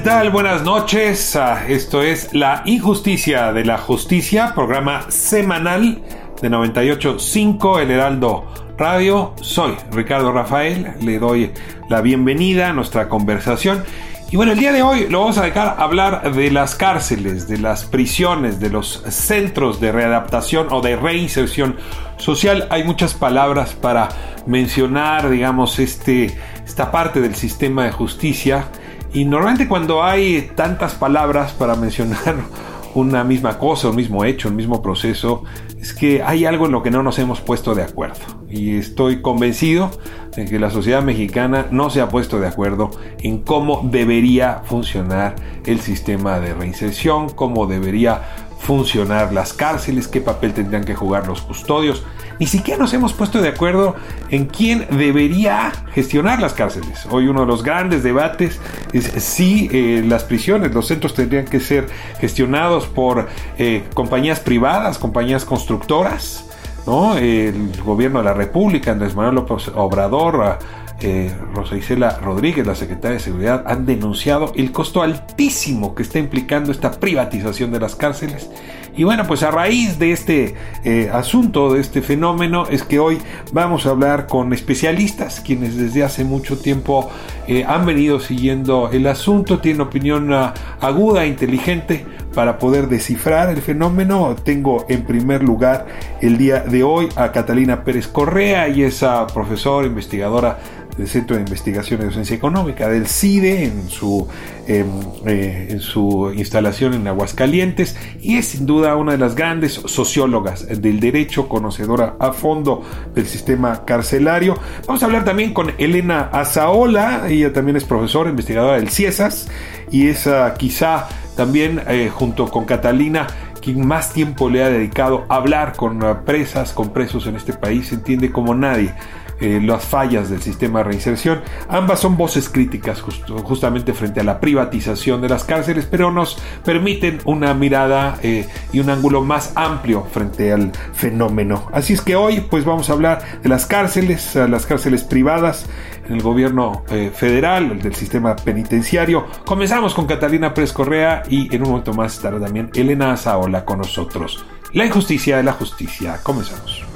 ¿Qué 0.00 0.06
tal? 0.06 0.30
Buenas 0.30 0.62
noches. 0.62 1.36
Ah, 1.36 1.68
esto 1.68 2.00
es 2.00 2.32
La 2.32 2.62
Injusticia 2.64 3.52
de 3.52 3.66
la 3.66 3.76
Justicia, 3.76 4.52
programa 4.54 5.02
semanal 5.10 6.00
de 6.40 6.50
98.5 6.50 7.82
El 7.82 7.90
Heraldo 7.90 8.46
Radio. 8.78 9.34
Soy 9.42 9.76
Ricardo 9.92 10.32
Rafael, 10.32 10.94
le 11.02 11.18
doy 11.18 11.52
la 11.90 12.00
bienvenida 12.00 12.70
a 12.70 12.72
nuestra 12.72 13.10
conversación. 13.10 13.84
Y 14.30 14.36
bueno, 14.36 14.52
el 14.52 14.58
día 14.58 14.72
de 14.72 14.80
hoy 14.80 15.06
lo 15.06 15.20
vamos 15.20 15.36
a 15.36 15.42
dejar 15.42 15.76
hablar 15.78 16.32
de 16.32 16.50
las 16.50 16.76
cárceles, 16.76 17.46
de 17.46 17.58
las 17.58 17.84
prisiones, 17.84 18.58
de 18.58 18.70
los 18.70 19.02
centros 19.10 19.82
de 19.82 19.92
readaptación 19.92 20.68
o 20.70 20.80
de 20.80 20.96
reinserción 20.96 21.76
social. 22.16 22.66
Hay 22.70 22.84
muchas 22.84 23.12
palabras 23.12 23.74
para 23.74 24.08
mencionar, 24.46 25.28
digamos, 25.28 25.78
este, 25.78 26.38
esta 26.64 26.90
parte 26.90 27.20
del 27.20 27.34
sistema 27.34 27.84
de 27.84 27.92
justicia 27.92 28.64
y 29.12 29.24
normalmente 29.24 29.66
cuando 29.66 30.02
hay 30.02 30.50
tantas 30.54 30.94
palabras 30.94 31.52
para 31.52 31.74
mencionar 31.74 32.36
una 32.94 33.24
misma 33.24 33.58
cosa, 33.58 33.88
un 33.88 33.96
mismo 33.96 34.24
hecho, 34.24 34.48
un 34.48 34.56
mismo 34.56 34.82
proceso, 34.82 35.44
es 35.80 35.92
que 35.92 36.22
hay 36.22 36.44
algo 36.44 36.66
en 36.66 36.72
lo 36.72 36.82
que 36.82 36.90
no 36.90 37.02
nos 37.02 37.18
hemos 37.18 37.40
puesto 37.40 37.74
de 37.74 37.82
acuerdo. 37.82 38.20
Y 38.48 38.76
estoy 38.76 39.22
convencido 39.22 39.90
de 40.36 40.44
que 40.44 40.58
la 40.58 40.70
sociedad 40.70 41.02
mexicana 41.02 41.66
no 41.70 41.90
se 41.90 42.00
ha 42.00 42.08
puesto 42.08 42.38
de 42.38 42.48
acuerdo 42.48 42.90
en 43.20 43.38
cómo 43.38 43.88
debería 43.90 44.62
funcionar 44.64 45.36
el 45.66 45.80
sistema 45.80 46.38
de 46.40 46.54
reinserción, 46.54 47.30
cómo 47.30 47.66
debería 47.66 48.22
funcionar 48.70 49.32
las 49.32 49.52
cárceles, 49.52 50.06
qué 50.06 50.20
papel 50.20 50.54
tendrían 50.54 50.84
que 50.84 50.94
jugar 50.94 51.26
los 51.26 51.40
custodios. 51.42 52.04
Ni 52.38 52.46
siquiera 52.46 52.78
nos 52.78 52.94
hemos 52.94 53.12
puesto 53.12 53.42
de 53.42 53.48
acuerdo 53.48 53.96
en 54.28 54.46
quién 54.46 54.86
debería 54.92 55.72
gestionar 55.92 56.40
las 56.40 56.52
cárceles. 56.52 57.04
Hoy 57.10 57.26
uno 57.26 57.40
de 57.40 57.48
los 57.48 57.64
grandes 57.64 58.04
debates 58.04 58.60
es 58.92 59.06
si 59.24 59.68
eh, 59.72 60.04
las 60.06 60.22
prisiones, 60.22 60.72
los 60.72 60.86
centros 60.86 61.14
tendrían 61.14 61.46
que 61.46 61.58
ser 61.58 61.88
gestionados 62.20 62.86
por 62.86 63.26
eh, 63.58 63.88
compañías 63.92 64.38
privadas, 64.38 64.98
compañías 64.98 65.44
constructoras. 65.44 66.44
¿no? 66.86 67.16
El 67.16 67.72
gobierno 67.84 68.20
de 68.20 68.26
la 68.26 68.34
República, 68.34 68.92
Andrés 68.92 69.16
Manuel 69.16 69.34
López 69.34 69.66
Obrador, 69.74 70.58
eh, 71.00 71.32
Rosa 71.54 71.76
Isela 71.76 72.18
Rodríguez, 72.18 72.66
la 72.66 72.74
secretaria 72.74 73.18
de 73.18 73.22
Seguridad, 73.22 73.64
han 73.66 73.86
denunciado 73.86 74.52
el 74.56 74.72
costo 74.72 75.02
altísimo 75.02 75.94
que 75.94 76.02
está 76.02 76.18
implicando 76.18 76.72
esta 76.72 76.92
privatización 76.92 77.72
de 77.72 77.80
las 77.80 77.96
cárceles. 77.96 78.50
Y 78.96 79.04
bueno, 79.04 79.24
pues 79.26 79.42
a 79.42 79.50
raíz 79.50 79.98
de 79.98 80.12
este 80.12 80.54
eh, 80.84 81.10
asunto, 81.12 81.72
de 81.72 81.80
este 81.80 82.02
fenómeno, 82.02 82.66
es 82.68 82.82
que 82.82 82.98
hoy 82.98 83.18
vamos 83.52 83.86
a 83.86 83.90
hablar 83.90 84.26
con 84.26 84.52
especialistas, 84.52 85.40
quienes 85.40 85.76
desde 85.76 86.02
hace 86.02 86.24
mucho 86.24 86.58
tiempo 86.58 87.08
eh, 87.46 87.64
han 87.66 87.86
venido 87.86 88.18
siguiendo 88.20 88.90
el 88.92 89.06
asunto, 89.06 89.60
tienen 89.60 89.80
opinión 89.80 90.32
uh, 90.32 90.52
aguda, 90.80 91.24
inteligente 91.24 92.04
para 92.34 92.58
poder 92.58 92.88
descifrar 92.88 93.48
el 93.50 93.62
fenómeno. 93.62 94.36
Tengo 94.42 94.84
en 94.88 95.04
primer 95.04 95.42
lugar 95.44 95.86
el 96.20 96.36
día 96.36 96.60
de 96.60 96.82
hoy 96.82 97.08
a 97.16 97.32
Catalina 97.32 97.84
Pérez 97.84 98.08
Correa, 98.08 98.68
y 98.68 98.82
esa 98.82 99.26
profesora, 99.28 99.86
investigadora 99.86 100.58
del 101.00 101.08
Centro 101.08 101.36
de 101.36 101.42
Investigación 101.42 102.02
y 102.02 102.04
Docencia 102.04 102.36
Económica, 102.36 102.86
del 102.88 103.06
CIDE, 103.06 103.64
en 103.64 103.88
su, 103.88 104.28
em, 104.66 104.86
eh, 105.24 105.68
en 105.70 105.80
su 105.80 106.30
instalación 106.36 106.92
en 106.92 107.08
Aguascalientes, 107.08 107.96
y 108.20 108.36
es 108.36 108.48
sin 108.48 108.66
duda 108.66 108.96
una 108.96 109.12
de 109.12 109.18
las 109.18 109.34
grandes 109.34 109.80
sociólogas 109.86 110.66
del 110.82 111.00
derecho, 111.00 111.48
conocedora 111.48 112.16
a 112.18 112.32
fondo 112.32 112.82
del 113.14 113.26
sistema 113.26 113.86
carcelario. 113.86 114.58
Vamos 114.86 115.02
a 115.02 115.06
hablar 115.06 115.24
también 115.24 115.54
con 115.54 115.72
Elena 115.78 116.28
Azaola, 116.32 117.28
ella 117.28 117.50
también 117.50 117.76
es 117.76 117.84
profesora, 117.84 118.28
investigadora 118.28 118.76
del 118.76 118.90
CIESAS, 118.90 119.48
y 119.90 120.08
es 120.08 120.26
ah, 120.26 120.54
quizá 120.58 121.08
también 121.34 121.80
eh, 121.88 122.10
junto 122.12 122.50
con 122.50 122.66
Catalina 122.66 123.26
quien 123.62 123.86
más 123.86 124.12
tiempo 124.12 124.48
le 124.48 124.64
ha 124.64 124.70
dedicado 124.70 125.24
a 125.28 125.36
hablar 125.36 125.74
con 125.76 126.02
ah, 126.04 126.24
presas, 126.26 126.72
con 126.72 126.90
presos 126.92 127.26
en 127.26 127.36
este 127.36 127.54
país, 127.54 127.90
entiende 127.90 128.30
como 128.30 128.54
nadie 128.54 128.94
eh, 129.40 129.60
las 129.62 129.84
fallas 129.84 130.30
del 130.30 130.42
sistema 130.42 130.80
de 130.80 130.84
reinserción. 130.84 131.42
Ambas 131.68 132.00
son 132.00 132.16
voces 132.16 132.48
críticas 132.48 133.00
justamente 133.00 133.92
frente 133.92 134.20
a 134.20 134.24
la 134.24 134.40
privatización 134.40 135.20
de 135.20 135.28
las 135.28 135.44
cárceles, 135.44 135.86
pero 135.90 136.10
nos 136.10 136.38
permiten 136.64 137.20
una 137.24 137.54
mirada 137.54 138.18
eh, 138.22 138.46
y 138.72 138.80
un 138.80 138.90
ángulo 138.90 139.22
más 139.22 139.52
amplio 139.54 140.06
frente 140.10 140.52
al 140.52 140.72
fenómeno. 140.92 141.68
Así 141.72 141.94
es 141.94 142.02
que 142.02 142.16
hoy 142.16 142.40
pues 142.40 142.64
vamos 142.64 142.90
a 142.90 142.92
hablar 142.92 143.22
de 143.42 143.48
las 143.48 143.66
cárceles, 143.66 144.34
las 144.34 144.66
cárceles 144.66 145.04
privadas 145.04 145.66
en 146.06 146.16
el 146.16 146.22
gobierno 146.22 146.84
eh, 146.90 147.10
federal, 147.14 147.80
del 147.80 147.94
sistema 147.94 148.36
penitenciario. 148.36 149.26
Comenzamos 149.46 149.94
con 149.94 150.06
Catalina 150.06 150.52
Pérez 150.52 150.72
Correa 150.72 151.22
y 151.28 151.54
en 151.54 151.62
un 151.62 151.70
momento 151.70 151.92
más 151.94 152.14
estará 152.14 152.40
también 152.40 152.70
Elena 152.74 153.12
Azaola 153.12 153.64
con 153.64 153.78
nosotros. 153.78 154.44
La 154.72 154.84
injusticia 154.84 155.36
de 155.36 155.44
la 155.44 155.52
justicia. 155.52 156.20
Comenzamos. 156.22 156.89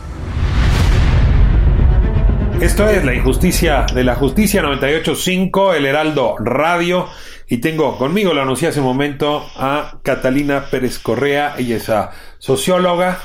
Esto 2.60 2.88
es 2.88 3.04
La 3.04 3.15
Injusticia 3.15 3.84
de 3.92 4.04
la 4.04 4.15
Justicia 4.15 4.62
985, 4.62 5.75
El 5.75 5.87
Heraldo 5.87 6.37
Radio. 6.38 7.09
Y 7.48 7.59
tengo 7.59 7.98
conmigo, 7.98 8.32
lo 8.32 8.42
anuncié 8.42 8.69
hace 8.69 8.81
un 8.81 8.87
momento, 8.87 9.44
a 9.56 9.98
Catalina 10.03 10.66
Pérez 10.70 10.98
Correa. 10.98 11.56
Ella 11.59 11.76
es 11.76 11.91
socióloga, 12.38 13.20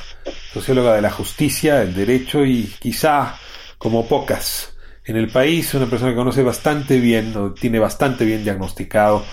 socióloga 0.51 0.95
de 0.95 1.01
la 1.01 1.11
justicia, 1.11 1.75
del 1.75 1.93
derecho 1.93 2.43
y 2.43 2.73
quizá 2.79 3.35
como 3.77 4.07
pocas 4.07 4.75
en 5.05 5.15
el 5.15 5.29
país, 5.29 5.73
una 5.73 5.85
persona 5.85 6.11
que 6.11 6.17
conoce 6.17 6.43
bastante 6.43 6.99
bien, 6.99 7.35
o 7.37 7.53
tiene 7.53 7.79
bastante 7.79 8.25
bien 8.25 8.43
diagnosticado, 8.43 9.23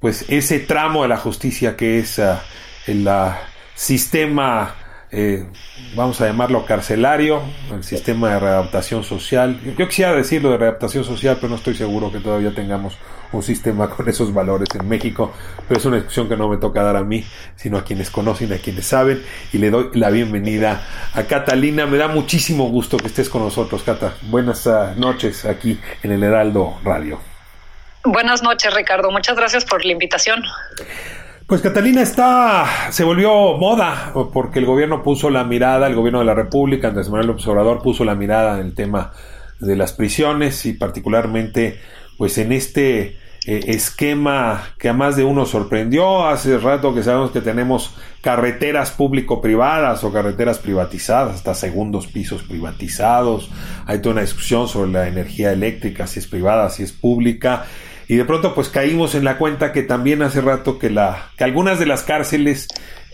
pues 0.00 0.24
ese 0.28 0.60
tramo 0.60 1.02
de 1.02 1.08
la 1.08 1.18
justicia 1.18 1.76
que 1.76 1.98
es 1.98 2.18
ah, 2.18 2.42
el 2.86 3.06
ah, 3.06 3.38
sistema 3.74 4.74
eh, 5.12 5.44
vamos 5.96 6.20
a 6.20 6.26
llamarlo 6.26 6.64
carcelario, 6.64 7.42
el 7.72 7.82
sistema 7.82 8.30
de 8.30 8.40
readaptación 8.40 9.02
social. 9.02 9.60
Yo 9.76 9.88
quisiera 9.88 10.12
decirlo 10.12 10.50
de 10.50 10.58
readaptación 10.58 11.04
social, 11.04 11.36
pero 11.36 11.50
no 11.50 11.56
estoy 11.56 11.74
seguro 11.74 12.12
que 12.12 12.20
todavía 12.20 12.54
tengamos 12.54 12.96
un 13.32 13.42
sistema 13.42 13.90
con 13.90 14.08
esos 14.08 14.32
valores 14.32 14.68
en 14.78 14.88
México, 14.88 15.32
pero 15.68 15.78
es 15.78 15.86
una 15.86 15.96
discusión 15.96 16.28
que 16.28 16.36
no 16.36 16.48
me 16.48 16.56
toca 16.58 16.82
dar 16.82 16.96
a 16.96 17.04
mí, 17.04 17.24
sino 17.56 17.78
a 17.78 17.84
quienes 17.84 18.10
conocen, 18.10 18.52
a 18.52 18.58
quienes 18.58 18.86
saben, 18.86 19.22
y 19.52 19.58
le 19.58 19.70
doy 19.70 19.90
la 19.94 20.10
bienvenida 20.10 20.82
a 21.12 21.22
Catalina. 21.24 21.86
Me 21.86 21.98
da 21.98 22.08
muchísimo 22.08 22.68
gusto 22.68 22.96
que 22.96 23.08
estés 23.08 23.28
con 23.28 23.42
nosotros, 23.42 23.82
Cata. 23.82 24.14
Buenas 24.22 24.66
ah, 24.66 24.94
noches 24.96 25.44
aquí 25.44 25.78
en 26.02 26.12
el 26.12 26.22
Heraldo 26.22 26.78
Radio. 26.84 27.20
Buenas 28.04 28.42
noches, 28.42 28.72
Ricardo. 28.74 29.10
Muchas 29.10 29.36
gracias 29.36 29.64
por 29.64 29.84
la 29.84 29.92
invitación. 29.92 30.42
Pues 31.50 31.62
Catalina 31.62 32.00
está, 32.00 32.92
se 32.92 33.02
volvió 33.02 33.56
moda 33.56 34.12
porque 34.32 34.60
el 34.60 34.66
gobierno 34.66 35.02
puso 35.02 35.30
la 35.30 35.42
mirada, 35.42 35.88
el 35.88 35.96
gobierno 35.96 36.20
de 36.20 36.24
la 36.24 36.34
República, 36.34 36.86
Andrés 36.86 37.08
Manuel 37.08 37.26
López 37.26 37.44
Obrador 37.48 37.82
puso 37.82 38.04
la 38.04 38.14
mirada 38.14 38.60
en 38.60 38.66
el 38.66 38.74
tema 38.76 39.10
de 39.58 39.74
las 39.74 39.92
prisiones 39.92 40.64
y 40.64 40.74
particularmente 40.74 41.80
pues 42.16 42.38
en 42.38 42.52
este 42.52 43.16
eh, 43.46 43.64
esquema 43.66 44.74
que 44.78 44.90
a 44.90 44.92
más 44.92 45.16
de 45.16 45.24
uno 45.24 45.44
sorprendió. 45.44 46.24
Hace 46.24 46.56
rato 46.56 46.94
que 46.94 47.02
sabemos 47.02 47.32
que 47.32 47.40
tenemos 47.40 47.96
carreteras 48.20 48.92
público-privadas 48.92 50.04
o 50.04 50.12
carreteras 50.12 50.60
privatizadas, 50.60 51.34
hasta 51.34 51.54
segundos 51.54 52.06
pisos 52.06 52.44
privatizados. 52.44 53.50
Hay 53.86 53.98
toda 53.98 54.12
una 54.12 54.22
discusión 54.22 54.68
sobre 54.68 54.92
la 54.92 55.08
energía 55.08 55.50
eléctrica, 55.50 56.06
si 56.06 56.20
es 56.20 56.28
privada, 56.28 56.70
si 56.70 56.84
es 56.84 56.92
pública. 56.92 57.64
Y 58.10 58.16
de 58.16 58.24
pronto 58.24 58.56
pues 58.56 58.68
caímos 58.68 59.14
en 59.14 59.22
la 59.22 59.38
cuenta 59.38 59.70
que 59.70 59.84
también 59.84 60.20
hace 60.22 60.40
rato 60.40 60.80
que, 60.80 60.90
la, 60.90 61.30
que 61.38 61.44
algunas 61.44 61.78
de 61.78 61.86
las 61.86 62.02
cárceles 62.02 62.66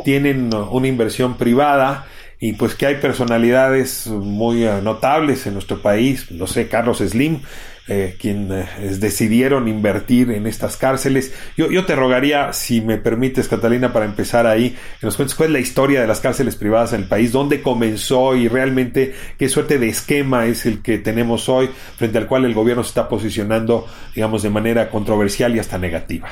tienen 0.04 0.48
una 0.54 0.88
inversión 0.88 1.36
privada 1.36 2.06
y 2.40 2.54
pues 2.54 2.74
que 2.74 2.86
hay 2.86 2.94
personalidades 2.94 4.06
muy 4.06 4.64
notables 4.82 5.46
en 5.46 5.52
nuestro 5.52 5.82
país, 5.82 6.30
no 6.30 6.46
sé, 6.46 6.68
Carlos 6.68 7.00
Slim, 7.00 7.42
eh, 7.88 8.16
quien 8.18 8.50
eh, 8.50 8.66
decidieron 8.98 9.68
invertir 9.68 10.32
en 10.32 10.46
estas 10.46 10.76
cárceles. 10.76 11.32
Yo, 11.56 11.70
yo, 11.70 11.84
te 11.86 11.94
rogaría, 11.94 12.52
si 12.52 12.80
me 12.80 12.98
permites, 12.98 13.48
Catalina, 13.48 13.92
para 13.92 14.06
empezar 14.06 14.46
ahí, 14.46 14.70
que 15.00 15.06
nos 15.06 15.16
cuentes 15.16 15.34
cuál 15.36 15.50
es 15.50 15.52
la 15.52 15.60
historia 15.60 16.00
de 16.00 16.06
las 16.06 16.20
cárceles 16.20 16.56
privadas 16.56 16.92
en 16.92 17.02
el 17.02 17.08
país, 17.08 17.32
dónde 17.32 17.62
comenzó 17.62 18.34
y 18.34 18.48
realmente 18.48 19.14
qué 19.38 19.48
suerte 19.48 19.78
de 19.78 19.88
esquema 19.88 20.46
es 20.46 20.66
el 20.66 20.82
que 20.82 20.98
tenemos 20.98 21.48
hoy, 21.48 21.70
frente 21.96 22.18
al 22.18 22.26
cual 22.26 22.44
el 22.44 22.54
gobierno 22.54 22.82
se 22.82 22.88
está 22.88 23.08
posicionando, 23.08 23.86
digamos, 24.14 24.42
de 24.42 24.50
manera 24.50 24.90
controversial 24.90 25.54
y 25.54 25.60
hasta 25.60 25.78
negativa. 25.78 26.28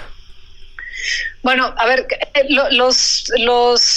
Bueno, 1.44 1.74
a 1.76 1.84
ver, 1.84 2.06
eh, 2.32 2.46
los, 2.48 3.24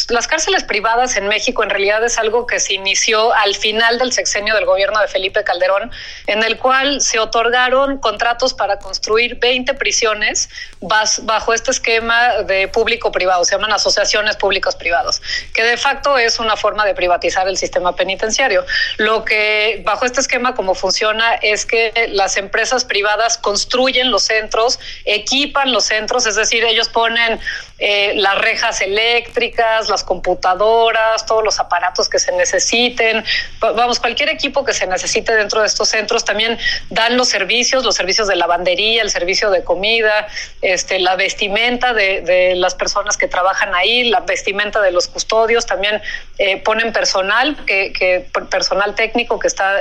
las 0.09 0.27
cárceles 0.27 0.65
privadas 0.65 1.15
en 1.15 1.29
México 1.29 1.63
en 1.63 1.69
realidad 1.69 2.03
es 2.03 2.17
algo 2.17 2.45
que 2.45 2.59
se 2.59 2.73
inició 2.73 3.33
al 3.33 3.55
final 3.55 3.97
del 3.99 4.11
sexenio 4.11 4.53
del 4.53 4.65
gobierno 4.65 4.99
de 4.99 5.07
Felipe 5.07 5.45
Calderón, 5.45 5.89
en 6.25 6.43
el 6.43 6.57
cual 6.57 6.99
se 6.99 7.19
otorgaron 7.19 7.99
contratos 7.99 8.53
para 8.53 8.79
construir 8.79 9.39
20 9.39 9.75
prisiones 9.75 10.49
bajo 10.81 11.53
este 11.53 11.71
esquema 11.71 12.43
de 12.43 12.67
público-privado, 12.67 13.45
se 13.45 13.55
llaman 13.55 13.71
asociaciones 13.71 14.35
públicos 14.35 14.75
privados, 14.75 15.21
que 15.53 15.63
de 15.63 15.77
facto 15.77 16.17
es 16.17 16.39
una 16.39 16.57
forma 16.57 16.85
de 16.85 16.95
privatizar 16.95 17.47
el 17.47 17.57
sistema 17.57 17.95
penitenciario. 17.95 18.65
Lo 18.97 19.23
que 19.23 19.81
bajo 19.85 20.05
este 20.05 20.19
esquema 20.19 20.53
como 20.53 20.75
funciona 20.75 21.35
es 21.35 21.65
que 21.65 22.09
las 22.09 22.35
empresas 22.35 22.83
privadas 22.83 23.37
construyen 23.37 24.11
los 24.11 24.23
centros, 24.23 24.81
equipan 25.05 25.71
los 25.71 25.85
centros, 25.85 26.25
es 26.25 26.35
decir, 26.35 26.65
ellos 26.65 26.89
ponen 26.97 27.37
eh, 27.79 28.13
las 28.15 28.39
rejas 28.39 28.81
eléctricas, 28.81 29.87
las 29.87 30.03
computadoras, 30.03 31.27
todos 31.27 31.43
los 31.43 31.59
aparatos 31.59 32.09
que 32.09 32.17
se 32.17 32.31
necesiten, 32.31 33.23
vamos, 33.59 33.99
cualquier 33.99 34.29
equipo 34.29 34.65
que 34.65 34.73
se 34.73 34.87
necesite 34.87 35.35
dentro 35.35 35.61
de 35.61 35.67
estos 35.67 35.89
centros, 35.89 36.25
también 36.25 36.57
dan 36.89 37.17
los 37.17 37.29
servicios, 37.29 37.83
los 37.83 37.93
servicios 37.93 38.27
de 38.27 38.35
lavandería, 38.35 39.03
el 39.03 39.11
servicio 39.11 39.51
de 39.51 39.63
comida, 39.63 40.27
este, 40.63 40.99
la 40.99 41.15
vestimenta 41.15 41.93
de, 41.93 42.53
las 42.55 42.73
personas 42.73 43.15
que 43.15 43.27
trabajan 43.27 43.75
ahí, 43.75 44.05
la 44.05 44.21
vestimenta 44.21 44.81
de 44.81 44.91
los 44.91 45.07
custodios, 45.07 45.67
también 45.67 46.01
eh, 46.39 46.57
ponen 46.57 46.91
personal, 46.91 47.55
que, 47.65 48.25
personal 48.49 48.95
técnico 48.95 49.37
que 49.37 49.47
está 49.47 49.75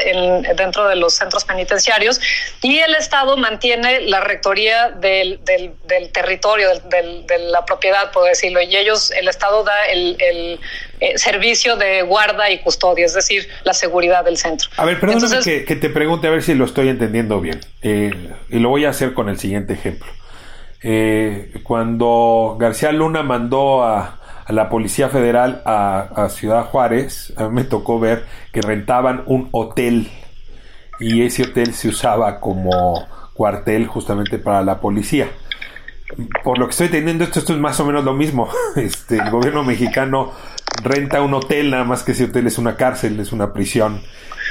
dentro 0.55 0.87
de 0.89 0.97
los 0.97 1.15
centros 1.15 1.45
penitenciarios, 1.45 2.21
y 2.61 2.79
el 2.79 2.95
Estado 2.95 3.39
mantiene 3.39 4.01
la 4.03 4.21
rectoría 4.21 4.91
del, 4.91 5.41
territorio, 6.13 6.69
del, 6.91 7.27
de 7.27 7.39
la 7.39 7.65
propiedad 7.65 7.86
puedo 8.13 8.27
decirlo, 8.27 8.61
y 8.63 8.77
ellos, 8.77 9.11
el 9.11 9.29
Estado 9.29 9.65
da 9.65 9.87
el, 9.93 10.17
eh, 11.01 11.19
servicio 11.19 11.77
de 11.77 12.03
guarda 12.03 12.51
y 12.51 12.61
custodia, 12.61 13.07
es 13.07 13.15
decir, 13.15 13.49
la 13.65 13.75
seguridad 13.75 14.25
del 14.25 14.37
centro. 14.37 14.71
A 14.77 14.85
ver, 14.85 14.99
perdóname 15.01 15.43
que, 15.43 15.77
te 15.77 15.91
pregunte 15.91 16.27
a 16.27 16.31
ver 16.31 16.43
si 16.43 16.55
lo 16.55 16.65
estoy 16.65 16.89
entendiendo 16.89 17.41
bien, 17.41 17.61
eh, 17.83 18.13
y 18.49 18.59
lo 18.59 18.69
voy 18.71 18.85
a 18.85 18.91
hacer 18.91 19.15
con 19.15 19.29
el 19.29 19.39
siguiente 19.39 19.75
ejemplo. 19.75 20.09
Eh, 20.83 21.53
cuando 21.63 22.57
García 22.59 22.93
Luna 22.93 23.23
mandó 23.23 23.83
a, 23.83 24.21
la 24.49 24.69
Policía 24.69 25.09
Federal 25.09 25.63
a, 25.65 26.29
Ciudad 26.31 26.67
Juárez, 26.67 27.33
a 27.37 27.49
mí 27.49 27.55
me 27.57 27.65
tocó 27.65 27.99
ver 27.99 28.25
que 28.53 28.61
rentaban 28.61 29.25
un 29.27 29.49
hotel 29.51 30.09
y 31.01 31.23
ese 31.23 31.43
hotel 31.43 31.75
se 31.75 31.89
usaba 31.89 32.39
como 32.39 33.09
cuartel 33.35 33.87
justamente 33.89 34.39
para 34.39 34.63
la 34.63 34.81
policía 34.81 35.29
por 36.43 36.59
lo 36.59 36.67
que 36.67 36.71
estoy 36.71 36.89
teniendo 36.89 37.25
esto, 37.25 37.39
esto 37.39 37.53
es 37.53 37.59
más 37.59 37.79
o 37.81 37.85
menos 37.85 38.05
lo 38.05 38.15
mismo. 38.15 38.51
Este, 38.77 39.17
el 39.17 39.31
gobierno 39.31 39.65
mexicano 39.65 40.33
renta 40.83 41.23
un 41.23 41.35
hotel, 41.35 41.71
nada 41.71 41.85
más 41.85 42.03
que 42.03 42.13
ese 42.13 42.25
hotel 42.25 42.47
es 42.47 42.59
una 42.59 42.77
cárcel, 42.77 43.19
es 43.21 43.33
una 43.33 43.53
prisión. 43.53 44.03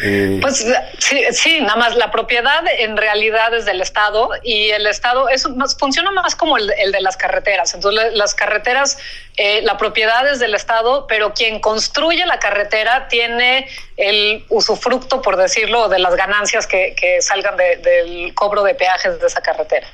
Eh, 0.04 0.40
pues 0.42 0.66
sí, 0.98 1.24
sí, 1.32 1.62
nada 1.62 1.78
más 1.78 1.96
la 1.96 2.12
propiedad 2.12 2.64
en 2.80 2.98
realidad 2.98 3.54
es 3.54 3.64
del 3.64 3.80
Estado 3.80 4.30
y 4.44 4.70
el 4.72 4.88
Estado 4.88 5.30
es, 5.30 5.48
funciona 5.80 6.12
más 6.12 6.36
como 6.36 6.58
el, 6.58 6.68
de 6.68 7.02
las 7.02 7.16
carreteras. 7.16 7.74
Entonces 7.74 8.14
las 8.14 8.36
carreteras, 8.36 8.98
eh, 9.38 9.62
la 9.62 9.78
propiedad 9.78 10.28
es 10.28 10.40
del 10.40 10.54
Estado, 10.54 11.08
pero 11.08 11.34
quien 11.34 11.60
construye 11.62 12.26
la 12.26 12.40
carretera 12.40 13.08
tiene 13.08 13.70
el 13.96 14.44
usufructo, 14.50 15.22
por 15.22 15.38
decirlo, 15.38 15.88
de 15.88 16.00
las 16.00 16.16
ganancias 16.16 16.68
que, 16.68 16.94
salgan 17.22 17.56
del 17.56 18.34
cobro 18.34 18.64
de 18.64 18.76
peajes 18.76 19.20
de 19.22 19.28
esa 19.28 19.42
carretera. 19.42 19.88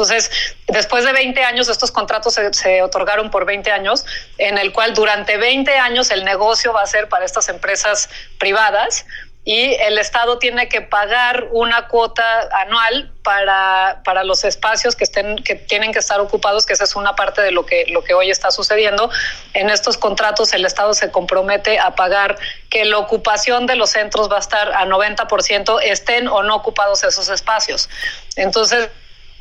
Entonces, 0.00 0.30
después 0.66 1.04
de 1.04 1.12
20 1.12 1.44
años, 1.44 1.68
estos 1.68 1.90
contratos 1.90 2.34
se, 2.52 2.82
otorgaron 2.82 3.30
por 3.30 3.44
20 3.44 3.70
años, 3.70 4.06
en 4.38 4.56
el 4.56 4.72
cual 4.72 4.94
durante 4.94 5.36
20 5.36 5.76
años 5.76 6.10
el 6.10 6.24
negocio 6.24 6.72
va 6.72 6.80
a 6.80 6.86
ser 6.86 7.10
para 7.10 7.26
estas 7.26 7.50
empresas 7.50 8.08
privadas 8.38 9.04
y 9.44 9.74
el 9.74 9.98
Estado 9.98 10.38
tiene 10.38 10.68
que 10.68 10.80
pagar 10.80 11.48
una 11.50 11.88
cuota 11.88 12.48
anual 12.62 13.12
para, 13.22 14.00
para 14.04 14.24
los 14.24 14.44
espacios 14.44 14.96
que 14.96 15.04
estén 15.04 15.36
que 15.36 15.54
tienen 15.54 15.92
que 15.92 15.98
estar 15.98 16.20
ocupados, 16.20 16.64
que 16.64 16.72
esa 16.72 16.84
es 16.84 16.96
una 16.96 17.14
parte 17.14 17.42
de 17.42 17.50
lo 17.50 17.66
que 17.66 17.84
lo 17.88 18.02
que 18.02 18.14
hoy 18.14 18.30
está 18.30 18.50
sucediendo. 18.50 19.10
En 19.52 19.68
estos 19.68 19.98
contratos 19.98 20.52
el 20.54 20.64
Estado 20.64 20.94
se 20.94 21.10
compromete 21.10 21.78
a 21.78 21.94
pagar 21.94 22.38
que 22.70 22.86
la 22.86 22.98
ocupación 22.98 23.66
de 23.66 23.76
los 23.76 23.90
centros 23.90 24.30
va 24.30 24.36
a 24.36 24.40
estar 24.40 24.72
a 24.72 24.86
90% 24.86 25.80
estén 25.82 26.28
o 26.28 26.42
no 26.42 26.56
ocupados 26.56 27.02
esos 27.04 27.28
espacios. 27.28 27.90
Entonces, 28.36 28.88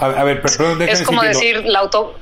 a, 0.08 0.24
ver, 0.24 0.42
perdón, 0.42 0.82
es 0.82 1.02
como 1.04 1.22
decir 1.24 1.66
la 1.66 1.80
auto 1.80 2.16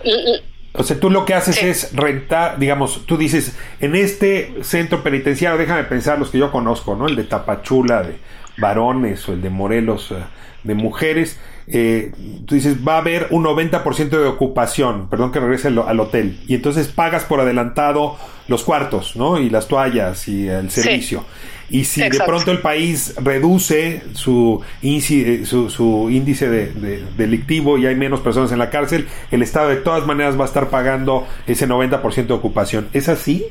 o 0.78 0.84
sea, 0.84 1.00
tú 1.00 1.10
lo 1.10 1.26
que 1.26 1.34
haces 1.34 1.64
es 1.64 1.96
rentar, 1.96 2.60
digamos, 2.60 3.04
tú 3.08 3.18
dices, 3.18 3.58
en 3.80 3.96
este 3.96 4.54
centro 4.62 5.02
penitenciario, 5.02 5.58
déjame 5.58 5.84
pensar 5.86 6.20
los 6.20 6.30
que 6.30 6.38
yo 6.38 6.52
conozco, 6.52 6.96
¿no? 6.96 7.08
El 7.08 7.16
de 7.16 7.24
Tapachula, 7.24 8.04
de 8.04 8.18
varones, 8.58 9.28
o 9.28 9.34
el 9.34 9.42
de 9.42 9.50
Morelos, 9.50 10.12
eh, 10.12 10.18
de 10.64 10.76
mujeres. 10.76 11.40
Eh, 11.66 12.12
tú 12.46 12.54
dices, 12.54 12.78
va 12.88 12.96
a 12.96 12.98
haber 13.00 13.28
un 13.32 13.44
90% 13.44 14.10
de 14.10 14.26
ocupación, 14.26 15.10
perdón 15.10 15.32
que 15.32 15.40
regrese 15.40 15.70
al, 15.70 16.00
hotel, 16.00 16.40
y 16.48 16.54
entonces 16.54 16.90
pagas 16.90 17.24
por 17.24 17.40
adelantado 17.40 18.16
los 18.48 18.64
cuartos, 18.64 19.16
¿no? 19.16 19.40
Y 19.40 19.50
las 19.50 19.68
toallas 19.68 20.28
y 20.28 20.48
el 20.48 20.70
servicio. 20.70 21.26
Y 21.70 21.86
si 21.86 22.02
de 22.02 22.20
pronto 22.20 22.52
el 22.52 22.60
país 22.60 23.14
reduce 23.18 24.02
su, 24.14 24.64
índice, 24.82 25.46
su, 25.46 25.70
su 25.70 26.10
índice 26.10 26.50
de, 26.50 27.04
delictivo 27.18 27.78
y 27.78 27.86
hay 27.86 27.96
menos 27.96 28.22
personas 28.22 28.52
en 28.52 28.60
la 28.60 28.70
cárcel, 28.70 29.08
el 29.32 29.42
Estado 29.42 29.70
de 29.70 29.78
todas 29.78 30.06
maneras 30.06 30.40
va 30.40 30.44
a 30.44 30.48
estar 30.48 30.70
pagando 30.70 31.28
ese 31.46 31.68
90% 31.68 32.28
de 32.28 32.34
ocupación. 32.34 32.90
¿Es 32.94 33.10
así? 33.10 33.46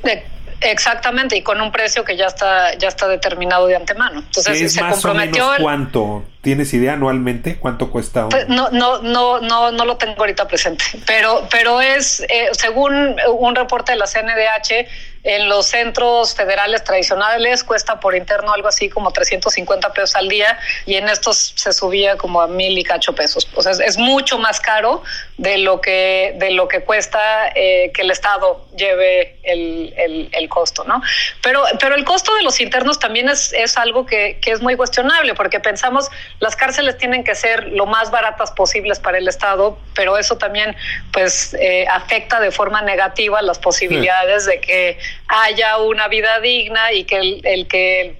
Exactamente, 0.61 1.37
y 1.37 1.43
con 1.43 1.61
un 1.61 1.71
precio 1.71 2.03
que 2.05 2.17
ya 2.17 2.27
está 2.27 2.75
ya 2.79 2.89
está 2.89 3.07
determinado 3.09 3.67
de 3.67 3.77
antemano. 3.77 4.21
Entonces 4.21 4.73
se 4.73 4.81
comprometió. 4.81 5.51
¿Cuánto? 5.61 6.25
¿Tienes 6.41 6.73
idea 6.73 6.95
anualmente 6.95 7.57
cuánto 7.57 7.91
cuesta? 7.91 8.29
Pues, 8.29 8.49
no, 8.49 8.71
no, 8.71 9.03
no, 9.03 9.41
no, 9.41 9.71
no 9.71 9.85
lo 9.85 9.97
tengo 9.97 10.15
ahorita 10.19 10.49
presente, 10.49 10.85
pero, 11.07 11.47
pero 11.51 11.81
es 11.81 12.21
eh, 12.21 12.49
según 12.53 13.17
un 13.39 13.55
reporte 13.55 13.93
de 13.93 13.99
la 13.99 14.07
CNDH 14.07 14.89
en 15.27 15.49
los 15.49 15.67
centros 15.67 16.35
federales 16.35 16.85
tradicionales 16.85 17.65
cuesta 17.65 17.99
por 17.99 18.15
interno 18.15 18.53
algo 18.53 18.69
así 18.69 18.89
como 18.89 19.11
350 19.11 19.93
pesos 19.93 20.15
al 20.15 20.29
día 20.29 20.57
y 20.87 20.95
en 20.95 21.09
estos 21.09 21.53
se 21.57 21.73
subía 21.73 22.17
como 22.17 22.41
a 22.41 22.47
mil 22.47 22.79
y 22.79 22.85
cacho 22.85 23.13
pesos. 23.13 23.49
O 23.57 23.63
sea, 23.63 23.73
es, 23.73 23.99
mucho 23.99 24.39
más 24.39 24.61
caro 24.61 25.03
de 25.39 25.59
lo 25.59 25.81
que, 25.81 26.35
de 26.37 26.51
lo 26.51 26.67
que 26.67 26.81
cuesta 26.81 27.49
eh, 27.55 27.91
que 27.93 28.03
el 28.03 28.11
Estado 28.11 28.65
lleve 28.75 29.37
el, 29.43 30.31
el, 30.33 30.49
costo, 30.49 30.85
¿no? 30.85 31.03
Pero, 31.43 31.63
pero 31.79 31.95
el 31.95 32.05
costo 32.05 32.35
de 32.37 32.43
los 32.43 32.61
internos 32.61 32.99
también 32.99 33.29
es, 33.29 33.53
es 33.53 33.77
algo 33.77 34.07
que, 34.07 34.39
que 34.41 34.53
es 34.53 34.63
muy 34.63 34.77
cuestionable 34.77 35.35
porque 35.35 35.61
pensamos 35.61 36.09
las 36.41 36.57
cárceles 36.57 36.97
tienen 36.97 37.23
que 37.25 37.35
ser 37.35 37.69
lo 37.69 37.85
más 37.85 38.11
baratas 38.11 38.51
posibles 38.53 38.99
para 38.99 39.19
el 39.19 39.29
Estado, 39.29 39.79
pero 39.95 40.17
eso 40.17 40.39
también 40.39 40.75
pues 41.13 41.55
eh, 41.55 41.87
afecta 41.91 42.41
de 42.41 42.51
forma 42.51 42.81
negativa 42.83 43.43
las 43.43 43.59
posibilidades 43.59 44.47
de 44.47 44.61
que 44.61 44.99
haya 45.29 45.79
una 45.79 46.09
vida 46.09 46.41
digna 46.41 46.93
y 46.93 47.05
que 47.05 47.17
el, 47.17 47.41
el 47.45 47.69
que 47.69 48.17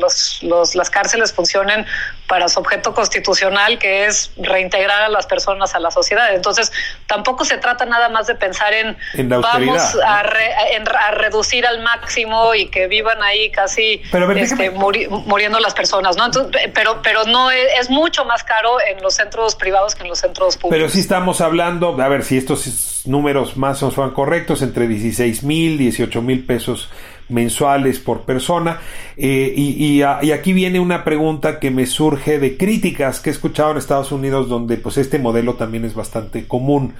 los, 0.00 0.42
los, 0.42 0.74
las 0.74 0.90
cárceles 0.90 1.32
funcionen 1.32 1.84
para 2.32 2.48
su 2.48 2.60
objeto 2.60 2.94
constitucional, 2.94 3.78
que 3.78 4.06
es 4.06 4.30
reintegrar 4.38 5.02
a 5.02 5.10
las 5.10 5.26
personas 5.26 5.74
a 5.74 5.78
la 5.80 5.90
sociedad. 5.90 6.34
Entonces, 6.34 6.72
tampoco 7.06 7.44
se 7.44 7.58
trata 7.58 7.84
nada 7.84 8.08
más 8.08 8.26
de 8.26 8.34
pensar 8.34 8.72
en, 8.72 8.96
vamos 9.28 9.98
a, 10.02 10.20
a, 10.20 11.10
reducir 11.10 11.66
al 11.66 11.82
máximo 11.82 12.54
y 12.54 12.70
que 12.70 12.86
vivan 12.86 13.22
ahí 13.22 13.50
casi 13.50 14.00
este, 14.36 14.70
muriendo 14.70 15.60
las 15.60 15.74
personas, 15.74 16.16
¿no? 16.16 16.30
pero, 16.72 17.02
pero 17.02 17.24
no 17.24 17.50
es, 17.50 17.66
es, 17.78 17.90
mucho 17.90 18.24
más 18.24 18.42
caro 18.44 18.78
en 18.80 19.02
los 19.02 19.12
centros 19.12 19.54
privados 19.54 19.94
que 19.94 20.04
en 20.04 20.08
los 20.08 20.20
centros 20.20 20.56
públicos. 20.56 20.74
Pero 20.74 20.88
sí 20.88 21.00
estamos 21.00 21.42
hablando, 21.42 22.00
a 22.00 22.08
ver 22.08 22.24
si 22.24 22.38
estos 22.38 23.02
números 23.04 23.58
más 23.58 23.80
son 23.80 24.14
correctos, 24.14 24.62
entre 24.62 24.88
16 24.88 25.42
mil, 25.42 25.76
18 25.76 26.22
mil 26.22 26.46
pesos 26.46 26.88
mensuales 27.32 27.98
por 27.98 28.22
persona. 28.22 28.80
Eh, 29.16 29.52
y, 29.56 30.02
aquí 30.02 30.52
viene 30.52 30.80
una 30.80 31.04
pregunta 31.04 31.58
que 31.58 31.70
me 31.70 31.86
surge 31.86 32.38
de 32.38 32.56
críticas 32.56 33.20
que 33.20 33.30
he 33.30 33.32
escuchado 33.32 33.72
en 33.72 33.78
Estados 33.78 34.12
Unidos, 34.12 34.48
donde 34.48 34.76
pues 34.76 34.98
este 34.98 35.18
modelo 35.18 35.54
también 35.54 35.84
es 35.84 35.94
bastante 35.94 36.46
común. 36.46 36.94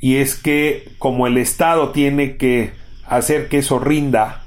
Y 0.00 0.16
es 0.16 0.34
que 0.34 0.88
como 0.98 1.26
el 1.26 1.38
Estado 1.38 1.90
tiene 1.90 2.36
que 2.36 2.72
hacer 3.06 3.48
que 3.48 3.58
eso 3.58 3.78
rinda, 3.78 4.42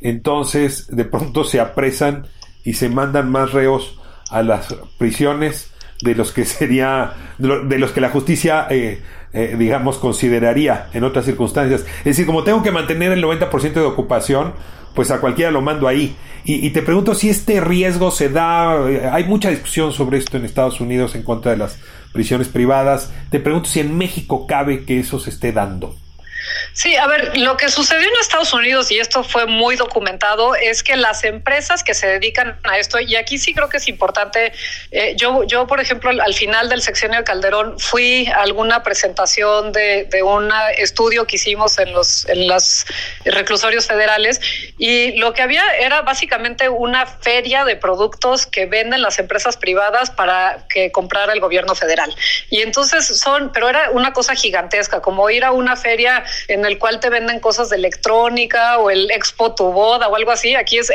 entonces 0.00 0.86
de 0.88 1.04
pronto 1.04 1.44
se 1.44 1.60
apresan 1.60 2.26
y 2.64 2.74
se 2.74 2.88
mandan 2.88 3.30
más 3.30 3.52
reos 3.52 3.98
a 4.30 4.42
las 4.42 4.74
prisiones 4.98 5.72
de 6.02 6.14
los 6.14 6.32
que 6.32 6.44
sería, 6.44 7.12
de 7.38 7.78
los 7.78 7.92
que 7.92 8.00
la 8.00 8.10
justicia, 8.10 8.66
eh, 8.70 9.00
eh, 9.32 9.56
digamos, 9.58 9.98
consideraría 9.98 10.88
en 10.92 11.04
otras 11.04 11.24
circunstancias. 11.24 11.86
Es 11.98 12.04
decir, 12.04 12.26
como 12.26 12.44
tengo 12.44 12.62
que 12.62 12.70
mantener 12.70 13.12
el 13.12 13.24
90% 13.24 13.72
de 13.72 13.82
ocupación, 13.82 14.52
pues 14.94 15.10
a 15.10 15.20
cualquiera 15.20 15.50
lo 15.50 15.62
mando 15.62 15.88
ahí. 15.88 16.16
Y, 16.44 16.66
y, 16.66 16.70
te 16.70 16.82
pregunto 16.82 17.14
si 17.14 17.30
este 17.30 17.60
riesgo 17.60 18.10
se 18.10 18.28
da, 18.28 18.90
eh, 18.90 19.08
hay 19.10 19.24
mucha 19.24 19.48
discusión 19.48 19.92
sobre 19.92 20.18
esto 20.18 20.36
en 20.36 20.44
Estados 20.44 20.80
Unidos 20.80 21.14
en 21.14 21.22
contra 21.22 21.52
de 21.52 21.58
las 21.58 21.78
prisiones 22.12 22.48
privadas. 22.48 23.12
Te 23.30 23.38
pregunto 23.38 23.68
si 23.68 23.80
en 23.80 23.96
México 23.96 24.46
cabe 24.46 24.84
que 24.84 24.98
eso 24.98 25.20
se 25.20 25.30
esté 25.30 25.52
dando. 25.52 25.94
Sí, 26.72 26.96
a 26.96 27.06
ver, 27.06 27.36
lo 27.38 27.56
que 27.56 27.68
sucedió 27.68 28.06
en 28.06 28.14
Estados 28.20 28.52
Unidos, 28.52 28.90
y 28.90 28.98
esto 28.98 29.22
fue 29.24 29.46
muy 29.46 29.76
documentado, 29.76 30.54
es 30.54 30.82
que 30.82 30.96
las 30.96 31.24
empresas 31.24 31.82
que 31.84 31.94
se 31.94 32.06
dedican 32.06 32.58
a 32.64 32.78
esto, 32.78 33.00
y 33.00 33.16
aquí 33.16 33.38
sí 33.38 33.54
creo 33.54 33.68
que 33.68 33.76
es 33.76 33.88
importante, 33.88 34.52
eh, 34.90 35.14
yo, 35.16 35.44
yo, 35.44 35.66
por 35.66 35.80
ejemplo, 35.80 36.10
al 36.10 36.34
final 36.34 36.68
del 36.68 36.82
sexenio 36.82 37.18
de 37.18 37.24
Calderón 37.24 37.78
fui 37.78 38.26
a 38.28 38.42
alguna 38.42 38.82
presentación 38.82 39.72
de, 39.72 40.04
de 40.04 40.22
un 40.22 40.50
estudio 40.76 41.26
que 41.26 41.36
hicimos 41.36 41.78
en 41.78 41.92
los 41.92 42.26
en 42.28 42.48
los 42.48 42.84
reclusorios 43.24 43.86
federales, 43.86 44.40
y 44.78 45.12
lo 45.16 45.32
que 45.32 45.42
había 45.42 45.62
era 45.78 46.02
básicamente 46.02 46.68
una 46.68 47.06
feria 47.06 47.64
de 47.64 47.76
productos 47.76 48.46
que 48.46 48.66
venden 48.66 49.02
las 49.02 49.18
empresas 49.18 49.56
privadas 49.56 50.10
para 50.10 50.64
que 50.68 50.90
comprara 50.90 51.32
el 51.32 51.40
gobierno 51.40 51.74
federal. 51.74 52.14
Y 52.50 52.62
entonces 52.62 53.06
son, 53.06 53.52
pero 53.52 53.68
era 53.68 53.90
una 53.90 54.12
cosa 54.12 54.34
gigantesca, 54.34 55.00
como 55.00 55.28
ir 55.30 55.44
a 55.44 55.52
una 55.52 55.76
feria 55.76 56.24
en 56.48 56.64
el 56.64 56.78
cual 56.78 57.00
te 57.00 57.10
venden 57.10 57.40
cosas 57.40 57.70
de 57.70 57.76
electrónica 57.76 58.78
o 58.78 58.90
el 58.90 59.10
Expo 59.10 59.54
tu 59.54 59.72
boda 59.72 60.08
o 60.08 60.16
algo 60.16 60.30
así. 60.30 60.54
Aquí 60.54 60.78
es 60.78 60.90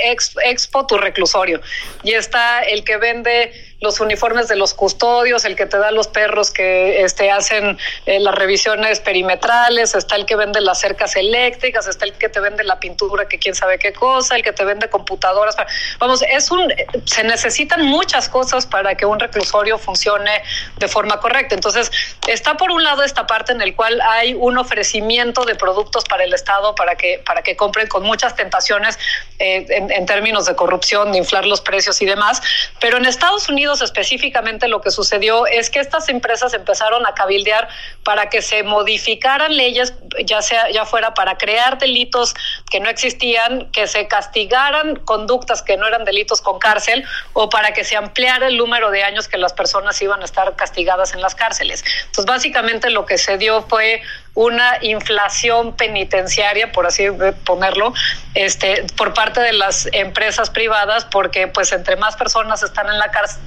Expo 0.46 0.86
tu 0.86 0.98
reclusorio. 0.98 1.62
Y 2.04 2.14
está 2.14 2.62
el 2.62 2.84
que 2.84 2.98
vende 2.98 3.67
los 3.80 4.00
uniformes 4.00 4.48
de 4.48 4.56
los 4.56 4.74
custodios, 4.74 5.46
el 5.46 5.56
que 5.56 5.68
te 5.68 5.78
da 5.78 5.92
los 5.92 6.08
perros 6.08 6.50
que 6.50 7.04
este, 7.04 7.30
hacen 7.30 7.78
eh, 8.08 8.20
las 8.20 8.34
revisiones 8.34 9.00
perimetrales, 9.00 9.94
está 9.94 10.16
el 10.16 10.26
que 10.26 10.36
vende 10.36 10.62
las 10.62 10.80
cercas 10.80 11.16
eléctricas, 11.16 11.88
está 11.88 12.06
el 12.06 12.14
que 12.14 12.28
te 12.28 12.40
vende 12.40 12.64
la 12.64 12.80
pintura 12.80 13.28
que 13.28 13.38
quién 13.38 13.54
sabe 13.54 13.78
qué 13.78 13.94
cosa, 13.94 14.36
el 14.36 14.42
que 14.42 14.52
te 14.52 14.66
vende 14.66 14.90
computadoras. 14.90 15.56
Vamos, 16.00 16.24
es 16.28 16.50
un, 16.50 16.74
se 17.06 17.24
necesitan 17.24 17.84
muchas 17.86 18.30
cosas 18.30 18.66
para 18.66 18.96
que 18.96 19.06
un 19.06 19.20
reclusorio 19.20 19.78
funcione 19.78 20.42
de 20.78 20.88
forma 20.88 21.20
correcta. 21.20 21.54
Entonces, 21.54 21.92
está 22.28 22.58
por 22.58 22.72
un 22.72 22.84
lado 22.84 23.04
esta 23.04 23.28
parte 23.28 23.52
en 23.52 23.62
el 23.62 23.76
cual 23.76 24.02
hay 24.02 24.34
un 24.34 24.58
ofrecimiento 24.58 25.46
de 25.46 25.54
productos 25.54 26.04
para 26.06 26.24
el 26.24 26.34
Estado 26.34 26.74
para 26.74 26.96
que, 26.96 27.22
para 27.24 27.44
que 27.44 27.56
compren 27.56 27.88
con 27.88 28.04
muchas 28.04 28.36
tentaciones 28.36 28.98
eh, 29.38 29.66
en, 29.70 29.92
en 29.92 30.06
términos 30.08 30.48
de 30.48 30.56
corrupción, 30.56 31.12
de 31.12 31.20
inflar 31.20 31.46
los 31.46 31.62
precios 31.62 32.02
y 32.02 32.08
demás. 32.08 32.42
Pero 32.80 32.98
en 32.98 33.06
Estados 33.06 33.48
Unidos, 33.50 33.67
específicamente 33.74 34.68
lo 34.68 34.82
que 34.82 34.92
sucedió 34.92 35.46
es 35.48 35.70
que 35.70 35.80
estas 35.80 36.10
empresas 36.10 36.54
empezaron 36.54 37.06
a 37.06 37.14
cabildear 37.14 37.68
para 38.04 38.30
que 38.30 38.42
se 38.42 38.64
modificaran 38.64 39.56
leyes, 39.56 39.94
ya 40.26 40.42
sea 40.42 40.70
ya 40.72 40.86
fuera 40.86 41.14
para 41.14 41.38
crear 41.38 41.78
delitos 41.78 42.34
que 42.70 42.80
no 42.80 42.90
existían, 42.90 43.70
que 43.72 43.88
se 43.88 44.08
castigaran 44.08 44.96
conductas 44.98 45.62
que 45.62 45.78
no 45.78 45.88
eran 45.88 46.06
delitos 46.06 46.42
con 46.42 46.60
cárcel 46.60 47.06
o 47.34 47.50
para 47.50 47.74
que 47.74 47.84
se 47.84 47.96
ampliara 47.96 48.48
el 48.48 48.58
número 48.58 48.92
de 48.92 49.04
años 49.04 49.28
que 49.28 49.38
las 49.38 49.54
personas 49.54 50.02
iban 50.02 50.22
a 50.22 50.26
estar 50.26 50.56
castigadas 50.56 51.14
en 51.14 51.22
las 51.22 51.36
cárceles. 51.36 51.84
Entonces, 52.06 52.26
básicamente 52.26 52.90
lo 52.90 53.06
que 53.06 53.18
se 53.18 53.38
dio 53.38 53.64
fue 53.64 54.02
una 54.34 54.78
inflación 54.82 55.76
penitenciaria, 55.76 56.72
por 56.72 56.86
así 56.86 57.08
ponerlo, 57.44 57.94
este, 58.36 58.86
por 58.96 59.14
parte 59.14 59.42
de 59.42 59.54
las 59.54 59.90
empresas 59.94 60.50
privadas, 60.50 61.06
porque 61.06 61.48
pues 61.48 61.72
entre 61.72 61.96
más 61.96 62.16
personas 62.16 62.62
están 62.62 62.88
en 62.88 63.00
la 63.00 63.10
cárcel, 63.10 63.42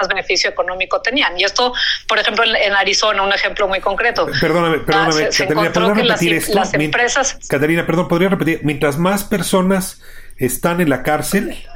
más 0.00 0.08
beneficio 0.08 0.50
económico 0.50 1.00
tenían. 1.00 1.38
Y 1.38 1.44
esto, 1.44 1.72
por 2.06 2.18
ejemplo, 2.18 2.44
en, 2.44 2.72
Arizona, 2.72 3.22
un 3.22 3.32
ejemplo 3.32 3.68
muy 3.68 3.80
concreto. 3.80 4.26
Perdóname, 4.40 4.78
perdóname, 4.78 5.28
Caterina, 5.28 5.72
¿podría 5.72 5.94
repetir 5.94 6.34
esto? 6.34 6.54
Las 6.54 6.74
empresas... 6.74 7.38
Caterina, 7.48 7.86
perdón, 7.86 8.08
¿podría 8.08 8.28
repetir? 8.28 8.60
Mientras 8.62 8.98
más 8.98 9.24
personas 9.24 10.02
están 10.36 10.80
en 10.80 10.88
la 10.88 11.02
cárcel, 11.02 11.66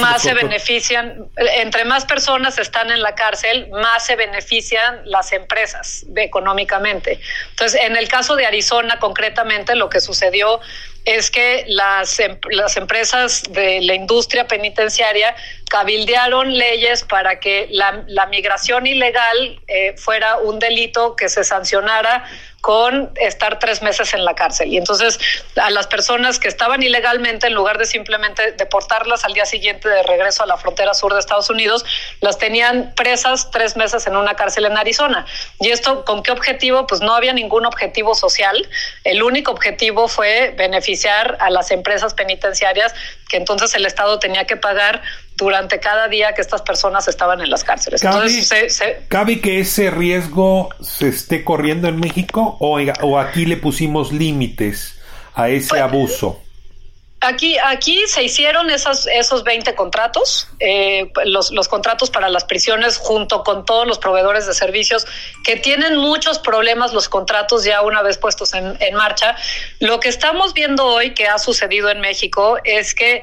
más 0.00 0.22
se, 0.22 0.34
benefician, 0.34 1.28
entre 1.36 1.84
más 1.84 2.04
personas 2.04 2.58
están 2.58 2.90
en 2.90 3.02
la 3.02 3.14
cárcel, 3.14 3.68
más 3.70 4.06
se 4.06 4.16
benefician 4.16 5.00
las 5.04 5.32
empresas 5.32 6.04
económicamente. 6.16 7.20
Entonces, 7.50 7.80
en 7.80 7.96
el 7.96 8.08
caso 8.08 8.36
de 8.36 8.46
Arizona, 8.46 8.98
concretamente, 8.98 9.74
lo 9.74 9.88
que 9.88 10.00
sucedió 10.00 10.60
es 11.04 11.30
que 11.30 11.64
las, 11.66 12.20
em, 12.20 12.38
las 12.50 12.76
empresas 12.76 13.42
de 13.50 13.80
la 13.80 13.94
industria 13.94 14.46
penitenciaria 14.46 15.34
cabildearon 15.68 16.56
leyes 16.56 17.02
para 17.02 17.40
que 17.40 17.66
la, 17.70 18.04
la 18.06 18.26
migración 18.26 18.86
ilegal 18.86 19.60
eh, 19.66 19.94
fuera 19.96 20.36
un 20.38 20.58
delito 20.58 21.16
que 21.16 21.28
se 21.28 21.42
sancionara 21.44 22.24
con 22.62 23.10
estar 23.16 23.58
tres 23.58 23.82
meses 23.82 24.14
en 24.14 24.24
la 24.24 24.34
cárcel. 24.34 24.72
Y 24.72 24.78
entonces 24.78 25.18
a 25.56 25.68
las 25.70 25.88
personas 25.88 26.38
que 26.38 26.46
estaban 26.46 26.80
ilegalmente, 26.80 27.48
en 27.48 27.54
lugar 27.54 27.76
de 27.76 27.86
simplemente 27.86 28.52
deportarlas 28.52 29.24
al 29.24 29.34
día 29.34 29.44
siguiente 29.44 29.88
de 29.88 30.04
regreso 30.04 30.44
a 30.44 30.46
la 30.46 30.56
frontera 30.56 30.94
sur 30.94 31.12
de 31.12 31.18
Estados 31.18 31.50
Unidos, 31.50 31.84
las 32.20 32.38
tenían 32.38 32.94
presas 32.94 33.50
tres 33.50 33.76
meses 33.76 34.06
en 34.06 34.16
una 34.16 34.36
cárcel 34.36 34.64
en 34.64 34.78
Arizona. 34.78 35.26
¿Y 35.58 35.70
esto 35.70 36.04
con 36.04 36.22
qué 36.22 36.30
objetivo? 36.30 36.86
Pues 36.86 37.00
no 37.00 37.16
había 37.16 37.32
ningún 37.32 37.66
objetivo 37.66 38.14
social. 38.14 38.68
El 39.02 39.24
único 39.24 39.50
objetivo 39.50 40.06
fue 40.06 40.54
beneficiar 40.56 41.38
a 41.40 41.50
las 41.50 41.72
empresas 41.72 42.14
penitenciarias 42.14 42.94
que 43.28 43.38
entonces 43.38 43.74
el 43.74 43.86
Estado 43.86 44.20
tenía 44.20 44.46
que 44.46 44.56
pagar 44.56 45.02
durante 45.42 45.80
cada 45.80 46.06
día 46.08 46.34
que 46.34 46.40
estas 46.40 46.62
personas 46.62 47.08
estaban 47.08 47.40
en 47.40 47.50
las 47.50 47.64
cárceles. 47.64 48.00
¿Cabe, 49.08 49.40
que 49.40 49.58
ese 49.58 49.90
riesgo 49.90 50.70
se 50.80 51.08
esté 51.08 51.42
corriendo 51.42 51.88
en 51.88 51.98
México 51.98 52.56
o, 52.60 52.78
o 53.02 53.18
aquí 53.18 53.44
le 53.44 53.56
pusimos 53.56 54.12
límites 54.12 55.00
a 55.34 55.48
ese 55.48 55.70
pues, 55.70 55.82
abuso? 55.82 56.40
Aquí, 57.20 57.56
aquí 57.58 58.04
se 58.08 58.24
hicieron 58.24 58.68
esos, 58.70 59.06
esos 59.06 59.44
20 59.44 59.76
contratos, 59.76 60.48
eh, 60.58 61.10
los, 61.24 61.52
los 61.52 61.68
contratos 61.68 62.10
para 62.10 62.28
las 62.28 62.44
prisiones 62.44 62.98
junto 62.98 63.44
con 63.44 63.64
todos 63.64 63.86
los 63.86 63.98
proveedores 63.98 64.46
de 64.46 64.54
servicios 64.54 65.06
que 65.44 65.56
tienen 65.56 65.96
muchos 65.96 66.40
problemas 66.40 66.92
los 66.92 67.08
contratos 67.08 67.62
ya 67.64 67.82
una 67.82 68.02
vez 68.02 68.18
puestos 68.18 68.54
en, 68.54 68.76
en 68.80 68.94
marcha. 68.94 69.36
Lo 69.78 70.00
que 70.00 70.08
estamos 70.08 70.52
viendo 70.52 70.84
hoy 70.84 71.14
que 71.14 71.28
ha 71.28 71.38
sucedido 71.38 71.90
en 71.90 72.00
México 72.00 72.58
es 72.64 72.92
que 72.92 73.22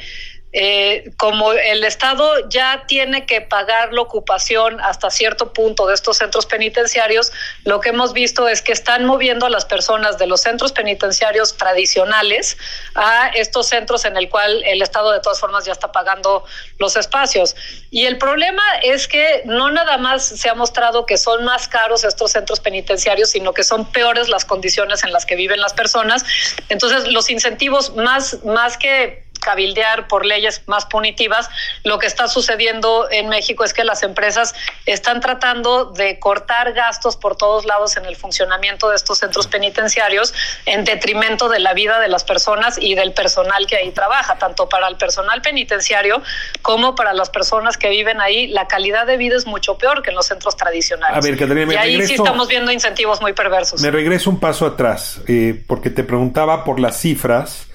eh, 0.52 1.12
como 1.18 1.54
el 1.54 1.84
Estado 1.84 2.50
ya 2.50 2.86
tiene 2.88 3.28
que 3.28 3.42
pagar 3.42 3.94
la 3.94 4.02
ocupación 4.02 4.80
hasta 4.82 5.12
cierto 5.12 5.54
punto 5.54 5.86
de 5.86 5.94
estos 5.94 6.18
centros 6.18 6.48
penitenciarios, 6.48 7.32
lo 7.66 7.80
que 7.80 7.90
hemos 7.90 8.14
visto 8.14 8.48
es 8.48 8.64
que 8.64 8.72
están 8.72 9.06
moviendo 9.06 9.46
a 9.46 9.50
las 9.50 9.66
personas 9.66 10.18
de 10.18 10.26
los 10.26 10.42
centros 10.42 10.72
penitenciarios 10.72 11.56
tradicionales 11.56 12.58
a 12.96 13.28
estos 13.36 13.68
centros 13.68 14.06
en 14.06 14.18
el 14.18 14.28
cual 14.30 14.64
el 14.66 14.82
Estado 14.82 15.12
de 15.12 15.20
todas 15.20 15.40
formas 15.40 15.66
ya 15.66 15.72
está 15.72 15.92
pagando 15.92 16.44
los 16.80 16.96
espacios. 16.96 17.56
Y 17.92 18.06
el 18.06 18.18
problema 18.18 18.64
es 18.82 19.08
que 19.08 19.44
no 19.46 19.70
nada 19.70 19.98
más 19.98 20.26
se 20.26 20.50
ha 20.50 20.56
mostrado 20.56 21.06
que 21.06 21.18
son 21.18 21.46
más 21.46 21.68
caros 21.68 22.04
estos 22.04 22.32
centros 22.32 22.60
penitenciarios, 22.60 23.30
sino 23.30 23.54
que 23.54 23.64
son 23.64 23.92
peores 23.92 24.30
las 24.30 24.46
condiciones 24.46 25.04
en 25.04 25.12
las 25.12 25.26
que 25.26 25.36
viven 25.36 25.60
las 25.60 25.74
personas. 25.74 26.26
Entonces, 26.70 27.08
los 27.08 27.30
incentivos 27.30 27.96
más, 27.96 28.44
más 28.44 28.78
que 28.78 29.29
cabildear 29.40 30.08
por 30.08 30.26
leyes 30.26 30.62
más 30.68 30.86
punitivas, 30.86 31.50
lo 31.84 32.00
que 32.00 32.08
está 32.08 32.28
sucediendo 32.28 33.08
en 33.10 33.30
México 33.30 33.64
es 33.64 33.74
que 33.74 33.84
las 33.84 34.04
empresas 34.04 34.54
están 34.86 35.22
tratando 35.22 35.86
de 35.86 36.20
cortar 36.20 36.74
gastos 36.74 37.18
por 37.18 37.36
todos 37.36 37.66
lados 37.66 37.98
en 37.98 38.06
el 38.06 38.16
funcionamiento 38.16 38.90
de 38.90 38.96
estos 38.96 39.20
centros 39.20 39.48
penitenciarios 39.48 40.34
en 40.66 40.84
detrimento 40.86 41.50
de 41.50 41.60
la 41.60 41.74
vida 41.74 42.00
de 42.00 42.08
las 42.08 42.24
personas 42.24 42.78
y 42.80 42.96
del 42.96 43.14
personal 43.14 43.66
que 43.68 43.78
ahí 43.78 43.92
trabaja, 43.92 44.38
tanto 44.38 44.70
para 44.70 44.88
el 44.88 44.98
personal 44.98 45.42
penitenciario 45.42 46.22
como 46.62 46.96
para 46.96 47.14
las 47.14 47.30
personas 47.30 47.78
que 47.78 47.90
viven 47.90 48.22
ahí. 48.22 48.48
La 48.48 48.68
calidad 48.68 49.06
de 49.06 49.18
vida 49.18 49.36
es 49.36 49.46
mucho 49.46 49.78
peor 49.78 50.02
que 50.02 50.10
en 50.10 50.16
los 50.16 50.28
centros 50.28 50.56
tradicionales. 50.58 51.18
A 51.18 51.22
ver, 51.22 51.40
y 51.72 51.76
ahí 51.76 52.06
sí 52.06 52.16
estamos 52.16 52.48
viendo 52.48 52.72
incentivos 52.72 53.22
muy 53.22 53.34
perversos. 53.34 53.82
Me 53.82 53.92
regreso 53.92 54.30
un 54.30 54.40
paso 54.40 54.66
atrás, 54.66 55.22
eh, 55.28 55.64
porque 55.68 55.90
te 55.90 56.04
preguntaba 56.04 56.64
por 56.64 56.80
las 56.80 57.00
cifras 57.00 57.69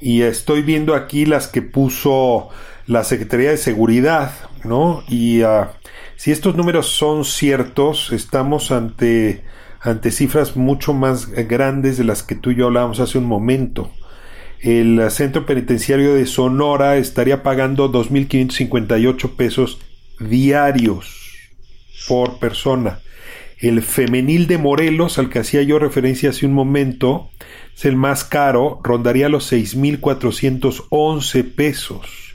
y 0.00 0.22
estoy 0.22 0.62
viendo 0.62 0.94
aquí 0.94 1.26
las 1.26 1.48
que 1.48 1.62
puso 1.62 2.48
la 2.86 3.04
Secretaría 3.04 3.50
de 3.50 3.56
Seguridad, 3.56 4.32
¿no? 4.64 5.02
Y 5.08 5.42
uh, 5.42 5.66
si 6.16 6.30
estos 6.30 6.56
números 6.56 6.86
son 6.86 7.24
ciertos, 7.24 8.12
estamos 8.12 8.70
ante, 8.70 9.44
ante 9.80 10.10
cifras 10.10 10.56
mucho 10.56 10.94
más 10.94 11.30
grandes 11.30 11.98
de 11.98 12.04
las 12.04 12.22
que 12.22 12.34
tú 12.34 12.50
y 12.50 12.56
yo 12.56 12.66
hablábamos 12.66 13.00
hace 13.00 13.18
un 13.18 13.26
momento. 13.26 13.90
El 14.60 15.10
centro 15.10 15.44
penitenciario 15.44 16.14
de 16.14 16.26
Sonora 16.26 16.96
estaría 16.96 17.42
pagando 17.42 17.92
2.558 17.92 19.36
pesos 19.36 19.78
diarios 20.18 21.36
por 22.08 22.38
persona. 22.38 23.00
El 23.58 23.82
femenil 23.82 24.46
de 24.46 24.58
Morelos, 24.58 25.18
al 25.18 25.30
que 25.30 25.38
hacía 25.38 25.62
yo 25.62 25.78
referencia 25.78 26.30
hace 26.30 26.44
un 26.44 26.52
momento, 26.52 27.30
es 27.74 27.86
el 27.86 27.96
más 27.96 28.24
caro, 28.24 28.80
rondaría 28.82 29.30
los 29.30 29.50
6.411 29.50 31.54
pesos. 31.54 32.34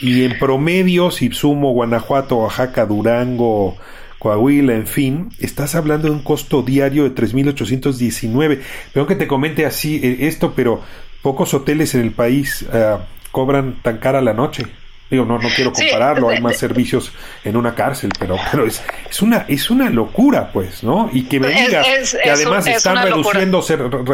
Y 0.00 0.24
en 0.24 0.38
promedio, 0.38 1.12
si 1.12 1.30
sumo 1.30 1.72
Guanajuato, 1.72 2.38
Oaxaca, 2.38 2.86
Durango, 2.86 3.76
Coahuila, 4.18 4.74
en 4.74 4.86
fin, 4.86 5.28
estás 5.38 5.76
hablando 5.76 6.08
de 6.08 6.14
un 6.14 6.22
costo 6.22 6.62
diario 6.62 7.04
de 7.04 7.14
3.819. 7.14 8.60
Tengo 8.92 9.06
que 9.06 9.16
te 9.16 9.28
comente 9.28 9.66
así 9.66 10.00
eh, 10.02 10.26
esto, 10.26 10.54
pero 10.56 10.80
pocos 11.22 11.54
hoteles 11.54 11.94
en 11.94 12.00
el 12.00 12.10
país 12.10 12.66
eh, 12.72 12.96
cobran 13.30 13.80
tan 13.82 13.98
cara 13.98 14.20
la 14.20 14.34
noche. 14.34 14.66
Digo, 15.10 15.24
no, 15.24 15.38
no 15.38 15.48
quiero 15.54 15.72
compararlo, 15.72 16.28
hay 16.28 16.40
más 16.40 16.56
servicios 16.58 17.12
en 17.44 17.56
una 17.56 17.74
cárcel, 17.74 18.10
pero, 18.18 18.36
pero 18.50 18.66
es, 18.66 18.82
es 19.08 19.22
una, 19.22 19.44
es 19.48 19.70
una 19.70 19.90
locura, 19.90 20.52
pues, 20.52 20.84
¿no? 20.84 21.10
Y 21.12 21.24
que 21.24 21.40
me 21.40 21.48
digas 21.48 21.86
que 22.22 22.30
además 22.30 22.66
están 22.66 23.02
reduciendo 23.02 23.62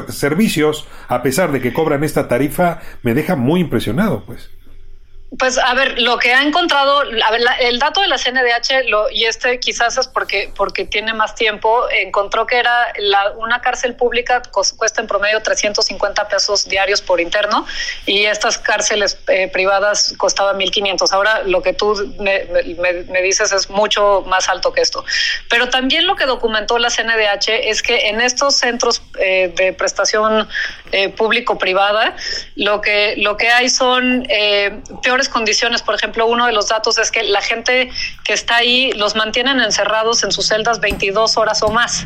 servicios, 0.08 0.86
a 1.08 1.22
pesar 1.22 1.52
de 1.52 1.60
que 1.60 1.72
cobran 1.72 2.02
esta 2.02 2.28
tarifa, 2.28 2.80
me 3.02 3.14
deja 3.14 3.36
muy 3.36 3.60
impresionado, 3.60 4.24
pues. 4.24 4.50
Pues 5.38 5.58
a 5.58 5.74
ver, 5.74 6.00
lo 6.00 6.18
que 6.18 6.32
ha 6.32 6.42
encontrado, 6.42 7.00
a 7.00 7.30
ver, 7.32 7.40
el 7.60 7.80
dato 7.80 8.00
de 8.00 8.06
la 8.06 8.16
CNDH, 8.16 8.86
y 9.10 9.24
este 9.24 9.58
quizás 9.58 9.98
es 9.98 10.06
porque, 10.06 10.52
porque 10.54 10.84
tiene 10.84 11.14
más 11.14 11.34
tiempo, 11.34 11.84
encontró 11.90 12.46
que 12.46 12.58
era 12.58 12.92
una 13.36 13.60
cárcel 13.60 13.96
pública 13.96 14.40
cuesta 14.52 15.00
en 15.00 15.08
promedio 15.08 15.42
350 15.42 16.28
pesos 16.28 16.68
diarios 16.68 17.02
por 17.02 17.20
interno 17.20 17.66
y 18.06 18.24
estas 18.24 18.58
cárceles 18.58 19.18
eh, 19.26 19.48
privadas 19.48 20.14
costaban 20.16 20.58
1.500. 20.58 21.12
Ahora 21.12 21.42
lo 21.42 21.60
que 21.60 21.72
tú 21.72 22.14
me, 22.20 22.46
me, 23.08 23.22
dices 23.22 23.50
es 23.50 23.68
mucho 23.68 24.22
más 24.28 24.48
alto 24.48 24.72
que 24.72 24.80
esto. 24.80 25.04
Pero 25.50 25.68
también 25.68 26.06
lo 26.06 26.14
que 26.14 26.26
documentó 26.26 26.78
la 26.78 26.88
CNDH 26.88 27.48
es 27.64 27.82
que 27.82 28.08
en 28.10 28.20
estos 28.20 28.54
centros 28.54 29.02
eh, 29.18 29.52
de 29.56 29.72
prestación 29.72 30.48
eh, 30.92 31.08
público-privada, 31.08 32.14
lo 32.54 32.80
que, 32.80 33.14
lo 33.18 33.36
que 33.36 33.48
hay 33.48 33.68
son 33.68 34.24
peores 35.16 35.28
condiciones. 35.30 35.80
Por 35.80 35.94
ejemplo, 35.94 36.26
uno 36.26 36.44
de 36.44 36.52
los 36.52 36.68
datos 36.68 36.98
es 36.98 37.10
que 37.10 37.22
la 37.22 37.40
gente 37.40 37.90
que 38.22 38.34
está 38.34 38.56
ahí 38.56 38.92
los 38.92 39.16
mantienen 39.16 39.60
encerrados 39.60 40.22
en 40.22 40.30
sus 40.30 40.48
celdas 40.48 40.78
22 40.80 41.38
horas 41.38 41.62
o 41.62 41.68
más. 41.68 42.04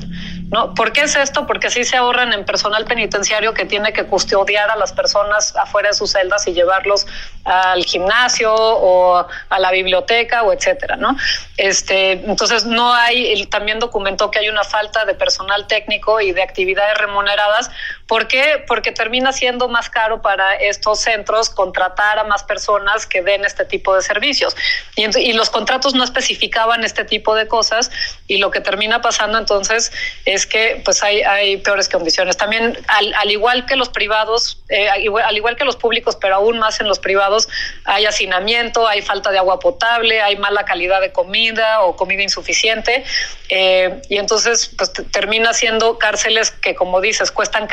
¿no? 0.50 0.75
¿Por 0.75 0.93
qué 0.93 1.02
es 1.02 1.17
esto? 1.17 1.47
Porque 1.47 1.69
así 1.69 1.85
se 1.85 1.97
ahorran 1.97 2.33
en 2.33 2.45
personal 2.45 2.85
penitenciario 2.85 3.55
que 3.55 3.64
tiene 3.64 3.93
que 3.93 4.05
custodiar 4.05 4.71
a 4.71 4.76
las 4.76 4.93
personas 4.93 5.57
afuera 5.57 5.88
de 5.88 5.95
sus 5.95 6.11
celdas 6.12 6.47
y 6.47 6.52
llevarlos 6.52 7.07
al 7.45 7.85
gimnasio 7.85 8.52
o 8.55 9.26
a 9.49 9.59
la 9.59 9.71
biblioteca 9.71 10.43
o 10.43 10.52
etcétera, 10.52 10.97
¿no? 10.97 11.17
Este, 11.57 12.12
entonces 12.12 12.64
no 12.64 12.93
hay, 12.93 13.47
también 13.47 13.79
documentó 13.79 14.31
que 14.31 14.40
hay 14.40 14.49
una 14.49 14.64
falta 14.64 15.05
de 15.05 15.14
personal 15.14 15.67
técnico 15.67 16.21
y 16.21 16.33
de 16.33 16.43
actividades 16.43 16.99
remuneradas. 16.99 17.71
¿Por 18.11 18.26
qué? 18.26 18.64
Porque 18.67 18.90
termina 18.90 19.33
siendo 19.33 19.69
más 19.69 19.88
caro 19.88 20.21
para 20.21 20.57
estos 20.57 20.99
centros 20.99 21.49
contratar 21.49 22.19
a 22.19 22.25
más 22.25 22.43
personas 22.43 23.07
que 23.07 23.23
den 23.23 23.45
este 23.45 23.64
tipo 23.64 23.95
de 23.95 24.02
servicios. 24.02 24.57
Y, 24.97 25.33
los 25.33 25.49
contratos 25.49 25.95
no 25.95 26.02
especificaban 26.02 26.83
este 26.83 27.05
tipo 27.05 27.37
de 27.37 27.47
cosas 27.47 27.93
y 28.26 28.38
lo 28.38 28.50
que 28.50 28.61
termina 28.61 29.00
pasando 29.00 29.38
entonces 29.38 29.93
es 30.25 30.45
que 30.45 30.83
pues 30.85 31.05
hay, 31.05 31.59
peores 31.59 31.88
condiciones. 31.88 32.37
También, 32.37 32.76
al, 32.88 33.14
al 33.14 33.31
igual 33.31 33.64
que 33.64 33.76
los 33.76 33.90
privados, 33.90 34.61
eh, 34.71 34.88
al 34.88 35.37
igual 35.37 35.55
que 35.55 35.64
los 35.64 35.76
públicos, 35.76 36.17
pero 36.21 36.35
aún 36.35 36.59
más 36.59 36.81
en 36.81 36.88
los 36.88 36.99
privados, 36.99 37.49
hay 37.85 38.07
hacinamiento, 38.07 38.88
hay 38.88 39.02
falta 39.02 39.31
de 39.31 39.38
agua 39.38 39.61
potable, 39.61 40.21
hay 40.21 40.37
mala 40.37 40.64
calidad 40.64 41.00
de 41.00 41.12
comida 41.12 41.83
o 41.83 41.95
comida 41.95 42.25
insuficiente. 42.25 43.05
Eh, 43.50 44.02
y 44.09 44.19
entonces, 44.19 44.71
pues 44.76 44.93
termina 45.12 45.52
siendo 45.52 45.97
cárceles 45.99 46.50
que, 46.50 46.75
como 46.75 47.00
dices, 47.00 47.31
cuestan 47.31 47.69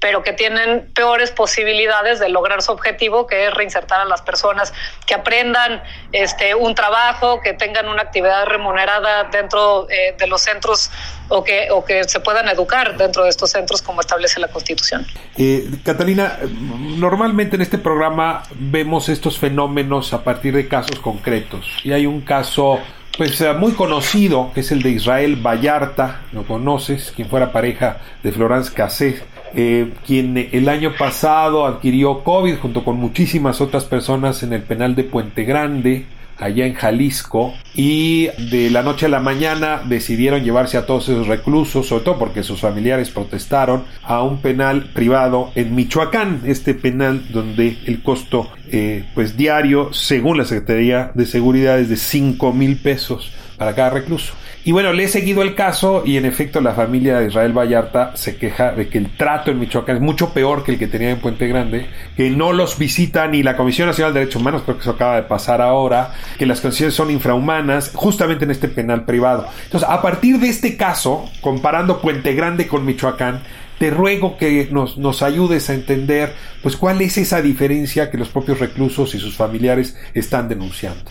pero 0.00 0.22
que 0.22 0.32
tienen 0.32 0.90
peores 0.94 1.30
posibilidades 1.30 2.20
de 2.20 2.28
lograr 2.28 2.62
su 2.62 2.72
objetivo, 2.72 3.26
que 3.26 3.46
es 3.46 3.54
reinsertar 3.54 4.00
a 4.00 4.04
las 4.04 4.22
personas, 4.22 4.72
que 5.06 5.14
aprendan 5.14 5.82
este, 6.12 6.54
un 6.54 6.74
trabajo, 6.74 7.40
que 7.40 7.52
tengan 7.52 7.88
una 7.88 8.02
actividad 8.02 8.46
remunerada 8.46 9.24
dentro 9.24 9.88
eh, 9.90 10.14
de 10.16 10.26
los 10.26 10.42
centros 10.42 10.90
o 11.28 11.44
que, 11.44 11.68
o 11.70 11.84
que 11.84 12.04
se 12.04 12.20
puedan 12.20 12.48
educar 12.48 12.96
dentro 12.96 13.24
de 13.24 13.30
estos 13.30 13.50
centros 13.50 13.82
como 13.82 14.00
establece 14.00 14.40
la 14.40 14.48
Constitución. 14.48 15.06
Eh, 15.36 15.68
Catalina, 15.84 16.38
normalmente 16.42 17.56
en 17.56 17.62
este 17.62 17.78
programa 17.78 18.44
vemos 18.54 19.08
estos 19.08 19.38
fenómenos 19.38 20.12
a 20.12 20.22
partir 20.22 20.54
de 20.54 20.68
casos 20.68 20.98
concretos 21.00 21.66
y 21.82 21.92
hay 21.92 22.06
un 22.06 22.22
caso 22.22 22.80
pues 23.18 23.40
eh, 23.40 23.52
muy 23.52 23.72
conocido 23.72 24.52
que 24.54 24.60
es 24.60 24.70
el 24.70 24.80
de 24.80 24.90
Israel 24.90 25.44
Vallarta, 25.44 26.22
lo 26.32 26.44
conoces, 26.44 27.12
quien 27.14 27.28
fuera 27.28 27.52
pareja 27.52 27.98
de 28.22 28.30
Florence 28.30 28.72
Cassé, 28.72 29.22
eh, 29.54 29.92
quien 30.06 30.38
el 30.52 30.68
año 30.68 30.92
pasado 30.96 31.66
adquirió 31.66 32.22
COVID 32.22 32.58
junto 32.58 32.84
con 32.84 32.96
muchísimas 32.96 33.60
otras 33.60 33.84
personas 33.84 34.44
en 34.44 34.52
el 34.52 34.62
penal 34.62 34.94
de 34.94 35.02
Puente 35.02 35.42
Grande, 35.42 36.06
allá 36.38 36.66
en 36.66 36.74
Jalisco 36.74 37.54
y 37.74 38.28
de 38.50 38.70
la 38.70 38.82
noche 38.82 39.06
a 39.06 39.08
la 39.08 39.20
mañana 39.20 39.82
decidieron 39.84 40.42
llevarse 40.42 40.76
a 40.76 40.86
todos 40.86 41.08
esos 41.08 41.26
reclusos, 41.26 41.88
sobre 41.88 42.04
todo 42.04 42.18
porque 42.18 42.42
sus 42.42 42.60
familiares 42.60 43.10
protestaron, 43.10 43.84
a 44.02 44.22
un 44.22 44.40
penal 44.40 44.90
privado 44.94 45.50
en 45.54 45.74
Michoacán, 45.74 46.42
este 46.44 46.74
penal 46.74 47.24
donde 47.30 47.78
el 47.86 48.02
costo 48.02 48.50
eh, 48.70 49.04
pues 49.14 49.36
diario, 49.36 49.92
según 49.92 50.38
la 50.38 50.44
Secretaría 50.44 51.10
de 51.14 51.26
Seguridad, 51.26 51.78
es 51.78 51.88
de 51.88 51.96
5 51.96 52.52
mil 52.52 52.76
pesos 52.76 53.32
para 53.56 53.74
cada 53.74 53.90
recluso. 53.90 54.34
Y 54.68 54.72
bueno, 54.72 54.92
le 54.92 55.04
he 55.04 55.08
seguido 55.08 55.40
el 55.40 55.54
caso 55.54 56.02
y 56.04 56.18
en 56.18 56.26
efecto 56.26 56.60
la 56.60 56.74
familia 56.74 57.20
de 57.20 57.28
Israel 57.28 57.56
Vallarta 57.56 58.14
se 58.16 58.36
queja 58.36 58.72
de 58.72 58.90
que 58.90 58.98
el 58.98 59.16
trato 59.16 59.50
en 59.50 59.58
Michoacán 59.58 59.96
es 59.96 60.02
mucho 60.02 60.34
peor 60.34 60.62
que 60.62 60.72
el 60.72 60.78
que 60.78 60.86
tenía 60.86 61.08
en 61.08 61.20
Puente 61.20 61.48
Grande, 61.48 61.86
que 62.18 62.28
no 62.28 62.52
los 62.52 62.76
visita 62.76 63.26
ni 63.28 63.42
la 63.42 63.56
Comisión 63.56 63.88
Nacional 63.88 64.12
de 64.12 64.20
Derechos 64.20 64.42
Humanos, 64.42 64.64
creo 64.66 64.76
que 64.76 64.82
eso 64.82 64.90
acaba 64.90 65.16
de 65.16 65.22
pasar 65.22 65.62
ahora, 65.62 66.12
que 66.36 66.44
las 66.44 66.60
condiciones 66.60 66.94
son 66.94 67.10
infrahumanas, 67.10 67.92
justamente 67.94 68.44
en 68.44 68.50
este 68.50 68.68
penal 68.68 69.06
privado. 69.06 69.46
Entonces, 69.64 69.88
a 69.88 70.02
partir 70.02 70.38
de 70.38 70.50
este 70.50 70.76
caso, 70.76 71.30
comparando 71.40 72.02
Puente 72.02 72.34
Grande 72.34 72.68
con 72.68 72.84
Michoacán, 72.84 73.40
te 73.78 73.90
ruego 73.90 74.36
que 74.36 74.68
nos, 74.70 74.98
nos, 74.98 75.22
ayudes 75.22 75.70
a 75.70 75.74
entender 75.74 76.32
pues 76.62 76.76
cuál 76.76 77.00
es 77.00 77.16
esa 77.16 77.40
diferencia 77.42 78.10
que 78.10 78.18
los 78.18 78.28
propios 78.28 78.58
reclusos 78.58 79.14
y 79.14 79.20
sus 79.20 79.36
familiares 79.36 79.96
están 80.14 80.48
denunciando. 80.48 81.10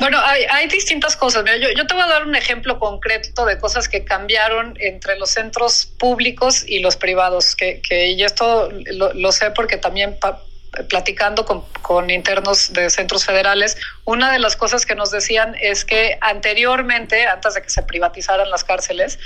Bueno, 0.00 0.18
hay, 0.20 0.68
distintas 0.68 1.16
cosas. 1.16 1.44
Yo, 1.76 1.86
te 1.86 1.94
voy 1.94 2.02
a 2.02 2.06
dar 2.06 2.26
un 2.26 2.34
ejemplo 2.34 2.78
concreto 2.78 3.44
de 3.44 3.58
cosas 3.58 3.88
que 3.88 4.04
cambiaron 4.04 4.74
entre 4.80 5.18
los 5.18 5.30
centros 5.30 5.86
públicos 5.98 6.64
y 6.66 6.80
los 6.80 6.96
privados, 6.96 7.54
que, 7.54 7.80
que 7.86 8.12
y 8.12 8.22
esto 8.22 8.70
lo 9.14 9.32
sé 9.32 9.50
porque 9.50 9.76
también 9.76 10.16
platicando 10.88 11.44
con, 11.44 12.08
internos 12.10 12.72
de 12.72 12.88
centros 12.88 13.26
federales, 13.26 13.76
una 14.04 14.32
de 14.32 14.38
las 14.38 14.56
cosas 14.56 14.86
que 14.86 14.94
nos 14.94 15.10
decían 15.10 15.54
es 15.60 15.84
que 15.84 16.16
anteriormente, 16.22 17.26
antes 17.26 17.54
de 17.54 17.62
que 17.62 17.68
se 17.68 17.82
privatizaran 17.82 18.50
las 18.50 18.64
cárceles, 18.64 19.18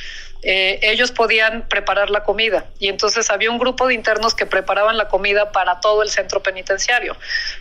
eh, 0.43 0.81
ellos 0.83 1.13
podían 1.13 1.69
preparar 1.69 2.11
la 2.11 2.25
comida 2.25 2.67
y 2.79 2.89
entonces 2.89 3.31
había 3.31 3.51
un 3.51 3.59
grupo 3.59 3.87
de 3.87 3.95
internos 3.95 4.35
que 4.35 4.47
preparaban 4.47 4.97
la 4.97 5.09
comida 5.09 5.53
para 5.53 5.81
todo 5.81 6.03
el 6.03 6.11
centro 6.11 6.43
penitenciario. 6.43 7.17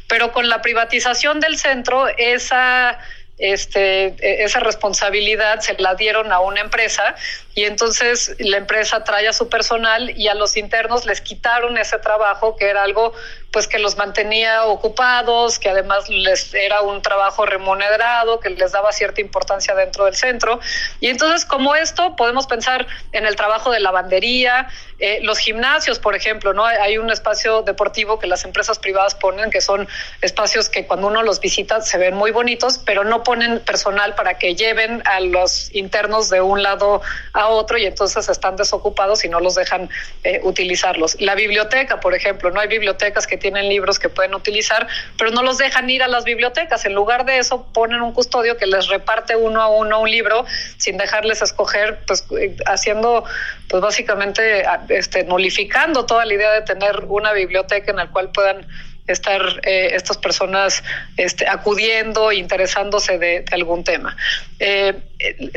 Pero 0.08 0.32
con 0.32 0.50
la 0.50 0.62
privatización 0.62 1.40
del 1.40 1.58
centro, 1.58 2.08
esa 2.18 3.00
este, 3.38 4.16
e, 4.20 4.44
esa 4.44 4.60
responsabilidad 4.62 5.60
se 5.60 5.76
la 5.78 5.96
dieron 5.96 6.32
a 6.32 6.40
una 6.40 6.62
empresa 6.62 7.16
y 7.56 7.64
entonces 7.64 8.36
la 8.40 8.58
empresa 8.58 9.06
trae 9.06 9.30
a 9.30 9.34
su 9.34 9.48
personal 9.48 10.12
y 10.18 10.28
a 10.28 10.36
los 10.36 10.58
internos 10.58 11.06
les 11.06 11.22
quitaron 11.22 11.78
ese 11.78 11.98
trabajo 12.00 12.58
que 12.58 12.70
era 12.70 12.84
algo 12.84 13.14
pues 13.56 13.70
que 13.70 13.80
los 13.80 13.96
mantenía 13.96 14.66
ocupados, 14.66 15.60
que 15.60 15.70
además 15.70 16.10
les 16.10 16.54
era 16.54 16.82
un 16.82 17.02
trabajo 17.02 17.46
remunerado, 17.46 18.42
que 18.42 18.50
les 18.50 18.74
daba 18.74 18.92
cierta 18.92 19.22
importancia 19.22 19.74
dentro 19.74 20.04
del 20.04 20.16
centro. 20.16 20.60
Y 21.00 21.08
entonces, 21.08 21.46
como 21.46 21.74
esto, 21.74 22.18
podemos 22.18 22.48
pensar 22.48 22.86
en 23.14 23.26
el 23.26 23.38
trabajo 23.38 23.72
de 23.72 23.80
lavandería, 23.80 24.68
eh, 25.00 25.20
los 25.22 25.40
gimnasios, 25.40 26.00
por 26.00 26.18
ejemplo, 26.18 26.54
¿no? 26.54 26.66
Hay 26.66 26.98
un 26.98 27.10
espacio 27.10 27.62
deportivo 27.62 28.20
que 28.20 28.28
las 28.28 28.44
empresas 28.44 28.78
privadas 28.78 29.16
ponen, 29.16 29.50
que 29.50 29.62
son 29.62 29.88
espacios 30.22 30.68
que 30.68 30.86
cuando 30.86 31.08
uno 31.08 31.24
los 31.24 31.40
visita 31.40 31.80
se 31.80 31.98
ven 31.98 32.14
muy 32.14 32.32
bonitos, 32.32 32.80
pero 32.80 33.06
no 33.06 33.24
ponen 33.24 33.62
personal 33.62 34.16
para 34.16 34.38
que 34.38 34.56
lleven 34.56 35.02
a 35.06 35.22
los 35.22 35.74
internos 35.74 36.30
de 36.30 36.42
un 36.42 36.62
lado 36.62 37.02
a 37.32 37.45
otro 37.48 37.78
y 37.78 37.86
entonces 37.86 38.30
están 38.30 38.56
desocupados 38.56 39.26
y 39.26 39.30
no 39.30 39.40
los 39.40 39.56
dejan 39.56 39.90
eh, 40.24 40.40
utilizarlos. 40.44 41.20
La 41.20 41.36
biblioteca, 41.36 42.00
por 42.00 42.14
ejemplo, 42.14 42.52
no 42.52 42.60
hay 42.60 42.68
bibliotecas 42.68 43.28
que 43.28 43.38
tienen 43.38 43.70
libros 43.70 44.00
que 44.00 44.10
pueden 44.10 44.36
utilizar, 44.36 44.88
pero 45.18 45.32
no 45.32 45.44
los 45.44 45.58
dejan 45.58 45.90
ir 45.90 46.04
a 46.04 46.08
las 46.08 46.24
bibliotecas. 46.24 46.86
En 46.86 46.94
lugar 46.94 47.26
de 47.26 47.40
eso, 47.40 47.66
ponen 47.74 48.02
un 48.02 48.14
custodio 48.14 48.58
que 48.58 48.66
les 48.66 48.88
reparte 48.88 49.36
uno 49.36 49.62
a 49.62 49.68
uno 49.68 50.02
un 50.02 50.10
libro 50.10 50.46
sin 50.78 50.98
dejarles 50.98 51.42
escoger, 51.42 52.00
pues 52.08 52.26
eh, 52.40 52.56
haciendo, 52.66 53.24
pues 53.70 53.82
básicamente, 53.82 54.66
este, 54.90 55.24
nulificando 55.24 56.06
toda 56.06 56.26
la 56.26 56.34
idea 56.34 56.52
de 56.52 56.62
tener 56.62 57.06
una 57.08 57.34
biblioteca 57.34 57.92
en 57.92 57.98
la 57.98 58.08
cual 58.08 58.32
puedan 58.32 58.68
estar 59.08 59.42
eh, 59.64 59.92
estas 59.94 60.18
personas 60.18 60.84
este, 61.18 61.48
acudiendo, 61.48 62.32
interesándose 62.32 63.18
de, 63.18 63.46
algún 63.52 63.84
tema. 63.84 64.18
Eh, 64.60 64.96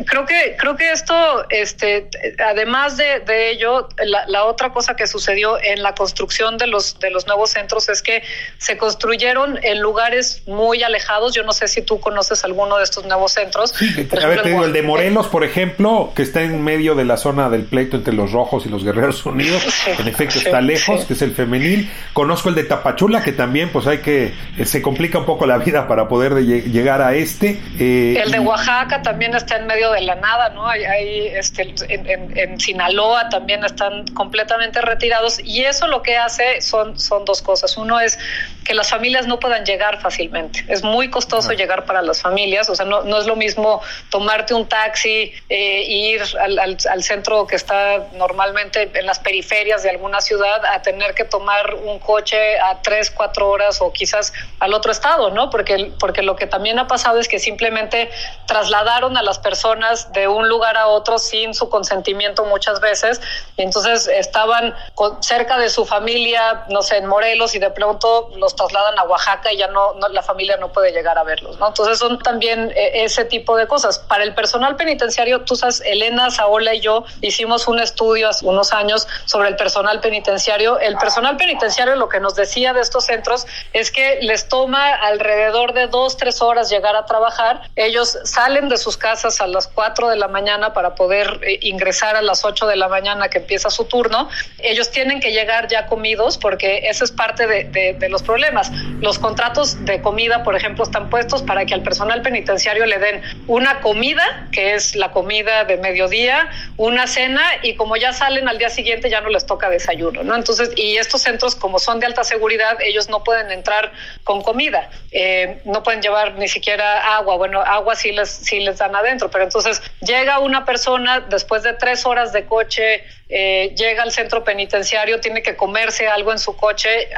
creo 0.06 0.24
que 0.24 0.56
creo 0.58 0.76
que 0.76 0.92
esto, 0.92 1.14
este, 1.50 2.08
además 2.44 2.96
de, 2.96 3.50
ello, 3.50 3.88
la, 4.04 4.44
otra 4.44 4.72
cosa 4.72 4.94
que 4.94 5.06
sucedió 5.06 5.58
en 5.62 5.82
la 5.82 5.94
construcción 5.94 6.58
de 6.58 6.66
los 6.66 6.98
de 7.00 7.10
los 7.10 7.26
nuevos 7.26 7.50
centros 7.50 7.88
es 7.88 8.02
que 8.02 8.22
se 8.58 8.76
construyeron 8.76 9.58
en 9.62 9.80
lugares 9.80 10.42
muy 10.46 10.82
alejados. 10.82 11.34
Yo 11.34 11.42
no 11.42 11.52
sé 11.52 11.68
si 11.68 11.82
tú 11.82 12.00
conoces 12.00 12.44
alguno 12.44 12.76
de 12.78 12.84
estos 12.84 13.04
nuevos 13.06 13.32
centros. 13.32 13.70
Sí, 13.70 14.08
a 14.20 14.26
ver, 14.26 14.42
te 14.42 14.50
digo, 14.50 14.64
el 14.64 14.72
de 14.72 14.82
Morelos, 14.82 15.26
por 15.28 15.44
ejemplo, 15.44 16.12
que 16.14 16.22
está 16.22 16.42
en 16.42 16.62
medio 16.62 16.94
de 16.94 17.04
la 17.04 17.16
zona 17.16 17.48
del 17.48 17.64
pleito 17.64 17.96
entre 17.96 18.14
los 18.14 18.32
rojos 18.32 18.66
y 18.66 18.68
los 18.68 18.84
guerreros 18.84 19.24
unidos. 19.26 19.62
en 19.98 20.08
efecto, 20.08 20.38
está 20.38 20.60
lejos, 20.60 21.04
que 21.04 21.14
es 21.14 21.22
el 21.22 21.34
femenil. 21.34 21.90
Conozco 22.12 22.48
el 22.48 22.54
de 22.54 22.64
Tapachula, 22.64 23.22
que 23.22 23.32
también 23.38 23.70
pues 23.70 23.86
hay 23.86 23.98
que, 23.98 24.34
eh, 24.58 24.64
se 24.64 24.82
complica 24.82 25.16
un 25.16 25.24
poco 25.24 25.46
la 25.46 25.58
vida 25.58 25.86
para 25.86 26.08
poder 26.08 26.34
llegar 26.44 27.00
a 27.00 27.14
este. 27.14 27.60
Eh, 27.78 28.20
el 28.20 28.32
de 28.32 28.40
Oaxaca 28.40 29.00
también 29.00 29.32
está 29.32 29.58
en 29.58 29.68
medio 29.68 29.92
de 29.92 30.00
la 30.00 30.16
nada, 30.16 30.48
¿no? 30.48 30.66
Hay, 30.66 31.28
este, 31.28 31.72
en, 31.88 32.58
Sinaloa 32.58 33.28
también 33.28 33.64
están 33.64 34.08
completamente 34.08 34.80
retirados 34.80 35.38
y 35.38 35.62
eso 35.62 35.86
lo 35.86 36.02
que 36.02 36.16
hace 36.16 36.60
son, 36.60 36.98
son 36.98 37.24
dos 37.24 37.40
cosas. 37.40 37.76
Uno 37.76 38.00
es 38.00 38.18
que 38.64 38.74
las 38.74 38.90
familias 38.90 39.28
no 39.28 39.38
puedan 39.38 39.64
llegar 39.64 40.00
fácilmente. 40.00 40.64
Es 40.66 40.82
muy 40.82 41.08
costoso 41.08 41.52
llegar 41.52 41.84
para 41.84 42.02
las 42.02 42.20
familias, 42.20 42.68
o 42.68 42.74
sea, 42.74 42.86
no, 42.86 43.02
no 43.04 43.20
es 43.20 43.26
lo 43.26 43.36
mismo 43.36 43.80
tomarte 44.10 44.52
un 44.52 44.68
taxi, 44.68 45.32
e 45.48 45.82
ir 45.82 46.22
al, 46.40 46.58
al, 46.58 47.02
centro 47.04 47.46
que 47.46 47.54
está 47.54 48.08
normalmente 48.14 48.90
en 48.92 49.06
las 49.06 49.20
periferias 49.20 49.84
de 49.84 49.90
alguna 49.90 50.20
ciudad, 50.20 50.64
a 50.66 50.82
tener 50.82 51.14
que 51.14 51.24
tomar 51.24 51.74
un 51.74 52.00
coche 52.00 52.58
a 52.58 52.82
tres, 52.82 53.10
cuatro 53.10 53.27
horas 53.36 53.80
o 53.80 53.92
quizás 53.92 54.32
al 54.60 54.74
otro 54.74 54.92
estado, 54.92 55.30
¿no? 55.30 55.50
Porque, 55.50 55.92
porque 55.98 56.22
lo 56.22 56.36
que 56.36 56.46
también 56.46 56.78
ha 56.78 56.86
pasado 56.86 57.18
es 57.18 57.28
que 57.28 57.38
simplemente 57.38 58.10
trasladaron 58.46 59.16
a 59.16 59.22
las 59.22 59.38
personas 59.38 60.12
de 60.12 60.28
un 60.28 60.48
lugar 60.48 60.76
a 60.76 60.88
otro 60.88 61.18
sin 61.18 61.54
su 61.54 61.68
consentimiento 61.68 62.44
muchas 62.44 62.80
veces, 62.80 63.20
y 63.56 63.62
entonces 63.62 64.08
estaban 64.08 64.74
cerca 65.20 65.58
de 65.58 65.68
su 65.68 65.84
familia, 65.84 66.64
no 66.68 66.82
sé, 66.82 66.96
en 66.96 67.06
Morelos, 67.06 67.54
y 67.54 67.58
de 67.58 67.70
pronto 67.70 68.30
los 68.36 68.56
trasladan 68.56 68.98
a 68.98 69.04
Oaxaca 69.04 69.52
y 69.52 69.58
ya 69.58 69.68
no, 69.68 69.94
la 70.10 70.22
familia 70.22 70.56
no 70.56 70.72
puede 70.72 70.92
llegar 70.92 71.18
a 71.18 71.24
verlos, 71.24 71.58
¿no? 71.58 71.68
Entonces 71.68 71.98
son 71.98 72.18
también 72.18 72.72
eh, 72.74 73.04
ese 73.04 73.24
tipo 73.24 73.56
de 73.56 73.66
cosas. 73.66 73.98
Para 73.98 74.24
el 74.24 74.34
personal 74.34 74.76
penitenciario, 74.76 75.44
tú 75.44 75.56
sabes, 75.56 75.82
Elena, 75.84 76.30
Saola 76.30 76.74
y 76.74 76.80
yo 76.80 77.04
hicimos 77.20 77.68
un 77.68 77.80
estudio 77.80 78.28
hace 78.28 78.46
unos 78.46 78.72
años 78.72 79.06
sobre 79.24 79.48
el 79.48 79.56
personal 79.56 80.00
penitenciario. 80.00 80.78
El 80.78 80.96
personal 80.96 81.36
penitenciario 81.36 81.96
lo 81.96 82.08
que 82.08 82.20
nos 82.20 82.34
decía 82.34 82.72
de 82.72 82.80
estos 82.80 83.08
centros 83.18 83.46
es 83.72 83.90
que 83.90 84.18
les 84.22 84.48
toma 84.48 84.94
alrededor 84.94 85.72
de 85.72 85.86
dos, 85.88 86.16
tres 86.16 86.40
horas 86.40 86.70
llegar 86.70 86.94
a 86.96 87.04
trabajar. 87.04 87.62
Ellos 87.76 88.18
salen 88.24 88.68
de 88.68 88.76
sus 88.76 88.96
casas 88.96 89.40
a 89.40 89.46
las 89.46 89.66
cuatro 89.66 90.08
de 90.08 90.16
la 90.16 90.28
mañana 90.28 90.72
para 90.72 90.94
poder 90.94 91.40
eh, 91.42 91.58
ingresar 91.62 92.16
a 92.16 92.22
las 92.22 92.44
ocho 92.44 92.66
de 92.66 92.76
la 92.76 92.88
mañana 92.88 93.28
que 93.28 93.38
empieza 93.38 93.70
su 93.70 93.84
turno. 93.84 94.28
Ellos 94.58 94.90
tienen 94.90 95.20
que 95.20 95.32
llegar 95.32 95.68
ya 95.68 95.86
comidos 95.86 96.38
porque 96.38 96.88
ese 96.88 97.04
es 97.04 97.12
parte 97.12 97.46
de, 97.46 97.94
de 97.98 98.08
los 98.08 98.22
problemas 98.22 98.70
los 99.00 99.18
contratos 99.18 99.84
de 99.84 100.00
comida, 100.02 100.42
por 100.42 100.56
ejemplo, 100.56 100.84
están 100.84 101.10
puestos 101.10 101.42
para 101.42 101.64
que 101.64 101.74
al 101.74 101.82
personal 101.82 102.22
penitenciario 102.22 102.86
le 102.86 102.98
den 102.98 103.22
una 103.46 103.80
comida, 103.80 104.48
que 104.52 104.74
es 104.74 104.94
la 104.94 105.12
comida 105.12 105.64
de 105.64 105.76
mediodía, 105.76 106.50
una 106.76 107.06
cena 107.06 107.42
y 107.62 107.74
como 107.74 107.96
ya 107.96 108.12
salen 108.12 108.48
al 108.48 108.58
día 108.58 108.70
siguiente 108.70 109.10
ya 109.10 109.20
no 109.20 109.28
les 109.28 109.46
toca 109.46 109.70
desayuno, 109.70 110.22
¿no? 110.22 110.34
Entonces, 110.34 110.70
y 110.76 110.96
estos 110.96 111.22
centros 111.22 111.54
como 111.54 111.78
son 111.78 112.00
de 112.00 112.06
alta 112.06 112.24
seguridad, 112.24 112.78
ellos 112.80 113.07
no 113.08 113.24
pueden 113.24 113.50
entrar 113.50 113.92
con 114.24 114.42
comida, 114.42 114.90
eh, 115.10 115.60
no 115.64 115.82
pueden 115.82 116.02
llevar 116.02 116.34
ni 116.34 116.48
siquiera 116.48 117.16
agua, 117.16 117.36
bueno, 117.36 117.60
agua 117.60 117.94
sí 117.94 118.12
les, 118.12 118.28
sí 118.28 118.60
les 118.60 118.78
dan 118.78 118.94
adentro, 118.94 119.30
pero 119.30 119.44
entonces 119.44 119.82
llega 120.00 120.38
una 120.38 120.64
persona 120.64 121.20
después 121.20 121.62
de 121.62 121.72
tres 121.74 122.06
horas 122.06 122.32
de 122.32 122.44
coche, 122.46 123.04
eh, 123.30 123.74
llega 123.76 124.02
al 124.02 124.12
centro 124.12 124.42
penitenciario, 124.42 125.20
tiene 125.20 125.42
que 125.42 125.54
comerse 125.54 126.08
algo 126.08 126.32
en 126.32 126.38
su 126.38 126.56
coche 126.56 127.08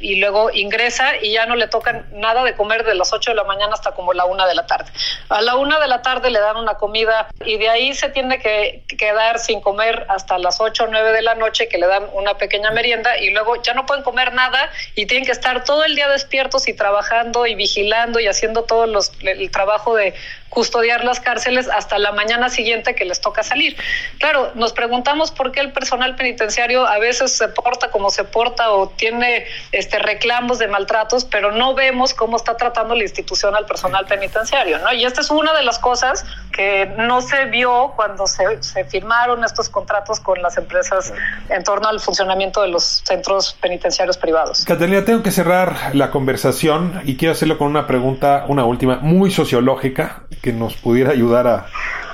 y 0.00 0.16
luego 0.16 0.50
ingresa 0.50 1.16
y 1.16 1.32
ya 1.32 1.46
no 1.46 1.54
le 1.54 1.68
toca 1.68 2.06
nada 2.12 2.42
de 2.42 2.54
comer 2.54 2.84
de 2.84 2.96
las 2.96 3.12
8 3.12 3.30
de 3.30 3.36
la 3.36 3.44
mañana 3.44 3.74
hasta 3.74 3.92
como 3.92 4.12
la 4.12 4.24
una 4.24 4.46
de 4.46 4.54
la 4.54 4.66
tarde. 4.66 4.90
A 5.28 5.40
la 5.42 5.54
una 5.56 5.78
de 5.78 5.86
la 5.86 6.02
tarde 6.02 6.30
le 6.30 6.40
dan 6.40 6.56
una 6.56 6.74
comida 6.74 7.28
y 7.44 7.56
de 7.56 7.68
ahí 7.68 7.94
se 7.94 8.08
tiene 8.08 8.40
que 8.40 8.82
quedar 8.98 9.38
sin 9.38 9.60
comer 9.60 10.06
hasta 10.08 10.38
las 10.38 10.60
8 10.60 10.84
o 10.84 10.86
9 10.88 11.12
de 11.12 11.22
la 11.22 11.36
noche 11.36 11.68
que 11.68 11.78
le 11.78 11.86
dan 11.86 12.08
una 12.14 12.34
pequeña 12.34 12.72
merienda 12.72 13.16
y 13.18 13.30
luego 13.30 13.62
ya 13.62 13.72
no 13.74 13.86
pueden 13.86 14.02
comer 14.02 14.32
nada 14.32 14.70
y 14.96 15.06
tienen 15.06 15.24
que 15.24 15.32
estar 15.32 15.62
todo 15.62 15.84
el 15.84 15.94
día 15.94 16.08
despiertos 16.08 16.66
y 16.66 16.74
trabajando 16.74 17.46
y 17.46 17.54
vigilando 17.54 18.18
y 18.18 18.26
haciendo 18.26 18.64
todo 18.64 18.86
los, 18.86 19.12
el 19.20 19.50
trabajo 19.52 19.94
de 19.94 20.14
custodiar 20.50 21.04
las 21.04 21.20
cárceles 21.20 21.68
hasta 21.68 21.98
la 21.98 22.12
mañana 22.12 22.50
siguiente 22.50 22.94
que 22.94 23.04
les 23.04 23.20
toca 23.20 23.42
salir. 23.42 23.76
Claro, 24.18 24.50
nos 24.54 24.72
preguntamos 24.72 25.30
por 25.30 25.52
qué 25.52 25.60
el 25.60 25.72
personal 25.72 26.16
penitenciario 26.16 26.86
a 26.86 26.98
veces 26.98 27.36
se 27.36 27.48
porta 27.48 27.90
como 27.90 28.10
se 28.10 28.24
porta 28.24 28.72
o 28.72 28.88
tiene 28.88 29.46
este 29.72 29.98
reclamos 29.98 30.58
de 30.58 30.68
maltratos, 30.68 31.24
pero 31.24 31.52
no 31.52 31.74
vemos 31.74 32.12
cómo 32.12 32.36
está 32.36 32.56
tratando 32.56 32.94
la 32.94 33.04
institución 33.04 33.54
al 33.54 33.64
personal 33.64 34.06
penitenciario, 34.06 34.78
¿no? 34.80 34.92
Y 34.92 35.04
esta 35.04 35.20
es 35.20 35.30
una 35.30 35.54
de 35.54 35.62
las 35.62 35.78
cosas 35.78 36.24
que 36.52 36.86
no 36.98 37.20
se 37.20 37.46
vio 37.46 37.92
cuando 37.96 38.26
se, 38.26 38.62
se 38.62 38.84
firmaron 38.84 39.44
estos 39.44 39.68
contratos 39.68 40.20
con 40.20 40.40
las 40.42 40.56
empresas 40.56 41.12
en 41.48 41.62
torno 41.64 41.88
al 41.88 42.00
funcionamiento 42.00 42.62
de 42.62 42.68
los 42.68 43.02
centros 43.04 43.56
penitenciarios 43.60 44.18
privados. 44.18 44.64
Catalina, 44.64 45.04
tengo 45.04 45.22
que 45.22 45.30
cerrar 45.30 45.94
la 45.94 46.10
conversación 46.10 47.00
y 47.04 47.16
quiero 47.16 47.32
hacerlo 47.32 47.58
con 47.58 47.68
una 47.68 47.86
pregunta, 47.86 48.44
una 48.48 48.64
última, 48.64 48.98
muy 49.00 49.30
sociológica 49.30 50.24
que 50.42 50.52
nos 50.52 50.74
pudiera 50.74 51.10
ayudar 51.10 51.46
a, 51.46 51.66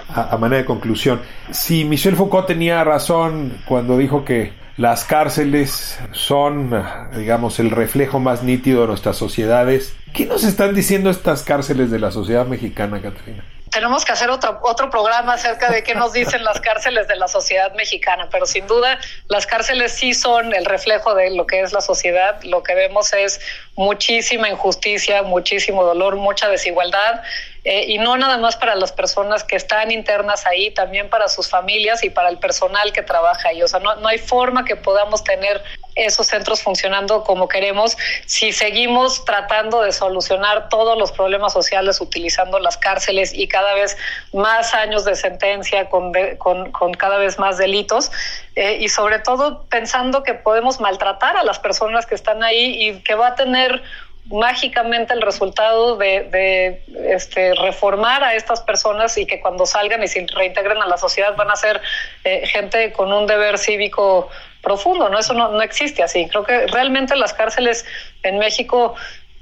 a, 0.08 0.36
manera 0.36 0.62
de 0.62 0.66
conclusión. 0.66 1.20
Si 1.50 1.84
Michel 1.84 2.16
Foucault 2.16 2.46
tenía 2.46 2.82
razón 2.84 3.58
cuando 3.66 3.96
dijo 3.98 4.24
que 4.24 4.52
las 4.76 5.04
cárceles 5.04 5.98
son, 6.12 6.70
digamos, 7.16 7.58
el 7.58 7.70
reflejo 7.70 8.20
más 8.20 8.42
nítido 8.42 8.82
de 8.82 8.88
nuestras 8.88 9.16
sociedades, 9.16 9.96
¿qué 10.12 10.26
nos 10.26 10.44
están 10.44 10.74
diciendo 10.74 11.08
estas 11.10 11.42
cárceles 11.42 11.90
de 11.90 11.98
la 11.98 12.10
sociedad 12.10 12.46
mexicana, 12.46 13.00
Catalina? 13.00 13.42
Tenemos 13.76 14.06
que 14.06 14.12
hacer 14.12 14.30
otro, 14.30 14.58
otro 14.62 14.88
programa 14.88 15.34
acerca 15.34 15.70
de 15.70 15.82
qué 15.82 15.94
nos 15.94 16.14
dicen 16.14 16.42
las 16.44 16.62
cárceles 16.62 17.08
de 17.08 17.16
la 17.16 17.28
sociedad 17.28 17.74
mexicana, 17.74 18.26
pero 18.32 18.46
sin 18.46 18.66
duda 18.66 18.98
las 19.28 19.46
cárceles 19.46 19.92
sí 19.92 20.14
son 20.14 20.54
el 20.54 20.64
reflejo 20.64 21.14
de 21.14 21.36
lo 21.36 21.46
que 21.46 21.60
es 21.60 21.74
la 21.74 21.82
sociedad. 21.82 22.42
Lo 22.42 22.62
que 22.62 22.74
vemos 22.74 23.12
es 23.12 23.38
muchísima 23.74 24.48
injusticia, 24.48 25.22
muchísimo 25.24 25.84
dolor, 25.84 26.16
mucha 26.16 26.48
desigualdad. 26.48 27.22
Eh, 27.68 27.84
y 27.88 27.98
no 27.98 28.16
nada 28.16 28.38
más 28.38 28.56
para 28.56 28.76
las 28.76 28.92
personas 28.92 29.42
que 29.42 29.56
están 29.56 29.90
internas 29.90 30.46
ahí, 30.46 30.70
también 30.70 31.10
para 31.10 31.26
sus 31.26 31.48
familias 31.48 32.04
y 32.04 32.10
para 32.10 32.28
el 32.28 32.38
personal 32.38 32.92
que 32.92 33.02
trabaja 33.02 33.48
ahí. 33.48 33.60
O 33.60 33.66
sea, 33.66 33.80
no, 33.80 33.96
no 33.96 34.06
hay 34.06 34.18
forma 34.18 34.64
que 34.64 34.76
podamos 34.76 35.24
tener 35.24 35.60
esos 35.96 36.28
centros 36.28 36.62
funcionando 36.62 37.24
como 37.24 37.48
queremos 37.48 37.96
si 38.26 38.52
seguimos 38.52 39.24
tratando 39.24 39.80
de 39.80 39.92
solucionar 39.92 40.68
todos 40.68 40.96
los 40.96 41.10
problemas 41.10 41.54
sociales 41.54 42.00
utilizando 42.00 42.60
las 42.60 42.76
cárceles 42.76 43.32
y 43.34 43.48
cada 43.48 43.74
vez 43.74 43.96
más 44.32 44.74
años 44.74 45.04
de 45.04 45.16
sentencia 45.16 45.88
con, 45.88 46.12
con, 46.36 46.94
cada 46.94 47.16
vez 47.16 47.38
más 47.38 47.56
delitos 47.56 48.12
eh, 48.54 48.76
y 48.78 48.90
sobre 48.90 49.18
todo 49.20 49.64
pensando 49.64 50.22
que 50.22 50.34
podemos 50.34 50.80
maltratar 50.80 51.36
a 51.36 51.42
las 51.42 51.58
personas 51.58 52.06
que 52.06 52.14
están 52.14 52.44
ahí 52.44 52.88
y 52.88 53.00
que 53.00 53.14
va 53.14 53.28
a 53.28 53.34
tener 53.34 53.82
mágicamente 54.30 55.14
el 55.14 55.22
resultado 55.22 55.96
de, 55.96 56.82
este, 57.08 57.54
reformar 57.54 58.24
a 58.24 58.34
estas 58.34 58.60
personas 58.60 59.16
y 59.18 59.26
que 59.26 59.40
cuando 59.40 59.66
salgan 59.66 60.02
y 60.02 60.08
se 60.08 60.26
reintegren 60.34 60.78
a 60.78 60.86
la 60.86 60.98
sociedad 60.98 61.36
van 61.36 61.50
a 61.50 61.56
ser 61.56 61.80
eh, 62.24 62.46
gente 62.46 62.92
con 62.92 63.12
un 63.12 63.26
deber 63.26 63.58
cívico 63.58 64.28
profundo, 64.62 65.08
¿no? 65.08 65.18
Eso 65.18 65.32
no, 65.32 65.50
no 65.50 65.62
existe 65.62 66.02
así. 66.02 66.26
Creo 66.28 66.44
que 66.44 66.66
realmente 66.66 67.14
las 67.14 67.32
cárceles 67.32 67.84
en 68.22 68.38
México 68.38 68.96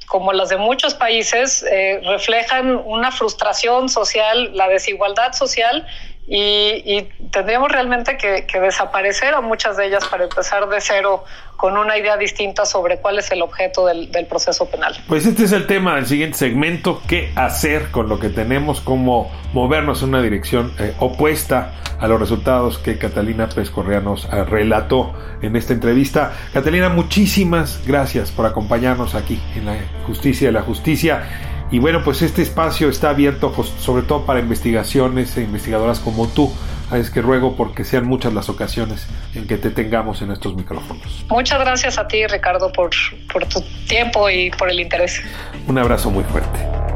como 0.07 0.33
las 0.33 0.51
de 0.51 0.59
muchos 0.59 0.94
países, 0.94 1.64
eh, 1.70 2.01
reflejan 2.05 2.77
una 2.85 3.11
frustración 3.11 3.88
social, 3.88 4.55
la 4.55 4.68
desigualdad 4.68 5.33
social 5.33 5.87
y, 6.27 7.07
tendríamos 7.31 7.71
realmente 7.71 8.17
que, 8.17 8.61
desaparecer 8.61 9.35
a 9.35 9.41
muchas 9.41 9.77
de 9.77 9.87
ellas 9.87 10.07
para 10.07 10.25
empezar 10.25 10.69
de 10.69 10.81
cero 10.81 11.25
con 11.57 11.77
una 11.77 11.99
idea 11.99 12.17
distinta 12.17 12.65
sobre 12.65 12.99
cuál 12.99 13.19
es 13.19 13.31
el 13.31 13.43
objeto 13.43 13.87
del, 13.87 14.09
proceso 14.29 14.67
penal. 14.67 14.97
Pues 15.07 15.27
este 15.27 15.45
es 15.45 15.53
el 15.53 15.67
tema 15.67 15.97
del 15.97 16.07
siguiente 16.07 16.39
segmento, 16.39 17.03
qué 17.07 17.31
hacer 17.37 17.91
con 17.91 18.09
lo 18.09 18.19
que 18.19 18.31
tenemos, 18.31 18.81
cómo 18.81 19.31
movernos 19.53 20.03
en 20.03 20.11
una 20.11 20.23
dirección 20.23 20.73
eh, 20.79 20.95
opuesta 20.99 21.75
a 21.99 22.09
los 22.09 22.19
resultados 22.19 22.79
que 22.79 22.99
Catalina 22.99 23.49
Pérez 23.49 23.71
Correa 23.71 24.01
nos 24.01 24.25
eh, 24.25 24.45
relató 24.45 25.13
en 25.43 25.57
esta 25.57 25.75
entrevista. 25.75 26.33
Catalina, 26.53 26.89
muchísimas 26.89 27.87
gracias 27.87 28.31
por 28.31 28.47
acompañarnos 28.47 29.15
aquí 29.15 29.41
en 29.57 29.67
la 29.67 29.77
justicia 30.07 30.49
de 30.49 30.53
la 30.53 30.63
justicia. 30.63 31.54
Y 31.70 31.79
bueno, 31.79 32.03
pues 32.05 32.22
este 32.22 32.42
espacio 32.42 32.88
está 32.88 33.11
abierto 33.11 33.53
sobre 33.81 34.03
todo 34.03 34.27
para 34.27 34.40
investigaciones 34.40 35.37
e 35.37 35.42
investigadoras 35.42 35.98
como 36.00 36.29
tú. 36.29 36.53
Es 36.92 37.11
que 37.11 37.22
ruego 37.22 37.57
porque 37.57 37.83
sean 37.83 38.07
muchas 38.07 38.33
las 38.35 38.48
ocasiones 38.48 39.07
en 39.35 39.46
que 39.46 39.57
te 39.57 39.70
tengamos 39.70 40.22
en 40.22 40.31
estos 40.31 40.55
micrófonos. 40.55 41.24
Muchas 41.29 41.59
gracias 41.59 41.98
a 41.98 42.07
ti, 42.07 42.27
Ricardo, 42.27 42.70
por, 42.70 42.90
por 43.33 43.46
tu 43.46 43.61
tiempo 43.88 44.29
y 44.31 44.50
por 44.50 44.70
el 44.70 44.79
interés. 44.79 45.20
Un 45.66 45.79
abrazo 45.79 46.11
muy 46.11 46.22
fuerte. 46.24 46.93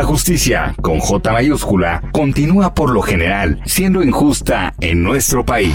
La 0.00 0.06
justicia, 0.06 0.74
con 0.80 0.98
J 0.98 1.30
mayúscula, 1.30 2.00
continúa 2.10 2.72
por 2.72 2.88
lo 2.88 3.02
general 3.02 3.60
siendo 3.66 4.02
injusta 4.02 4.72
en 4.80 5.02
nuestro 5.02 5.44
país. 5.44 5.74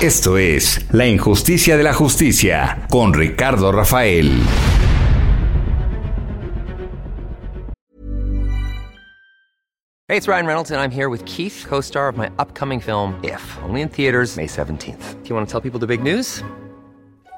Esto 0.00 0.38
es 0.38 0.86
La 0.90 1.06
injusticia 1.06 1.76
de 1.76 1.82
la 1.82 1.92
justicia 1.92 2.86
con 2.88 3.12
Ricardo 3.12 3.72
Rafael. 3.72 4.42
Hey, 10.08 10.16
it's 10.16 10.26
Ryan 10.26 10.46
Reynolds 10.46 10.70
and 10.70 10.80
I'm 10.80 10.90
here 10.90 11.10
with 11.10 11.22
Keith, 11.26 11.66
co-star 11.68 12.08
of 12.08 12.16
my 12.16 12.30
upcoming 12.38 12.80
film 12.80 13.20
If, 13.22 13.42
only 13.64 13.82
in 13.82 13.90
theaters 13.90 14.38
May 14.38 14.46
17th. 14.46 15.22
Do 15.22 15.28
you 15.28 15.34
want 15.34 15.46
to 15.46 15.52
tell 15.52 15.60
people 15.60 15.78
the 15.78 15.86
big 15.86 16.02
news? 16.02 16.42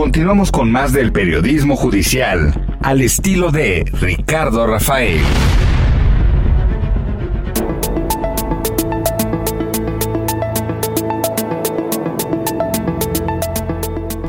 Continuamos 0.00 0.50
con 0.50 0.72
más 0.72 0.94
del 0.94 1.12
periodismo 1.12 1.76
judicial, 1.76 2.54
al 2.80 3.02
estilo 3.02 3.50
de 3.50 3.84
Ricardo 4.00 4.66
Rafael. 4.66 5.20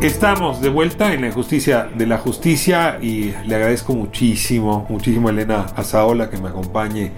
Estamos 0.01 0.59
de 0.61 0.67
vuelta 0.67 1.13
en 1.13 1.21
la 1.21 1.31
justicia 1.31 1.89
de 1.95 2.05
la 2.05 2.17
justicia 2.17 2.99
y 3.01 3.33
le 3.45 3.55
agradezco 3.55 3.93
muchísimo, 3.93 4.85
muchísimo 4.89 5.29
a 5.29 5.31
Elena 5.31 5.67
Azaola 5.77 6.29
que 6.29 6.35
me 6.35 6.49
acompañe 6.49 7.13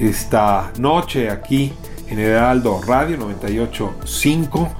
esta 0.00 0.72
noche 0.78 1.28
aquí 1.28 1.74
en 2.08 2.18
Heraldo 2.18 2.80
Radio 2.86 3.18
985 3.18 4.76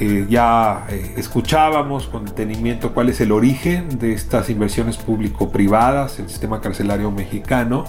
eh, 0.00 0.26
ya 0.28 0.86
eh, 0.88 1.14
escuchábamos 1.16 2.06
con 2.06 2.24
detenimiento 2.24 2.94
cuál 2.94 3.10
es 3.10 3.20
el 3.20 3.32
origen 3.32 3.98
de 3.98 4.12
estas 4.12 4.48
inversiones 4.50 4.96
público-privadas 4.96 6.18
en 6.18 6.24
el 6.26 6.30
sistema 6.30 6.60
carcelario 6.60 7.10
mexicano. 7.10 7.84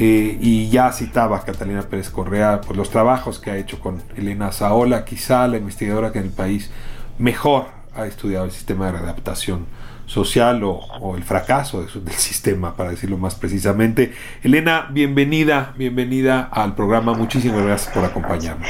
Eh, 0.00 0.38
y 0.40 0.70
ya 0.70 0.92
citaba 0.92 1.44
Catalina 1.44 1.82
Pérez 1.82 2.08
Correa 2.08 2.60
por 2.60 2.76
los 2.76 2.88
trabajos 2.88 3.40
que 3.40 3.50
ha 3.50 3.56
hecho 3.56 3.80
con 3.80 4.00
Elena 4.16 4.52
Zaola, 4.52 5.04
quizá 5.04 5.48
la 5.48 5.56
investigadora 5.56 6.12
que 6.12 6.20
en 6.20 6.26
el 6.26 6.30
país 6.30 6.70
mejor 7.18 7.66
ha 7.96 8.06
estudiado 8.06 8.44
el 8.44 8.52
sistema 8.52 8.86
de 8.86 8.92
readaptación 8.92 9.66
social 10.06 10.62
o, 10.62 11.16
el 11.16 11.24
fracaso 11.24 11.82
del 11.82 12.12
sistema, 12.12 12.76
para 12.76 12.90
decirlo 12.90 13.18
más 13.18 13.34
precisamente. 13.34 14.12
Elena, 14.44 14.88
bienvenida, 14.90 15.74
bienvenida 15.76 16.48
al 16.50 16.76
programa. 16.76 17.14
Muchísimas 17.14 17.64
gracias 17.64 17.92
por 17.92 18.04
acompañarnos. 18.04 18.68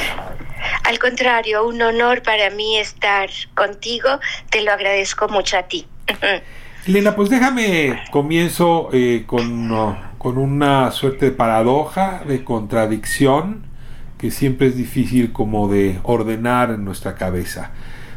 Al 0.85 0.99
contrario, 0.99 1.67
un 1.67 1.81
honor 1.83 2.23
para 2.23 2.51
mí 2.51 2.79
estar 2.79 3.29
contigo. 3.55 4.09
Te 4.51 4.63
lo 4.63 4.73
agradezco 4.73 5.29
mucho 5.29 5.59
a 5.59 5.65
ti. 5.65 5.87
Elena, 6.87 7.15
pues 7.15 7.29
déjame 7.29 8.01
comienzo 8.11 8.89
eh, 8.93 9.25
con, 9.27 9.71
con 10.17 10.39
una 10.39 10.91
suerte 10.91 11.27
de 11.27 11.33
paradoja, 11.33 12.23
de 12.27 12.45
contradicción, 12.45 13.67
que 14.17 14.31
siempre 14.31 14.69
es 14.69 14.77
difícil 14.77 15.33
como 15.33 15.69
de 15.69 16.01
ordenar 16.03 16.71
en 16.71 16.85
nuestra 16.85 17.15
cabeza. 17.15 17.73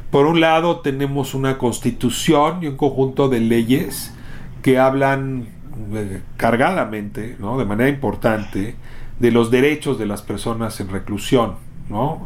Por 0.09 0.25
un 0.25 0.39
lado 0.39 0.79
tenemos 0.79 1.33
una 1.33 1.57
constitución 1.57 2.63
y 2.63 2.67
un 2.67 2.77
conjunto 2.77 3.29
de 3.29 3.39
leyes 3.39 4.13
que 4.61 4.79
hablan 4.79 5.47
eh, 5.93 6.21
cargadamente, 6.37 7.35
¿no? 7.39 7.57
de 7.57 7.65
manera 7.65 7.89
importante, 7.89 8.75
de 9.19 9.31
los 9.31 9.51
derechos 9.51 9.99
de 9.99 10.05
las 10.05 10.21
personas 10.21 10.79
en 10.79 10.89
reclusión 10.89 11.70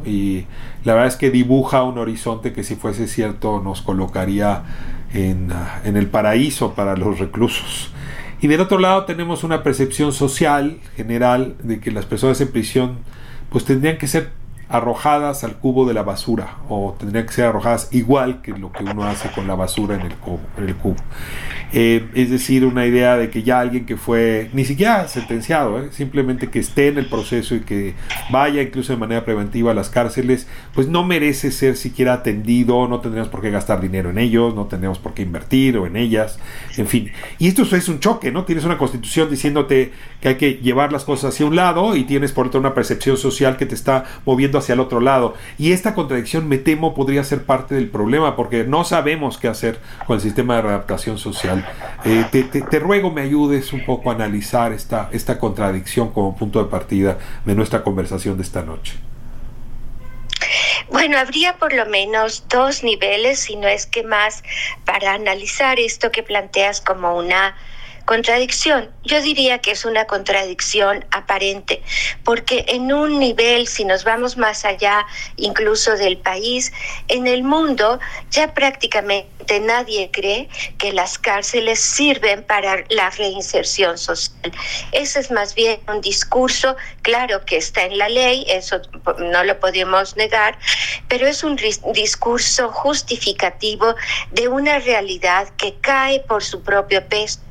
y 0.05 0.45
la 0.83 0.93
verdad 0.93 1.07
es 1.07 1.15
que 1.15 1.31
dibuja 1.31 1.83
un 1.83 1.97
horizonte 1.97 2.53
que 2.53 2.63
si 2.63 2.75
fuese 2.75 3.07
cierto 3.07 3.61
nos 3.63 3.81
colocaría 3.81 4.63
en, 5.13 5.49
en 5.83 5.97
el 5.97 6.07
paraíso 6.07 6.73
para 6.73 6.95
los 6.95 7.19
reclusos. 7.19 7.91
Y 8.41 8.47
del 8.47 8.61
otro 8.61 8.79
lado 8.79 9.05
tenemos 9.05 9.43
una 9.43 9.63
percepción 9.63 10.13
social 10.13 10.77
general 10.95 11.55
de 11.63 11.79
que 11.79 11.91
las 11.91 12.05
personas 12.05 12.39
en 12.41 12.51
prisión 12.51 12.97
pues 13.49 13.65
tendrían 13.65 13.97
que 13.97 14.07
ser 14.07 14.31
arrojadas 14.67 15.43
al 15.43 15.57
cubo 15.57 15.85
de 15.85 15.93
la 15.93 16.03
basura 16.03 16.57
o 16.69 16.95
tendrían 16.97 17.25
que 17.25 17.33
ser 17.33 17.45
arrojadas 17.45 17.89
igual 17.91 18.41
que 18.41 18.51
lo 18.51 18.71
que 18.71 18.83
uno 18.83 19.03
hace 19.03 19.29
con 19.31 19.47
la 19.47 19.55
basura 19.55 19.95
en 19.95 20.01
el 20.01 20.15
cubo. 20.15 20.39
En 20.57 20.69
el 20.69 20.75
cubo. 20.75 20.95
Eh, 21.73 22.07
es 22.13 22.29
decir, 22.29 22.65
una 22.65 22.85
idea 22.85 23.17
de 23.17 23.29
que 23.29 23.43
ya 23.43 23.59
alguien 23.59 23.85
que 23.85 23.97
fue 23.97 24.49
ni 24.53 24.65
siquiera 24.65 25.07
sentenciado, 25.07 25.81
eh, 25.81 25.89
simplemente 25.91 26.49
que 26.49 26.59
esté 26.59 26.87
en 26.87 26.97
el 26.97 27.07
proceso 27.07 27.55
y 27.55 27.61
que 27.61 27.95
vaya 28.29 28.61
incluso 28.61 28.93
de 28.93 28.99
manera 28.99 29.25
preventiva 29.25 29.71
a 29.71 29.73
las 29.73 29.89
cárceles, 29.89 30.47
pues 30.73 30.87
no 30.87 31.03
merece 31.03 31.51
ser 31.51 31.75
siquiera 31.75 32.13
atendido, 32.13 32.87
no 32.87 32.99
tendríamos 33.01 33.29
por 33.29 33.41
qué 33.41 33.51
gastar 33.51 33.81
dinero 33.81 34.09
en 34.09 34.17
ellos, 34.17 34.55
no 34.55 34.65
tendríamos 34.65 34.99
por 34.99 35.13
qué 35.13 35.23
invertir 35.23 35.77
o 35.77 35.85
en 35.85 35.97
ellas, 35.97 36.39
en 36.77 36.87
fin. 36.87 37.11
Y 37.39 37.47
esto 37.47 37.63
es 37.63 37.89
un 37.89 37.99
choque, 37.99 38.31
¿no? 38.31 38.45
Tienes 38.45 38.63
una 38.63 38.77
constitución 38.77 39.29
diciéndote 39.29 39.91
que 40.21 40.29
hay 40.29 40.35
que 40.35 40.53
llevar 40.55 40.91
las 40.91 41.03
cosas 41.03 41.33
hacia 41.33 41.45
un 41.45 41.55
lado 41.55 41.95
y 41.95 42.03
tienes 42.03 42.31
por 42.31 42.47
otro 42.47 42.59
una 42.59 42.73
percepción 42.73 43.17
social 43.17 43.57
que 43.57 43.65
te 43.65 43.75
está 43.75 44.05
moviendo 44.25 44.54
hacia 44.57 44.73
el 44.73 44.79
otro 44.79 44.99
lado. 44.99 45.35
Y 45.57 45.71
esta 45.71 45.93
contradicción, 45.93 46.47
me 46.47 46.57
temo, 46.57 46.93
podría 46.93 47.23
ser 47.23 47.43
parte 47.43 47.75
del 47.75 47.89
problema 47.89 48.35
porque 48.35 48.63
no 48.63 48.83
sabemos 48.83 49.37
qué 49.37 49.47
hacer 49.47 49.79
con 50.05 50.15
el 50.15 50.21
sistema 50.21 50.55
de 50.55 50.61
readaptación 50.63 51.17
social. 51.17 51.65
Eh, 52.03 52.25
te, 52.31 52.79
ruego 52.79 53.11
me 53.11 53.21
ayudes 53.21 53.73
un 53.73 53.85
poco 53.85 54.11
a 54.11 54.15
analizar 54.15 54.73
esta, 54.73 55.09
esta 55.11 55.39
contradicción 55.39 56.11
como 56.11 56.35
punto 56.35 56.63
de 56.63 56.69
partida 56.69 57.17
de 57.45 57.55
nuestra 57.55 57.83
conversación 57.83 58.37
de 58.37 58.43
esta 58.43 58.61
noche. 58.61 58.93
Bueno, 60.89 61.17
habría 61.17 61.57
por 61.57 61.73
lo 61.73 61.85
menos 61.87 62.47
dos 62.47 62.83
niveles, 62.83 63.39
si 63.39 63.55
no 63.55 63.67
es 63.67 63.85
que 63.85 64.03
más, 64.03 64.43
para 64.85 65.13
analizar 65.13 65.79
esto 65.79 66.11
que 66.11 66.23
planteas 66.23 66.79
como 66.79 67.17
una 67.17 67.55
Contradicción, 68.05 68.91
yo 69.03 69.19
diría 69.19 69.57
que 69.57 69.71
es 69.71 69.83
una 69.83 70.05
contradicción 70.05 71.03
aparente, 71.09 71.81
porque 72.23 72.63
en 72.67 72.93
un 72.93 73.17
nivel, 73.17 73.67
si 73.67 73.83
nos 73.83 74.03
vamos 74.03 74.37
más 74.37 74.63
allá 74.63 75.07
incluso 75.37 75.95
del 75.95 76.17
país, 76.17 76.71
en 77.07 77.25
el 77.25 77.43
mundo 77.43 77.99
ya 78.29 78.53
prácticamente 78.53 79.59
nadie 79.59 80.11
cree 80.11 80.49
que 80.77 80.93
las 80.93 81.17
cárceles 81.17 81.79
sirven 81.79 82.43
para 82.43 82.83
la 82.89 83.09
reinserción 83.09 83.97
social. 83.97 84.51
Ese 84.91 85.19
es 85.19 85.31
más 85.31 85.55
bien 85.55 85.79
un 85.87 86.01
discurso, 86.01 86.75
claro 87.01 87.43
que 87.43 87.57
está 87.57 87.85
en 87.85 87.97
la 87.97 88.09
ley, 88.09 88.45
eso 88.47 88.81
no 89.17 89.43
lo 89.43 89.59
podemos 89.59 90.15
negar, 90.15 90.59
pero 91.07 91.25
es 91.25 91.43
un 91.43 91.55
discurso 91.91 92.69
justificativo 92.69 93.95
de 94.31 94.47
una 94.47 94.77
realidad 94.77 95.49
que 95.57 95.73
cae 95.81 96.19
por 96.19 96.43
su 96.43 96.61
propio 96.61 97.03
peso 97.07 97.44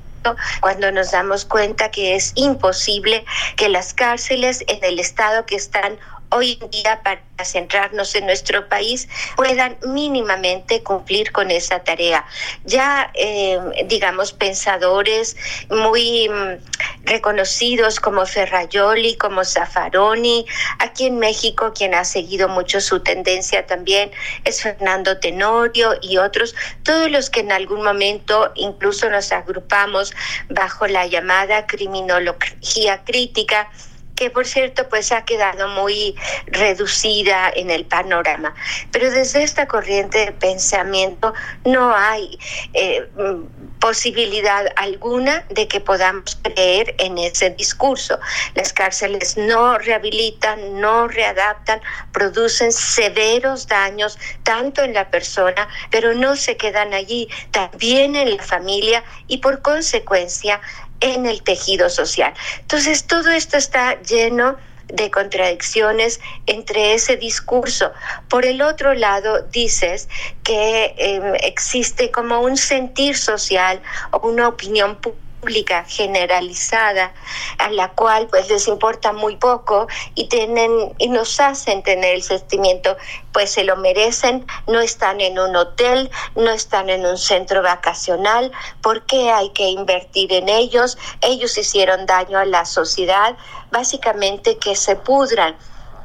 cuando 0.60 0.90
nos 0.92 1.10
damos 1.10 1.44
cuenta 1.44 1.90
que 1.90 2.14
es 2.14 2.32
imposible 2.34 3.24
que 3.56 3.68
las 3.68 3.94
cárceles 3.94 4.64
en 4.68 4.82
el 4.82 4.98
estado 4.98 5.46
que 5.46 5.56
están 5.56 5.98
hoy 6.30 6.58
en 6.60 6.70
día 6.70 7.00
para 7.02 7.22
centrarnos 7.44 8.14
en 8.14 8.26
nuestro 8.26 8.68
país 8.68 9.08
puedan 9.36 9.76
mínimamente 9.86 10.82
cumplir 10.82 11.32
con 11.32 11.50
esa 11.50 11.80
tarea. 11.80 12.24
Ya, 12.64 13.10
eh, 13.14 13.58
digamos, 13.86 14.32
pensadores 14.32 15.36
muy 15.68 16.28
mm, 16.28 17.04
reconocidos 17.04 18.00
como 18.00 18.24
Ferrayoli, 18.26 19.16
como 19.16 19.44
Zaffaroni, 19.44 20.46
aquí 20.78 21.06
en 21.06 21.18
México 21.18 21.72
quien 21.74 21.94
ha 21.94 22.04
seguido 22.04 22.48
mucho 22.48 22.80
su 22.80 23.00
tendencia 23.00 23.66
también 23.66 24.10
es 24.44 24.62
Fernando 24.62 25.18
Tenorio 25.18 25.94
y 26.00 26.18
otros, 26.18 26.54
todos 26.82 27.10
los 27.10 27.30
que 27.30 27.40
en 27.40 27.52
algún 27.52 27.82
momento 27.82 28.52
incluso 28.54 29.08
nos 29.10 29.32
agrupamos 29.32 30.12
bajo 30.48 30.86
la 30.86 31.06
llamada 31.06 31.66
criminología 31.66 33.02
crítica 33.04 33.70
que 34.24 34.30
por 34.30 34.46
cierto 34.46 34.88
pues 34.88 35.12
ha 35.12 35.22
quedado 35.26 35.68
muy 35.68 36.16
reducida 36.46 37.52
en 37.54 37.68
el 37.68 37.84
panorama. 37.84 38.54
Pero 38.90 39.10
desde 39.10 39.42
esta 39.42 39.66
corriente 39.66 40.16
de 40.24 40.32
pensamiento 40.32 41.34
no 41.66 41.94
hay 41.94 42.38
eh, 42.72 43.06
posibilidad 43.80 44.64
alguna 44.76 45.44
de 45.50 45.68
que 45.68 45.78
podamos 45.78 46.38
creer 46.40 46.94
en 46.96 47.18
ese 47.18 47.50
discurso. 47.50 48.18
Las 48.54 48.72
cárceles 48.72 49.36
no 49.36 49.76
rehabilitan, 49.76 50.80
no 50.80 51.06
readaptan, 51.06 51.82
producen 52.10 52.72
severos 52.72 53.66
daños 53.66 54.18
tanto 54.42 54.82
en 54.82 54.94
la 54.94 55.10
persona, 55.10 55.68
pero 55.90 56.14
no 56.14 56.34
se 56.34 56.56
quedan 56.56 56.94
allí, 56.94 57.28
también 57.50 58.16
en 58.16 58.38
la 58.38 58.42
familia 58.42 59.04
y 59.26 59.36
por 59.36 59.60
consecuencia 59.60 60.62
en 61.00 61.26
el 61.26 61.42
tejido 61.42 61.90
social. 61.90 62.34
Entonces, 62.60 63.06
todo 63.06 63.30
esto 63.30 63.56
está 63.56 64.00
lleno 64.02 64.56
de 64.88 65.10
contradicciones 65.10 66.20
entre 66.46 66.94
ese 66.94 67.16
discurso. 67.16 67.92
Por 68.28 68.44
el 68.44 68.62
otro 68.62 68.94
lado, 68.94 69.42
dices 69.50 70.08
que 70.42 70.94
em, 70.98 71.34
existe 71.42 72.10
como 72.10 72.40
un 72.40 72.56
sentir 72.56 73.16
social 73.16 73.80
o 74.10 74.28
una 74.28 74.48
opinión 74.48 74.96
pública 74.96 75.23
generalizada 75.86 77.12
a 77.58 77.70
la 77.70 77.92
cual 77.92 78.26
pues 78.28 78.48
les 78.48 78.68
importa 78.68 79.12
muy 79.12 79.36
poco 79.36 79.86
y 80.14 80.28
tienen 80.28 80.94
y 80.98 81.08
nos 81.08 81.40
hacen 81.40 81.82
tener 81.82 82.14
el 82.14 82.22
sentimiento 82.22 82.96
pues 83.32 83.50
se 83.50 83.64
lo 83.64 83.76
merecen, 83.76 84.46
no 84.66 84.80
están 84.80 85.20
en 85.20 85.38
un 85.38 85.56
hotel, 85.56 86.10
no 86.36 86.50
están 86.50 86.88
en 86.88 87.04
un 87.04 87.18
centro 87.18 87.62
vacacional, 87.62 88.52
¿por 88.80 89.04
qué 89.06 89.30
hay 89.30 89.50
que 89.50 89.68
invertir 89.68 90.32
en 90.32 90.48
ellos? 90.48 90.96
Ellos 91.20 91.58
hicieron 91.58 92.06
daño 92.06 92.38
a 92.38 92.44
la 92.44 92.64
sociedad, 92.64 93.36
básicamente 93.70 94.56
que 94.58 94.76
se 94.76 94.96
pudran. 94.96 95.56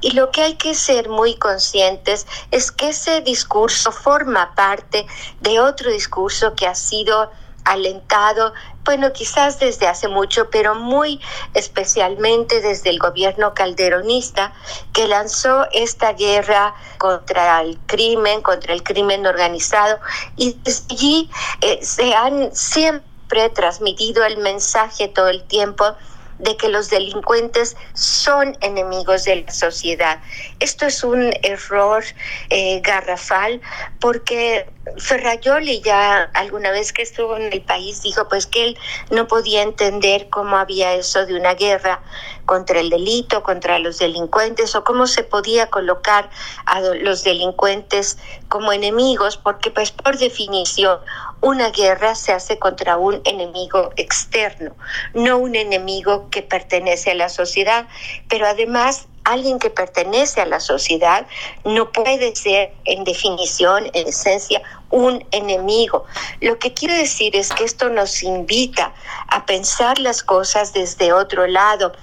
Y 0.02 0.12
lo 0.12 0.32
que 0.32 0.41
hay 0.41 0.54
que 0.56 0.73
ser 0.75 1.10
muy 1.10 1.36
conscientes 1.36 2.25
es 2.52 2.71
que 2.71 2.89
ese 2.89 3.21
discurso 3.21 3.91
forma 3.91 4.56
parte 4.56 5.06
de 5.41 5.60
otro 5.60 5.91
discurso 5.91 6.56
que 6.56 6.67
ha 6.67 6.75
sido 6.75 7.30
alentado, 7.69 8.53
bueno, 8.84 9.13
quizás 9.13 9.60
desde 9.60 9.88
hace 9.88 10.08
mucho, 10.08 10.49
pero 10.49 10.73
muy 10.73 11.21
especialmente 11.53 12.62
desde 12.62 12.89
el 12.89 12.97
gobierno 12.97 13.53
calderonista 13.53 14.53
que 14.93 15.08
lanzó 15.08 15.67
esta 15.71 16.13
guerra 16.13 16.73
contra 16.97 17.62
el 17.62 17.77
crimen, 17.86 18.41
contra 18.41 18.73
el 18.73 18.82
crimen 18.82 19.27
organizado, 19.27 19.99
y 20.36 21.29
eh, 21.62 21.79
se 21.84 22.15
han 22.15 22.55
siempre 22.55 23.49
transmitido 23.53 24.25
el 24.25 24.38
mensaje 24.38 25.08
todo 25.08 25.27
el 25.27 25.43
tiempo 25.43 25.95
de 26.39 26.58
que 26.58 26.69
los 26.69 26.89
delincuentes 26.89 27.75
son 27.93 28.58
enemigos 28.62 29.25
de 29.25 29.43
la 29.43 29.52
sociedad. 29.52 30.19
Esto 30.60 30.86
es 30.86 31.04
un 31.04 31.32
error 31.43 32.04
eh, 32.49 32.82
garrafal 32.82 33.62
porque 33.99 34.65
Ferrayoli 34.97 35.82
ya 35.82 36.30
alguna 36.34 36.71
vez 36.71 36.93
que 36.93 37.02
estuvo 37.02 37.36
en 37.36 37.54
el 37.54 37.62
país 37.62 38.02
dijo 38.02 38.28
pues 38.28 38.45
que 38.47 38.63
él 38.63 38.78
no 39.12 39.28
podía 39.28 39.62
entender 39.62 40.30
cómo 40.30 40.58
había 40.58 40.93
eso 40.93 41.25
de 41.25 41.36
una 41.36 41.54
guerra 41.54 42.02
contra 42.45 42.80
el 42.80 42.89
delito, 42.89 43.43
contra 43.43 43.78
los 43.78 43.99
delincuentes 43.99 44.73
o 44.75 44.84
cómo 44.84 45.06
se 45.06 45.23
podía 45.23 45.67
colocar 45.67 46.30
a 46.65 46.80
los 46.82 47.23
delincuentes 47.23 48.17
como 48.47 48.71
enemigos 48.71 49.38
porque 49.38 49.69
pues 49.69 49.91
por 49.91 50.17
definición 50.17 50.99
una 51.41 51.69
guerra 51.69 52.15
se 52.15 52.34
hace 52.34 52.60
contra 52.60 52.97
un 52.97 53.21
enemigo 53.25 53.91
externo, 53.95 54.75
no 55.13 55.38
un 55.38 55.56
enemigo 55.56 56.30
que 56.30 56.41
pertenece 56.41 57.12
a 57.12 57.15
la 57.15 57.30
sociedad, 57.30 57.88
pero 58.28 58.45
además 58.45 59.08
alguien 59.23 59.60
que 59.60 59.69
pertenece 59.69 60.41
a 60.41 60.45
la 60.45 60.60
sociedad 60.60 61.28
no 61.63 61.91
puede 61.91 62.36
ser 62.36 62.73
en 62.86 63.04
definición, 63.04 63.89
en 63.93 64.08
esencia, 64.08 64.62
un 64.89 65.25
enemigo. 65.32 66.06
Lo 66.41 66.58
que 66.58 66.73
quiero 66.73 66.95
decir 66.95 67.36
es 67.36 67.52
que 67.52 67.63
esto 67.63 67.89
nos 67.89 68.23
invita 68.23 68.93
a 69.28 69.45
pensar 69.45 69.99
las 69.99 70.23
cosas 70.23 70.73
desde 70.73 71.13
otro 71.13 71.45
lado. 71.45 71.93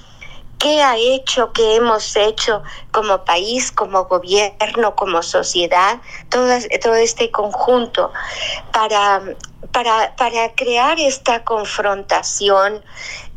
¿Qué 0.58 0.82
ha 0.82 0.96
hecho, 0.96 1.52
qué 1.52 1.76
hemos 1.76 2.16
hecho 2.16 2.62
como 2.90 3.24
país, 3.24 3.70
como 3.72 4.04
gobierno, 4.04 4.96
como 4.96 5.22
sociedad, 5.22 6.00
todo, 6.30 6.50
este 6.96 7.30
conjunto 7.30 8.12
para 8.72 10.54
crear 10.56 10.98
esta 10.98 11.44
confrontación 11.44 12.82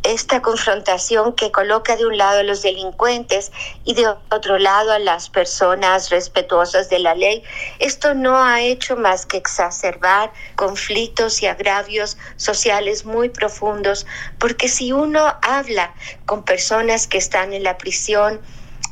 esta 0.03 0.41
confrontación 0.41 1.33
que 1.33 1.51
coloca 1.51 1.95
de 1.95 2.05
un 2.05 2.17
lado 2.17 2.39
a 2.39 2.43
los 2.43 2.61
delincuentes 2.61 3.51
y 3.83 3.93
de 3.93 4.07
otro 4.31 4.57
lado 4.57 4.91
a 4.91 4.99
las 4.99 5.29
personas 5.29 6.09
respetuosas 6.09 6.89
de 6.89 6.99
la 6.99 7.15
ley, 7.15 7.43
esto 7.79 8.13
no 8.13 8.41
ha 8.41 8.61
hecho 8.61 8.95
más 8.95 9.25
que 9.25 9.37
exacerbar 9.37 10.31
conflictos 10.55 11.43
y 11.43 11.47
agravios 11.47 12.17
sociales 12.37 13.05
muy 13.05 13.29
profundos, 13.29 14.05
porque 14.37 14.69
si 14.69 14.93
uno 14.93 15.35
habla 15.41 15.93
con 16.25 16.43
personas 16.43 17.07
que 17.07 17.17
están 17.17 17.53
en 17.53 17.63
la 17.63 17.77
prisión, 17.77 18.41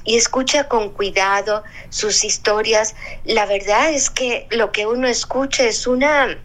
y 0.07 0.15
escucha 0.15 0.69
con 0.69 0.91
cuidado 0.91 1.65
sus 1.89 2.23
historias, 2.23 2.95
la 3.25 3.45
verdad 3.45 3.91
es 3.91 4.09
que 4.09 4.47
lo 4.51 4.71
que 4.71 4.87
uno 4.87 5.05
escucha 5.05 5.65
es 5.65 5.85
una 5.85 6.39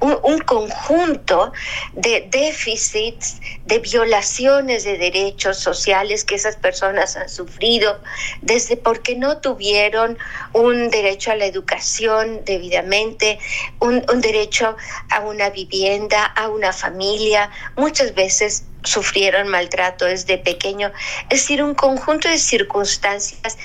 un, 0.00 0.38
conjunto 0.40 1.52
de 1.92 2.26
déficits, 2.30 3.40
de 3.66 3.78
violaciones 3.78 4.84
de 4.84 4.98
derechos 4.98 5.58
sociales 5.58 6.24
que 6.24 6.34
esas 6.34 6.56
personas 6.56 7.16
han 7.16 7.28
sufrido, 7.28 8.00
desde 8.40 8.76
porque 8.76 9.16
no 9.16 9.38
tuvieron 9.38 10.18
un 10.52 10.90
derecho 10.90 11.30
a 11.30 11.36
la 11.36 11.46
educación 11.46 12.44
debidamente, 12.44 13.38
un, 13.80 14.04
un 14.12 14.20
derecho 14.20 14.76
a 15.10 15.20
una 15.20 15.50
vivienda, 15.50 16.24
a 16.24 16.48
una 16.48 16.72
familia, 16.72 17.50
muchas 17.76 18.14
veces 18.14 18.64
sufrieron 18.82 19.48
maltrato 19.48 20.06
desde 20.06 20.38
pequeño, 20.38 20.90
es 21.28 21.40
decir, 21.40 21.62
un 21.62 21.74
conjunto 21.74 22.28
de 22.28 22.38
circunstancias 22.38 23.58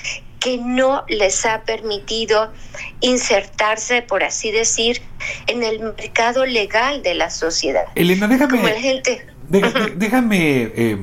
que 0.46 0.58
no 0.58 1.02
les 1.08 1.44
ha 1.44 1.62
permitido 1.62 2.52
insertarse, 3.00 4.02
por 4.02 4.22
así 4.22 4.52
decir, 4.52 5.02
en 5.48 5.64
el 5.64 5.80
mercado 5.80 6.46
legal 6.46 7.02
de 7.02 7.14
la 7.14 7.30
sociedad. 7.30 7.82
Elena, 7.96 8.28
déjame, 8.28 9.02
déjame 9.96 10.62
eh, 10.62 10.72
eh, 10.76 10.98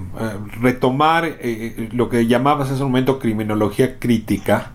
retomar 0.62 1.26
eh, 1.42 1.90
lo 1.92 2.08
que 2.08 2.26
llamabas 2.26 2.70
en 2.70 2.76
ese 2.76 2.84
momento 2.86 3.20
criminología 3.20 4.00
crítica. 4.00 4.72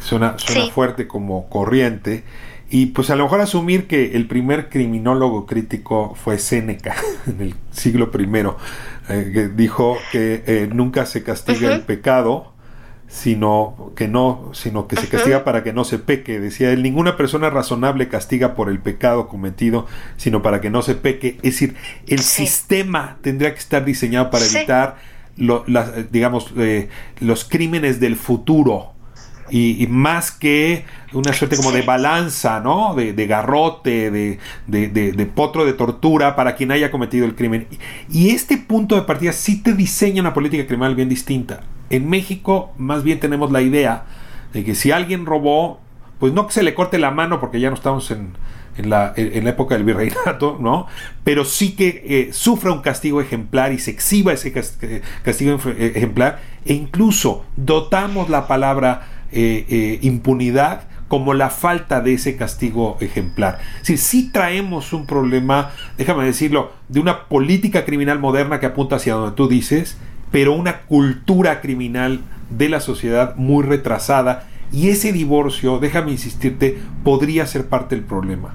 suena 0.00 0.38
suena 0.38 0.70
fuerte 0.70 1.06
como 1.06 1.48
corriente. 1.48 2.24
Y 2.68 2.86
pues 2.86 3.08
a 3.08 3.16
lo 3.16 3.24
mejor 3.24 3.40
asumir 3.40 3.86
que 3.86 4.16
el 4.16 4.26
primer 4.26 4.68
criminólogo 4.68 5.46
crítico 5.46 6.14
fue 6.14 6.38
Séneca 6.38 6.94
en 7.26 7.40
el 7.40 7.54
siglo 7.70 8.10
I, 8.12 9.32
que 9.32 9.48
dijo 9.48 9.96
que 10.12 10.68
nunca 10.74 11.06
se 11.06 11.22
castiga 11.22 11.72
el 11.72 11.80
pecado, 11.82 12.55
sino 13.08 13.92
que 13.94 14.08
no, 14.08 14.50
sino 14.52 14.88
que 14.88 14.96
se 14.96 15.08
castiga 15.08 15.44
para 15.44 15.62
que 15.62 15.72
no 15.72 15.84
se 15.84 15.98
peque. 15.98 16.40
Decía 16.40 16.72
él, 16.72 16.82
ninguna 16.82 17.16
persona 17.16 17.50
razonable 17.50 18.08
castiga 18.08 18.54
por 18.54 18.68
el 18.68 18.80
pecado 18.80 19.28
cometido, 19.28 19.86
sino 20.16 20.42
para 20.42 20.60
que 20.60 20.70
no 20.70 20.82
se 20.82 20.96
peque. 20.96 21.36
Es 21.38 21.54
decir, 21.54 21.76
el 22.08 22.20
sistema 22.20 23.18
tendría 23.22 23.52
que 23.52 23.60
estar 23.60 23.84
diseñado 23.84 24.30
para 24.30 24.44
evitar, 24.44 24.96
digamos, 26.10 26.52
eh, 26.56 26.88
los 27.20 27.44
crímenes 27.44 28.00
del 28.00 28.16
futuro. 28.16 28.92
Y, 29.48 29.86
más 29.88 30.32
que 30.32 30.84
una 31.18 31.32
suerte 31.32 31.56
como 31.56 31.72
de 31.72 31.82
balanza, 31.82 32.60
¿no? 32.60 32.94
De, 32.94 33.26
garrote, 33.26 34.10
de, 34.10 34.38
de, 34.66 35.26
potro 35.26 35.64
de 35.64 35.72
tortura 35.72 36.36
para 36.36 36.54
quien 36.54 36.70
haya 36.72 36.90
cometido 36.90 37.24
el 37.24 37.34
crimen. 37.34 37.66
Y 38.10 38.30
este 38.30 38.58
punto 38.58 38.94
de 38.94 39.02
partida 39.02 39.32
sí 39.32 39.62
te 39.62 39.72
diseña 39.72 40.20
una 40.20 40.34
política 40.34 40.66
criminal 40.66 40.94
bien 40.94 41.08
distinta. 41.08 41.62
En 41.90 42.08
México 42.08 42.72
más 42.76 43.02
bien 43.02 43.20
tenemos 43.20 43.50
la 43.50 43.62
idea 43.62 44.04
de 44.52 44.64
que 44.64 44.74
si 44.74 44.90
alguien 44.90 45.26
robó, 45.26 45.80
pues 46.18 46.32
no 46.32 46.46
que 46.46 46.52
se 46.52 46.62
le 46.62 46.74
corte 46.74 46.98
la 46.98 47.10
mano 47.10 47.40
porque 47.40 47.60
ya 47.60 47.68
no 47.68 47.76
estamos 47.76 48.10
en, 48.10 48.32
en, 48.78 48.90
la, 48.90 49.12
en 49.16 49.44
la, 49.44 49.50
época 49.50 49.74
del 49.74 49.84
virreinato, 49.84 50.58
¿no? 50.60 50.86
Pero 51.24 51.44
sí 51.44 51.74
que 51.74 52.02
eh, 52.06 52.32
sufra 52.32 52.72
un 52.72 52.80
castigo 52.80 53.20
ejemplar 53.20 53.72
y 53.72 53.78
se 53.78 53.90
exhiba 53.90 54.32
ese 54.32 54.52
eh, 54.82 55.02
castigo 55.22 55.58
eh, 55.66 55.92
ejemplar 55.94 56.40
e 56.64 56.74
incluso 56.74 57.44
dotamos 57.56 58.28
la 58.28 58.46
palabra 58.46 59.08
impunidad 59.32 60.84
como 61.08 61.34
la 61.34 61.50
falta 61.50 62.00
de 62.00 62.14
ese 62.14 62.36
castigo 62.36 62.96
ejemplar. 63.00 63.58
Si 63.82 64.30
traemos 64.30 64.92
un 64.92 65.06
problema, 65.06 65.70
déjame 65.98 66.24
decirlo, 66.24 66.72
de 66.88 67.00
una 67.00 67.24
política 67.28 67.84
criminal 67.84 68.18
moderna 68.18 68.60
que 68.60 68.66
apunta 68.66 68.96
hacia 68.96 69.14
donde 69.14 69.36
tú 69.36 69.48
dices, 69.48 69.96
pero 70.32 70.52
una 70.52 70.82
cultura 70.82 71.60
criminal 71.60 72.20
de 72.50 72.68
la 72.68 72.80
sociedad 72.80 73.36
muy 73.36 73.64
retrasada 73.64 74.48
y 74.72 74.88
ese 74.88 75.12
divorcio, 75.12 75.78
déjame 75.78 76.12
insistirte, 76.12 76.78
podría 77.04 77.46
ser 77.46 77.68
parte 77.68 77.94
del 77.94 78.04
problema. 78.04 78.54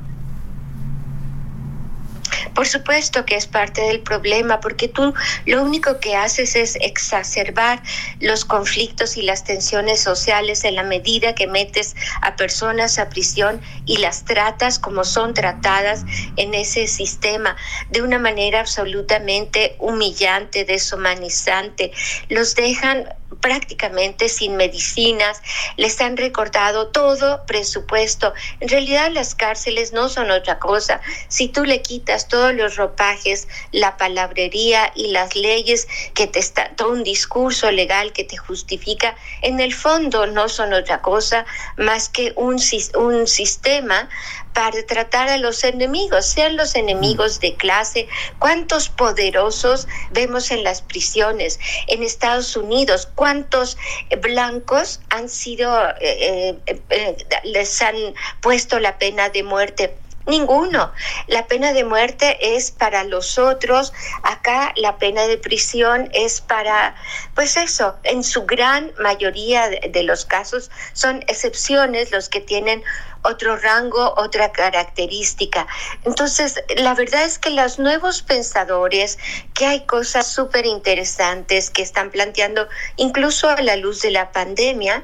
Por 2.53 2.67
supuesto 2.67 3.25
que 3.25 3.35
es 3.35 3.47
parte 3.47 3.81
del 3.81 4.01
problema, 4.01 4.59
porque 4.59 4.87
tú 4.87 5.13
lo 5.45 5.61
único 5.61 5.99
que 5.99 6.15
haces 6.15 6.55
es 6.55 6.77
exacerbar 6.81 7.81
los 8.19 8.45
conflictos 8.45 9.17
y 9.17 9.21
las 9.21 9.43
tensiones 9.43 10.01
sociales 10.01 10.63
en 10.63 10.75
la 10.75 10.83
medida 10.83 11.35
que 11.35 11.47
metes 11.47 11.95
a 12.21 12.35
personas 12.35 12.99
a 12.99 13.09
prisión 13.09 13.61
y 13.85 13.97
las 13.97 14.25
tratas 14.25 14.79
como 14.79 15.03
son 15.03 15.33
tratadas 15.33 16.05
en 16.35 16.53
ese 16.53 16.87
sistema, 16.87 17.55
de 17.89 18.01
una 18.01 18.19
manera 18.19 18.59
absolutamente 18.59 19.75
humillante, 19.79 20.65
deshumanizante. 20.65 21.91
Los 22.29 22.55
dejan 22.55 23.07
prácticamente 23.39 24.29
sin 24.29 24.55
medicinas, 24.57 25.41
les 25.77 25.99
han 26.01 26.17
recortado 26.17 26.87
todo 26.87 27.45
presupuesto. 27.45 28.33
En 28.59 28.69
realidad 28.69 29.09
las 29.11 29.35
cárceles 29.35 29.93
no 29.93 30.09
son 30.09 30.31
otra 30.31 30.59
cosa. 30.59 31.01
Si 31.27 31.47
tú 31.47 31.63
le 31.63 31.81
quitas 31.81 32.27
todos 32.31 32.55
los 32.55 32.77
ropajes, 32.77 33.47
la 33.71 33.97
palabrería 33.97 34.91
y 34.95 35.11
las 35.11 35.35
leyes 35.35 35.87
que 36.15 36.27
te 36.27 36.39
está, 36.39 36.71
todo 36.75 36.91
un 36.91 37.03
discurso 37.03 37.69
legal 37.69 38.13
que 38.13 38.23
te 38.23 38.37
justifica, 38.37 39.15
en 39.41 39.59
el 39.59 39.73
fondo 39.73 40.25
no 40.25 40.47
son 40.47 40.73
otra 40.73 41.01
cosa 41.01 41.45
más 41.77 42.07
que 42.07 42.33
un, 42.37 42.57
un 42.95 43.27
sistema 43.27 44.09
para 44.53 44.85
tratar 44.85 45.29
a 45.29 45.37
los 45.37 45.63
enemigos, 45.63 46.25
sean 46.25 46.55
los 46.55 46.75
enemigos 46.75 47.39
de 47.39 47.55
clase. 47.55 48.07
¿Cuántos 48.39 48.89
poderosos 48.89 49.87
vemos 50.11 50.51
en 50.51 50.63
las 50.63 50.81
prisiones? 50.81 51.59
En 51.87 52.01
Estados 52.03 52.55
Unidos, 52.55 53.09
¿cuántos 53.15 53.77
blancos 54.21 55.01
han 55.09 55.29
sido, 55.29 55.89
eh, 55.99 56.57
eh, 56.65 56.81
eh, 56.89 57.15
les 57.43 57.81
han 57.81 57.95
puesto 58.41 58.79
la 58.79 58.97
pena 58.97 59.29
de 59.29 59.43
muerte? 59.43 59.95
Ninguno. 60.27 60.91
La 61.27 61.47
pena 61.47 61.73
de 61.73 61.83
muerte 61.83 62.55
es 62.55 62.71
para 62.71 63.03
los 63.03 63.37
otros. 63.37 63.93
Acá 64.23 64.73
la 64.75 64.97
pena 64.97 65.27
de 65.27 65.37
prisión 65.37 66.09
es 66.13 66.41
para, 66.41 66.95
pues 67.35 67.57
eso, 67.57 67.95
en 68.03 68.23
su 68.23 68.45
gran 68.45 68.91
mayoría 68.99 69.69
de 69.69 70.03
los 70.03 70.25
casos 70.25 70.69
son 70.93 71.23
excepciones 71.27 72.11
los 72.11 72.29
que 72.29 72.41
tienen 72.41 72.83
otro 73.23 73.57
rango, 73.57 74.13
otra 74.17 74.51
característica. 74.51 75.67
Entonces, 76.03 76.63
la 76.75 76.93
verdad 76.93 77.23
es 77.23 77.37
que 77.37 77.51
los 77.51 77.79
nuevos 77.79 78.21
pensadores, 78.21 79.17
que 79.53 79.65
hay 79.65 79.85
cosas 79.85 80.27
súper 80.27 80.65
interesantes 80.65 81.69
que 81.69 81.81
están 81.81 82.11
planteando, 82.11 82.67
incluso 82.95 83.49
a 83.49 83.61
la 83.61 83.75
luz 83.75 84.01
de 84.01 84.11
la 84.11 84.31
pandemia, 84.31 85.03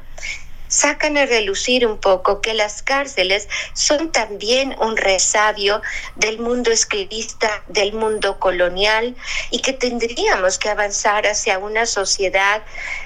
sacan 0.67 1.17
a 1.17 1.25
relucir 1.25 1.85
un 1.85 1.97
poco 1.97 2.41
que 2.41 2.53
las 2.53 2.81
cárceles 2.81 3.47
son 3.73 4.11
también 4.11 4.75
un 4.79 4.97
resabio 4.97 5.81
del 6.15 6.39
mundo 6.39 6.71
esclavista, 6.71 7.63
del 7.67 7.93
mundo 7.93 8.39
colonial 8.39 9.15
y 9.51 9.59
que 9.59 9.73
tendríamos 9.73 10.57
que 10.57 10.69
avanzar 10.69 11.25
hacia 11.27 11.57
una 11.59 11.85
sociedad 11.85 12.63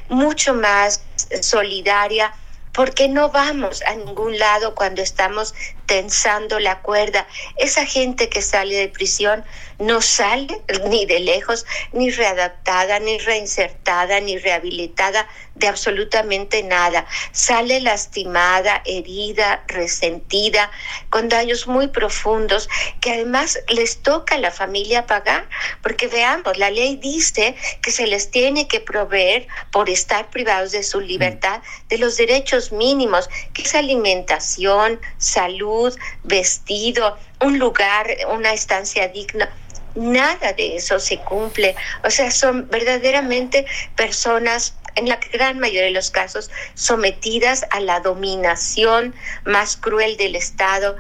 mucho 0.10 0.54
más 0.54 1.02
solidaria, 1.42 2.34
porque 2.74 3.10
no 3.10 3.30
vamos 3.30 3.82
a 3.84 3.96
ningún 3.96 4.40
lado 4.40 4.76
cuando 4.76 5.02
estamos 5.02 5.54
tensando 5.86 6.60
la 6.60 6.80
cuerda. 6.80 7.28
Esa 7.58 7.86
gente 7.86 8.30
que 8.30 8.42
sale 8.42 8.76
de 8.76 8.88
prisión 8.88 9.44
no 9.82 10.02
sale 10.02 10.62
ni 10.90 11.06
de 11.06 11.20
lejos, 11.20 11.66
ni 11.92 12.12
readaptada, 12.12 13.00
ni 13.00 13.18
reinsertada, 13.18 14.20
ni 14.20 14.38
rehabilitada 14.38 15.28
de 15.56 15.68
absolutamente 15.68 16.64
nada. 16.64 17.06
Sale 17.32 17.82
lastimada, 17.82 18.82
herida, 18.86 19.64
resentida, 19.68 20.72
con 21.10 21.30
daños 21.30 21.68
muy 21.68 21.88
profundos 21.88 22.70
que 23.00 23.12
además 23.12 23.60
les 23.70 24.02
toca 24.02 24.36
a 24.36 24.40
la 24.40 24.52
familia 24.52 25.06
pagar, 25.08 25.50
porque 25.82 26.08
veamos, 26.08 26.58
la 26.58 26.70
ley 26.70 26.98
dice 26.98 27.56
que 27.82 27.92
se 27.92 28.08
les 28.08 28.30
tiene 28.30 28.68
que 28.68 28.80
proveer 28.80 29.48
por 29.72 29.90
estar 29.90 30.30
privados 30.30 30.72
de 30.72 30.84
su 30.84 31.02
libertad 31.02 31.62
de 31.90 31.98
los 31.98 32.18
derechos 32.18 32.72
mínimos, 32.72 33.30
que 33.54 33.64
es 33.64 33.76
alimentación, 33.76 35.00
salud, 35.18 35.98
vestido, 36.24 37.18
un 37.40 37.58
lugar, 37.58 38.08
una 38.30 38.54
estancia 38.54 39.08
digna. 39.08 39.52
Nada 39.96 40.54
de 40.54 40.76
eso 40.76 41.00
se 41.00 41.18
cumple. 41.18 41.76
O 42.04 42.10
sea, 42.10 42.32
son 42.32 42.68
verdaderamente 42.70 43.66
personas 43.96 44.76
en 44.96 45.08
la 45.08 45.20
gran 45.32 45.60
mayoría 45.60 45.84
de 45.84 45.92
los 45.92 46.12
casos 46.12 46.50
sometidas 46.74 47.66
a 47.72 47.80
la 47.80 48.00
dominación 48.00 49.16
más 49.46 49.78
cruel 49.78 50.18
del 50.18 50.36
Estado, 50.36 50.98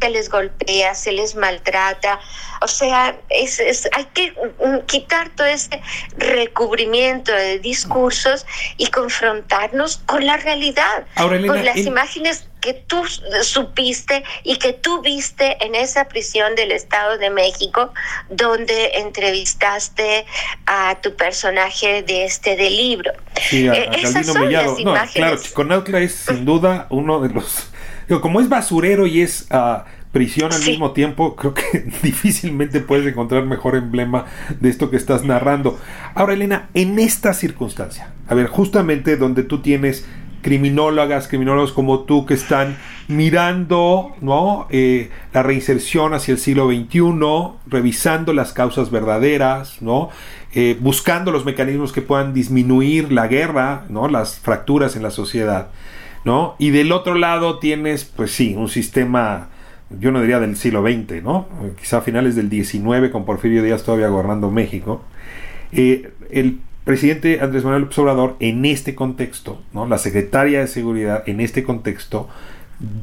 se 0.00 0.10
les 0.10 0.28
golpea, 0.28 0.96
se 0.96 1.12
les 1.12 1.36
maltrata. 1.36 2.18
O 2.60 2.66
sea, 2.66 3.16
es, 3.28 3.60
hay 3.92 4.04
que 4.06 4.34
quitar 4.86 5.28
todo 5.36 5.46
ese 5.46 5.80
recubrimiento 6.16 7.32
de 7.32 7.60
discursos 7.60 8.44
y 8.76 8.88
confrontarnos 8.88 9.98
con 9.98 10.26
la 10.26 10.38
realidad, 10.38 11.06
con 11.16 11.64
las 11.64 11.78
imágenes 11.78 12.48
que 12.62 12.72
tú 12.72 13.02
supiste 13.42 14.24
y 14.44 14.56
que 14.56 14.72
tú 14.72 15.02
viste 15.02 15.62
en 15.62 15.74
esa 15.74 16.06
prisión 16.06 16.54
del 16.54 16.72
Estado 16.72 17.18
de 17.18 17.28
México 17.28 17.92
donde 18.30 18.92
entrevistaste 18.94 20.24
a 20.64 20.98
tu 21.02 21.14
personaje 21.14 22.02
de 22.02 22.24
este 22.24 22.56
del 22.56 22.74
libro. 22.74 23.12
Sí, 23.50 23.68
a, 23.68 23.74
eh, 23.74 23.90
Esas 24.00 24.26
son 24.26 24.50
Las 24.50 24.78
imágenes. 24.78 25.12
claro, 25.12 25.36
Chiconautla 25.36 25.98
es 26.00 26.14
sin 26.14 26.44
duda 26.44 26.86
uno 26.88 27.20
de 27.20 27.28
los... 27.28 27.66
como 28.22 28.40
es 28.40 28.48
basurero 28.48 29.06
y 29.06 29.20
es... 29.20 29.46
Uh, 29.50 29.82
prisión 30.12 30.52
al 30.52 30.62
mismo 30.62 30.92
tiempo, 30.92 31.34
creo 31.36 31.54
que 31.54 31.62
difícilmente 32.02 32.80
puedes 32.80 33.06
encontrar 33.06 33.44
mejor 33.46 33.76
emblema 33.76 34.26
de 34.60 34.68
esto 34.68 34.90
que 34.90 34.98
estás 34.98 35.24
narrando. 35.24 35.80
Ahora, 36.14 36.34
Elena, 36.34 36.68
en 36.74 36.98
esta 36.98 37.32
circunstancia, 37.32 38.12
a 38.28 38.34
ver, 38.34 38.46
justamente 38.46 39.16
donde 39.16 39.42
tú 39.42 39.62
tienes 39.62 40.04
criminólogas, 40.42 41.28
criminólogos 41.28 41.72
como 41.72 42.00
tú 42.00 42.26
que 42.26 42.34
están 42.34 42.76
mirando 43.08 44.12
¿no? 44.20 44.66
Eh, 44.70 45.10
la 45.32 45.42
reinserción 45.42 46.14
hacia 46.14 46.32
el 46.32 46.38
siglo 46.38 46.68
XXI, 46.68 47.00
revisando 47.66 48.32
las 48.32 48.52
causas 48.52 48.90
verdaderas, 48.90 49.80
¿no? 49.80 50.10
Eh, 50.54 50.76
buscando 50.78 51.32
los 51.32 51.46
mecanismos 51.46 51.92
que 51.92 52.02
puedan 52.02 52.34
disminuir 52.34 53.10
la 53.10 53.26
guerra, 53.26 53.86
¿no? 53.88 54.08
las 54.08 54.38
fracturas 54.38 54.96
en 54.96 55.02
la 55.02 55.10
sociedad. 55.10 55.68
¿no? 56.26 56.56
Y 56.58 56.70
del 56.70 56.92
otro 56.92 57.14
lado 57.14 57.58
tienes, 57.58 58.04
pues 58.04 58.32
sí, 58.32 58.54
un 58.54 58.68
sistema, 58.68 59.48
yo 59.98 60.12
no 60.12 60.20
diría 60.20 60.40
del 60.40 60.56
siglo 60.56 60.82
XX, 60.82 61.22
¿no? 61.22 61.48
quizá 61.80 61.98
a 61.98 62.00
finales 62.02 62.36
del 62.36 62.50
XIX 62.50 63.10
con 63.10 63.24
Porfirio 63.24 63.62
Díaz 63.62 63.82
todavía 63.82 64.08
gobernando 64.08 64.50
México. 64.50 65.02
Eh, 65.72 66.12
el 66.30 66.58
presidente 66.84 67.40
Andrés 67.40 67.64
Manuel 67.64 67.82
López 67.82 67.98
Obrador 67.98 68.36
en 68.40 68.64
este 68.64 68.94
contexto, 68.94 69.62
¿no? 69.72 69.86
la 69.86 69.98
secretaria 69.98 70.60
de 70.60 70.66
Seguridad 70.66 71.22
en 71.26 71.40
este 71.40 71.62
contexto, 71.62 72.28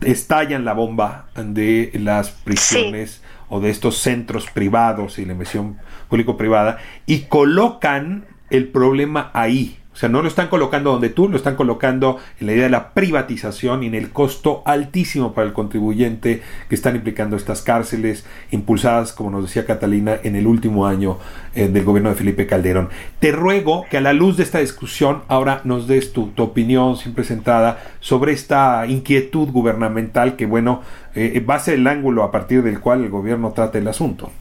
estallan 0.02 0.66
la 0.66 0.74
bomba 0.74 1.30
de 1.36 1.92
las 1.94 2.32
prisiones 2.32 3.22
o 3.48 3.60
de 3.60 3.70
estos 3.70 3.98
centros 3.98 4.50
privados 4.52 5.20
y 5.20 5.26
la 5.26 5.32
inversión 5.32 5.78
público-privada 6.10 6.80
y 7.06 7.22
colocan 7.22 8.26
el 8.50 8.68
problema 8.68 9.32
ahí, 9.34 9.79
o 10.00 10.02
sea, 10.02 10.08
no 10.08 10.22
lo 10.22 10.30
están 10.30 10.48
colocando 10.48 10.94
donde 10.94 11.10
tú, 11.10 11.28
lo 11.28 11.36
están 11.36 11.58
colocando 11.58 12.20
en 12.40 12.48
la 12.48 12.54
idea 12.54 12.64
de 12.64 12.70
la 12.70 12.94
privatización 12.94 13.84
y 13.84 13.88
en 13.88 13.96
el 13.96 14.12
costo 14.12 14.64
altísimo 14.66 15.34
para 15.34 15.46
el 15.46 15.52
contribuyente 15.52 16.42
que 16.70 16.76
están 16.76 16.96
implicando 16.96 17.36
estas 17.36 17.62
cárceles 17.62 18.26
impulsadas, 18.50 19.12
como 19.12 19.30
nos 19.30 19.44
decía 19.44 19.66
Catalina, 19.66 20.18
en 20.24 20.38
el 20.38 20.48
último 20.48 20.88
año 20.88 21.18
eh, 21.54 21.68
del 21.68 21.84
gobierno 21.84 22.12
de 22.12 22.16
Felipe 22.16 22.48
Calderón. 22.48 22.88
Te 23.20 23.34
ruego 23.34 23.86
que 23.90 23.98
a 23.98 24.02
la 24.02 24.14
luz 24.14 24.38
de 24.38 24.44
esta 24.44 24.60
discusión 24.60 25.24
ahora 25.28 25.60
nos 25.66 25.86
des 25.86 26.14
tu, 26.14 26.32
opinión 26.38 26.96
sin 26.96 27.14
presentada 27.14 27.84
sobre 28.00 28.32
esta 28.32 28.88
inquietud 28.88 29.50
gubernamental 29.50 30.38
que, 30.38 30.46
bueno, 30.46 30.82
eh, 31.14 31.42
va 31.42 31.56
a 31.56 31.60
ser 31.60 31.74
el 31.74 31.88
ángulo 31.88 32.24
a 32.24 32.32
partir 32.32 32.64
del 32.64 32.80
cual 32.80 33.04
el 33.04 33.10
gobierno 33.10 33.52
trata 33.52 33.78
el 33.78 33.88
asunto. 33.90 34.32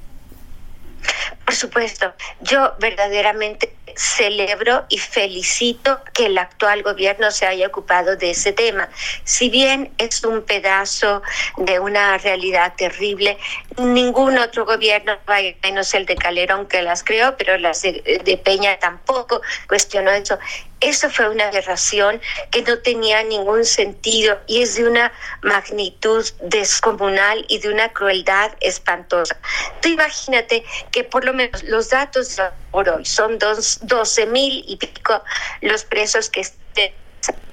Por 1.45 1.55
supuesto, 1.55 2.13
yo 2.43 2.75
verdaderamente 2.79 3.73
celebro 3.97 4.85
y 4.89 4.99
felicito 4.99 6.01
que 6.15 6.27
el 6.27 6.39
actual 6.39 6.83
gobierno 6.83 7.31
se 7.31 7.47
haya 7.47 7.67
ocupado 7.67 8.17
de 8.17 8.31
ese 8.31 8.53
tema. 8.53 8.89
Si 9.25 9.51
bien 9.51 9.93
es 9.99 10.25
un 10.25 10.43
pedazo 10.43 11.23
de 11.57 11.81
una 11.81 12.19
realidad 12.19 12.75
terrible, 12.77 13.39
ningún 13.77 14.39
otro 14.39 14.65
gobierno, 14.65 15.19
menos 15.63 15.95
el 15.95 16.07
de 16.07 16.17
Calderón 16.17 16.67
que 16.67 16.83
las 16.83 17.05
creó, 17.05 17.37
pero 17.37 17.59
las 17.59 17.83
de, 17.83 18.41
Peña 18.45 18.79
tampoco 18.79 19.41
cuestionó 19.69 20.11
eso. 20.11 20.39
Eso 20.81 21.11
fue 21.11 21.29
una 21.29 21.49
aberración 21.49 22.21
que 22.53 22.63
no 22.63 22.79
tenía 22.79 23.25
ningún 23.25 23.65
sentido 23.65 24.39
y 24.47 24.63
es 24.63 24.77
de 24.77 24.89
una 24.89 25.13
magnitud 25.43 26.25
descomunal 26.43 27.45
y 27.49 27.59
de 27.59 27.71
una 27.71 27.93
crueldad 27.93 28.53
espantosa. 28.61 29.37
Tú 29.83 29.89
imagínate 29.89 30.65
que 30.93 31.03
por 31.03 31.25
lo 31.25 31.33
menos 31.33 31.65
los 31.65 31.91
datos 31.91 32.41
por 32.71 32.89
hoy 32.89 33.05
son 33.05 33.39
dos, 33.39 33.81
12 33.83 34.27
mil 34.27 34.65
y 34.67 34.77
pico 34.77 35.23
los 35.63 35.85
presos 35.85 36.29
que 36.31 36.41
estén, 36.41 36.93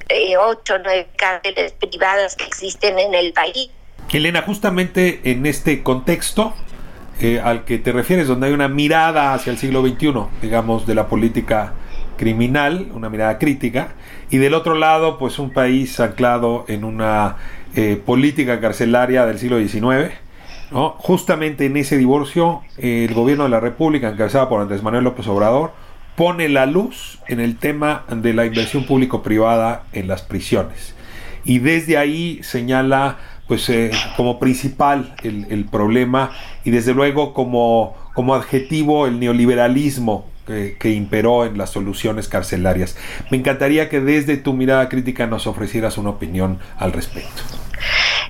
eh, 0.10 0.38
ocho, 0.38 0.78
nueve 0.84 1.08
cárceles 1.18 1.74
privadas 1.74 2.36
que 2.36 2.46
existen 2.46 3.00
en 3.00 3.14
el 3.14 3.34
país. 3.34 3.70
Elena, 4.16 4.44
justamente 4.44 5.20
en 5.26 5.46
este 5.46 5.84
contexto 5.84 6.54
eh, 7.20 7.42
al 7.44 7.66
que 7.66 7.78
te 7.78 7.92
refieres, 7.92 8.28
donde 8.28 8.48
hay 8.48 8.54
una 8.54 8.68
mirada 8.68 9.34
hacia 9.34 9.52
el 9.52 9.58
siglo 9.58 9.86
XXI, 9.86 10.14
digamos, 10.42 10.86
de 10.86 10.96
la 10.96 11.08
política 11.08 11.74
criminal, 12.18 12.90
una 12.94 13.10
mirada 13.10 13.38
crítica, 13.38 13.90
y 14.30 14.38
del 14.38 14.54
otro 14.54 14.76
lado, 14.76 15.18
pues 15.18 15.40
un 15.40 15.52
país 15.52 16.00
anclado 16.00 16.66
en 16.68 16.84
una 16.84 17.38
eh, 17.76 18.02
política 18.04 18.60
carcelaria 18.60 19.26
del 19.26 19.40
siglo 19.40 19.60
XIX. 19.60 20.14
¿No? 20.72 20.96
Justamente 20.98 21.66
en 21.66 21.78
ese 21.78 21.98
divorcio, 21.98 22.62
el 22.78 23.14
gobierno 23.14 23.46
de 23.46 23.50
la 23.50 23.60
República, 23.60 24.10
encabezado 24.10 24.50
por 24.50 24.62
Andrés 24.62 24.84
Manuel 24.84 25.04
López 25.04 25.28
Obrador, 25.28 25.72
pone 26.16 26.50
la 26.50 26.66
luz 26.66 27.20
en 27.28 27.40
el 27.40 27.58
tema 27.58 28.06
de 28.10 28.34
la 28.34 28.46
inversión 28.46 28.86
público-privada 28.86 29.84
en 29.94 30.08
las 30.08 30.22
prisiones. 30.22 30.96
Y 31.44 31.60
desde 31.60 31.98
ahí 31.98 32.40
señala 32.44 33.18
pues 33.48 33.70
eh, 33.70 33.92
como 34.18 34.40
principal 34.40 35.14
el, 35.22 35.46
el, 35.52 35.66
problema 35.66 36.32
y 36.64 36.72
desde 36.72 36.96
luego 36.96 37.34
como, 37.36 37.96
como 38.16 38.34
adjetivo 38.34 39.06
el 39.06 39.20
neoliberalismo 39.20 40.26
que, 40.46 40.92
imperó 40.92 41.46
en 41.46 41.58
las 41.58 41.72
soluciones 41.72 42.28
carcelarias. 42.28 42.96
Me 43.32 43.38
encantaría 43.38 43.90
que 43.90 44.00
desde 44.00 44.38
tu 44.38 44.54
mirada 44.54 44.90
crítica 44.90 45.28
nos 45.28 45.48
ofrecieras 45.48 45.98
una 45.98 46.12
opinión 46.12 46.60
al 46.78 46.92
respecto. 46.94 47.42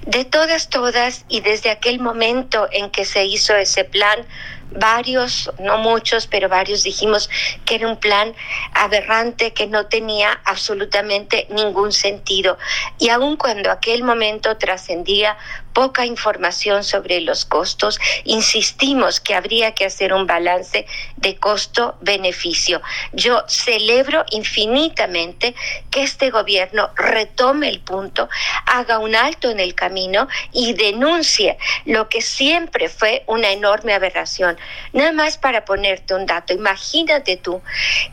De 0.05 0.23
todas, 0.23 0.69
todas, 0.69 1.25
y 1.27 1.41
desde 1.41 1.71
aquel 1.71 1.99
momento 1.99 2.67
en 2.71 2.91
que 2.91 3.05
se 3.05 3.25
hizo 3.25 3.55
ese 3.55 3.85
plan, 3.85 4.27
varios, 4.71 5.51
no 5.59 5.77
muchos, 5.77 6.27
pero 6.27 6.49
varios 6.49 6.83
dijimos 6.83 7.29
que 7.65 7.75
era 7.75 7.87
un 7.87 7.97
plan 7.97 8.33
aberrante 8.73 9.53
que 9.53 9.67
no 9.67 9.87
tenía 9.87 10.41
absolutamente 10.45 11.47
ningún 11.49 11.91
sentido. 11.91 12.57
Y 12.99 13.09
aun 13.09 13.37
cuando 13.37 13.71
aquel 13.71 14.03
momento 14.03 14.57
trascendía 14.57 15.37
poca 15.75 16.05
información 16.05 16.85
sobre 16.85 17.19
los 17.19 17.43
costos, 17.43 17.99
insistimos 18.23 19.19
que 19.19 19.35
habría 19.35 19.73
que 19.73 19.85
hacer 19.85 20.13
un 20.13 20.25
balance 20.25 20.87
de 21.17 21.35
costo-beneficio. 21.35 22.81
Yo 23.11 23.43
celebro 23.47 24.23
infinitamente 24.31 25.53
que 25.91 26.03
este 26.03 26.31
gobierno 26.31 26.91
retome 26.95 27.67
el 27.67 27.81
punto, 27.81 28.29
haga 28.65 28.99
un 28.99 29.15
alto 29.15 29.49
en 29.49 29.59
el 29.59 29.75
camino 29.75 30.29
y 30.53 30.73
denuncie 30.73 31.57
lo 31.83 32.07
que 32.07 32.21
siempre 32.21 32.87
fue 32.87 33.23
una 33.27 33.51
enorme 33.51 33.93
aberración. 33.93 34.54
Nada 34.93 35.11
más 35.11 35.37
para 35.37 35.65
ponerte 35.65 36.13
un 36.13 36.25
dato, 36.25 36.53
imagínate 36.53 37.37
tú 37.37 37.61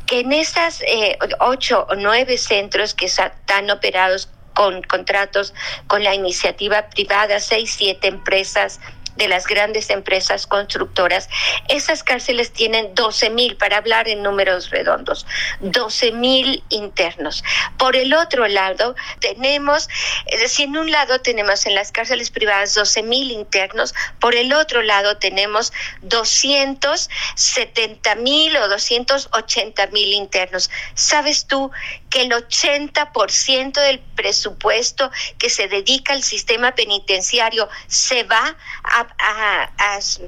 que 0.06 0.20
en 0.20 0.32
esas 0.32 0.82
eh, 0.82 1.18
ocho 1.40 1.86
o 1.88 1.94
nueve 1.94 2.36
centros 2.38 2.94
que 2.94 3.06
están 3.06 3.70
operados 3.70 4.28
con 4.54 4.82
contratos 4.82 5.54
con 5.86 6.04
la 6.04 6.14
iniciativa 6.14 6.88
privada, 6.88 7.40
seis, 7.40 7.74
siete 7.76 8.08
empresas 8.08 8.80
de 9.16 9.28
las 9.28 9.46
grandes 9.46 9.90
empresas 9.90 10.46
constructoras, 10.46 11.28
esas 11.68 12.02
cárceles 12.02 12.52
tienen 12.52 12.94
12 12.94 13.30
mil, 13.30 13.56
para 13.56 13.78
hablar 13.78 14.08
en 14.08 14.22
números 14.22 14.70
redondos, 14.70 15.26
12 15.60 16.12
mil 16.12 16.62
internos. 16.68 17.42
Por 17.78 17.96
el 17.96 18.12
otro 18.14 18.46
lado, 18.48 18.94
tenemos, 19.20 19.88
es 20.26 20.40
decir, 20.40 20.68
en 20.68 20.76
un 20.76 20.90
lado 20.90 21.20
tenemos 21.20 21.64
en 21.66 21.74
las 21.74 21.92
cárceles 21.92 22.30
privadas 22.30 22.74
12 22.74 23.02
mil 23.02 23.30
internos, 23.30 23.94
por 24.20 24.34
el 24.34 24.52
otro 24.52 24.82
lado 24.82 25.16
tenemos 25.18 25.72
270 26.02 28.14
mil 28.16 28.54
o 28.56 28.68
280 28.68 29.86
mil 29.88 30.12
internos. 30.12 30.70
¿Sabes 30.94 31.46
tú 31.46 31.70
que 32.12 32.22
el 32.22 32.30
80% 32.30 33.72
del 33.72 33.98
presupuesto 34.00 35.10
que 35.38 35.48
se 35.48 35.66
dedica 35.66 36.12
al 36.12 36.22
sistema 36.22 36.74
penitenciario 36.74 37.68
se 37.88 38.22
va 38.24 38.54
a 38.84 39.06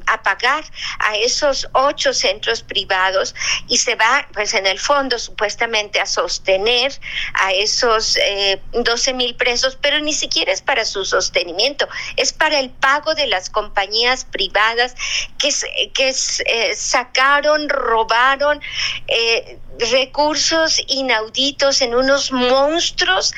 a, 0.06 0.22
pagar 0.22 0.64
a 0.98 1.16
esos 1.16 1.68
ocho 1.72 2.14
centros 2.14 2.62
privados 2.62 3.34
y 3.68 3.78
se 3.78 3.94
va, 3.94 4.26
pues 4.32 4.54
en 4.54 4.66
el 4.66 4.78
fondo, 4.78 5.18
supuestamente 5.18 6.00
a 6.00 6.06
sostener 6.06 6.98
a 7.34 7.52
esos 7.52 8.16
eh, 8.16 8.60
12 8.72 9.12
mil 9.14 9.34
presos, 9.36 9.76
pero 9.80 10.00
ni 10.00 10.12
siquiera 10.12 10.52
es 10.52 10.62
para 10.62 10.84
su 10.84 11.04
sostenimiento, 11.04 11.88
es 12.16 12.32
para 12.32 12.58
el 12.60 12.70
pago 12.70 13.14
de 13.14 13.26
las 13.26 13.50
compañías 13.50 14.24
privadas 14.24 14.94
que, 15.38 15.50
que 15.92 16.14
eh, 16.46 16.74
sacaron, 16.74 17.68
robaron. 17.68 18.60
Eh, 19.08 19.58
recursos 19.78 20.80
inauditos 20.86 21.80
en 21.82 21.94
unos 21.94 22.32
monstruos 22.32 23.32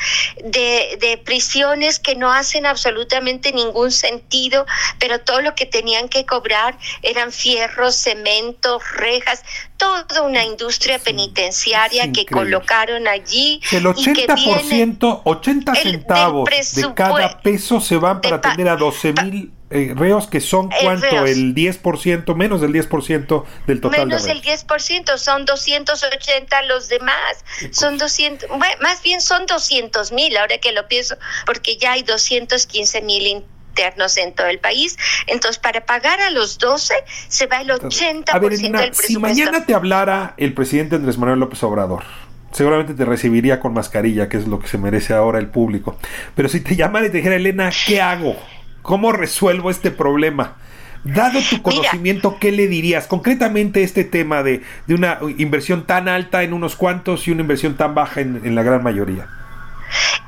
de, 0.44 0.98
de, 1.00 1.18
prisiones 1.18 1.98
que 1.98 2.14
no 2.14 2.32
hacen 2.32 2.66
absolutamente 2.66 3.52
ningún 3.52 3.90
sentido, 3.90 4.66
pero 4.98 5.20
todo 5.20 5.40
lo 5.40 5.54
que 5.54 5.66
tenían 5.66 6.08
que 6.08 6.26
cobrar 6.26 6.78
eran 7.02 7.32
fierros, 7.32 7.96
cemento, 7.96 8.78
rejas, 8.96 9.42
toda 9.76 10.22
una 10.22 10.44
industria 10.44 10.98
penitenciaria 10.98 12.10
que 12.12 12.26
colocaron 12.26 13.08
allí. 13.08 13.60
El 13.72 13.84
80%, 13.84 15.22
80 15.24 15.74
centavos 15.74 16.48
de 16.74 16.94
cada 16.94 17.40
peso 17.40 17.80
se 17.80 17.96
van 17.96 18.20
para 18.20 18.36
atender 18.36 18.68
a 18.68 18.76
12 18.76 19.12
mil 19.22 19.52
eh, 19.68 19.94
reos 19.96 20.28
que 20.28 20.40
son 20.40 20.70
eh, 20.72 20.76
cuánto, 20.80 21.26
el 21.26 21.52
10%, 21.52 22.34
menos 22.36 22.60
del 22.60 22.72
10% 22.72 23.44
del 23.66 23.80
total. 23.80 24.06
Menos 24.06 24.24
del 24.24 24.40
10%, 24.40 25.18
son 25.18 25.44
280 25.44 26.62
los 26.62 26.88
demás, 26.88 27.44
son 27.72 27.98
200, 27.98 28.48
más 28.80 29.02
bien 29.02 29.20
son 29.20 29.44
200 29.46 30.12
mil, 30.12 30.36
ahora 30.36 30.58
que 30.58 30.70
lo 30.70 30.86
pienso, 30.86 31.16
porque 31.46 31.76
ya 31.78 31.92
hay 31.92 32.04
215 32.04 33.02
mil 33.02 33.44
internos 33.76 34.16
en 34.16 34.32
todo 34.32 34.46
el 34.46 34.58
país. 34.58 34.96
Entonces, 35.26 35.58
para 35.58 35.84
pagar 35.84 36.20
a 36.20 36.30
los 36.30 36.58
12 36.58 36.94
se 37.28 37.46
va 37.46 37.60
el 37.60 37.68
80% 37.68 38.24
a 38.28 38.38
ver, 38.38 38.52
del 38.52 38.70
presupuesto. 38.70 39.02
Si 39.02 39.18
mañana 39.18 39.66
te 39.66 39.74
hablara 39.74 40.34
el 40.38 40.54
presidente 40.54 40.96
Andrés 40.96 41.18
Manuel 41.18 41.40
López 41.40 41.62
Obrador, 41.62 42.04
seguramente 42.52 42.94
te 42.94 43.04
recibiría 43.04 43.60
con 43.60 43.74
mascarilla, 43.74 44.28
que 44.28 44.38
es 44.38 44.46
lo 44.46 44.58
que 44.60 44.68
se 44.68 44.78
merece 44.78 45.12
ahora 45.12 45.38
el 45.38 45.48
público. 45.48 45.98
Pero 46.34 46.48
si 46.48 46.60
te 46.60 46.74
llamara 46.74 47.06
y 47.06 47.10
te 47.10 47.18
dijera, 47.18 47.36
Elena, 47.36 47.70
¿qué 47.86 48.00
hago? 48.00 48.36
¿Cómo 48.80 49.12
resuelvo 49.12 49.70
este 49.70 49.90
problema? 49.90 50.56
Dado 51.04 51.38
tu 51.50 51.62
conocimiento, 51.62 52.38
¿qué 52.40 52.50
le 52.50 52.66
dirías? 52.66 53.06
Concretamente 53.06 53.82
este 53.82 54.02
tema 54.02 54.42
de, 54.42 54.62
de, 54.86 54.94
una 54.94 55.18
inversión 55.38 55.86
tan 55.86 56.08
alta 56.08 56.42
en 56.42 56.52
unos 56.52 56.74
cuantos 56.74 57.28
y 57.28 57.30
una 57.30 57.42
inversión 57.42 57.76
tan 57.76 57.94
baja 57.94 58.22
en, 58.22 58.40
en 58.42 58.54
la 58.56 58.64
gran 58.64 58.82
mayoría. 58.82 59.28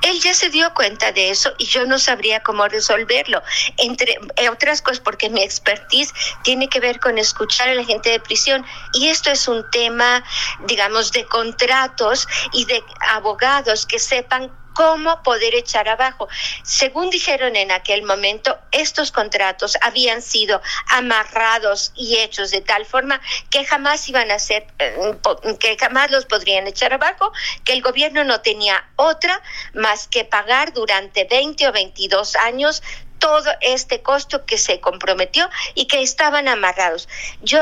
Él 0.02 0.20
ya 0.20 0.34
se 0.34 0.50
dio 0.50 0.72
cuenta 0.74 1.12
de 1.12 1.30
eso 1.30 1.52
y 1.58 1.66
yo 1.66 1.86
no 1.86 1.98
sabría 1.98 2.40
cómo 2.40 2.66
resolverlo. 2.68 3.42
Entre 3.76 4.18
eh, 4.36 4.48
otras 4.48 4.82
cosas, 4.82 5.00
porque 5.00 5.30
mi 5.30 5.42
expertise 5.42 6.12
tiene 6.42 6.68
que 6.68 6.80
ver 6.80 7.00
con 7.00 7.18
escuchar 7.18 7.68
a 7.68 7.74
la 7.74 7.84
gente 7.84 8.10
de 8.10 8.20
prisión 8.20 8.64
y 8.94 9.08
esto 9.08 9.30
es 9.30 9.48
un 9.48 9.68
tema, 9.70 10.24
digamos, 10.66 11.12
de 11.12 11.24
contratos 11.24 12.26
y 12.52 12.64
de 12.64 12.82
abogados 13.10 13.86
que 13.86 13.98
sepan 13.98 14.50
cómo 14.78 15.24
poder 15.24 15.56
echar 15.56 15.88
abajo. 15.88 16.28
Según 16.62 17.10
dijeron 17.10 17.56
en 17.56 17.72
aquel 17.72 18.04
momento, 18.04 18.56
estos 18.70 19.10
contratos 19.10 19.76
habían 19.80 20.22
sido 20.22 20.62
amarrados 20.86 21.90
y 21.96 22.18
hechos 22.18 22.52
de 22.52 22.60
tal 22.60 22.86
forma 22.86 23.20
que 23.50 23.64
jamás 23.64 24.08
iban 24.08 24.30
a 24.30 24.38
ser, 24.38 24.68
eh, 24.78 25.16
que 25.58 25.76
jamás 25.76 26.12
los 26.12 26.26
podrían 26.26 26.68
echar 26.68 26.92
abajo, 26.92 27.32
que 27.64 27.72
el 27.72 27.82
gobierno 27.82 28.22
no 28.22 28.40
tenía 28.40 28.88
otra 28.94 29.42
más 29.74 30.06
que 30.06 30.24
pagar 30.24 30.72
durante 30.72 31.24
20 31.24 31.66
o 31.66 31.72
22 31.72 32.36
años 32.36 32.80
todo 33.18 33.50
este 33.60 34.02
costo 34.02 34.44
que 34.44 34.58
se 34.58 34.80
comprometió 34.80 35.48
y 35.74 35.86
que 35.86 36.02
estaban 36.02 36.48
amarrados. 36.48 37.08
Yo 37.42 37.60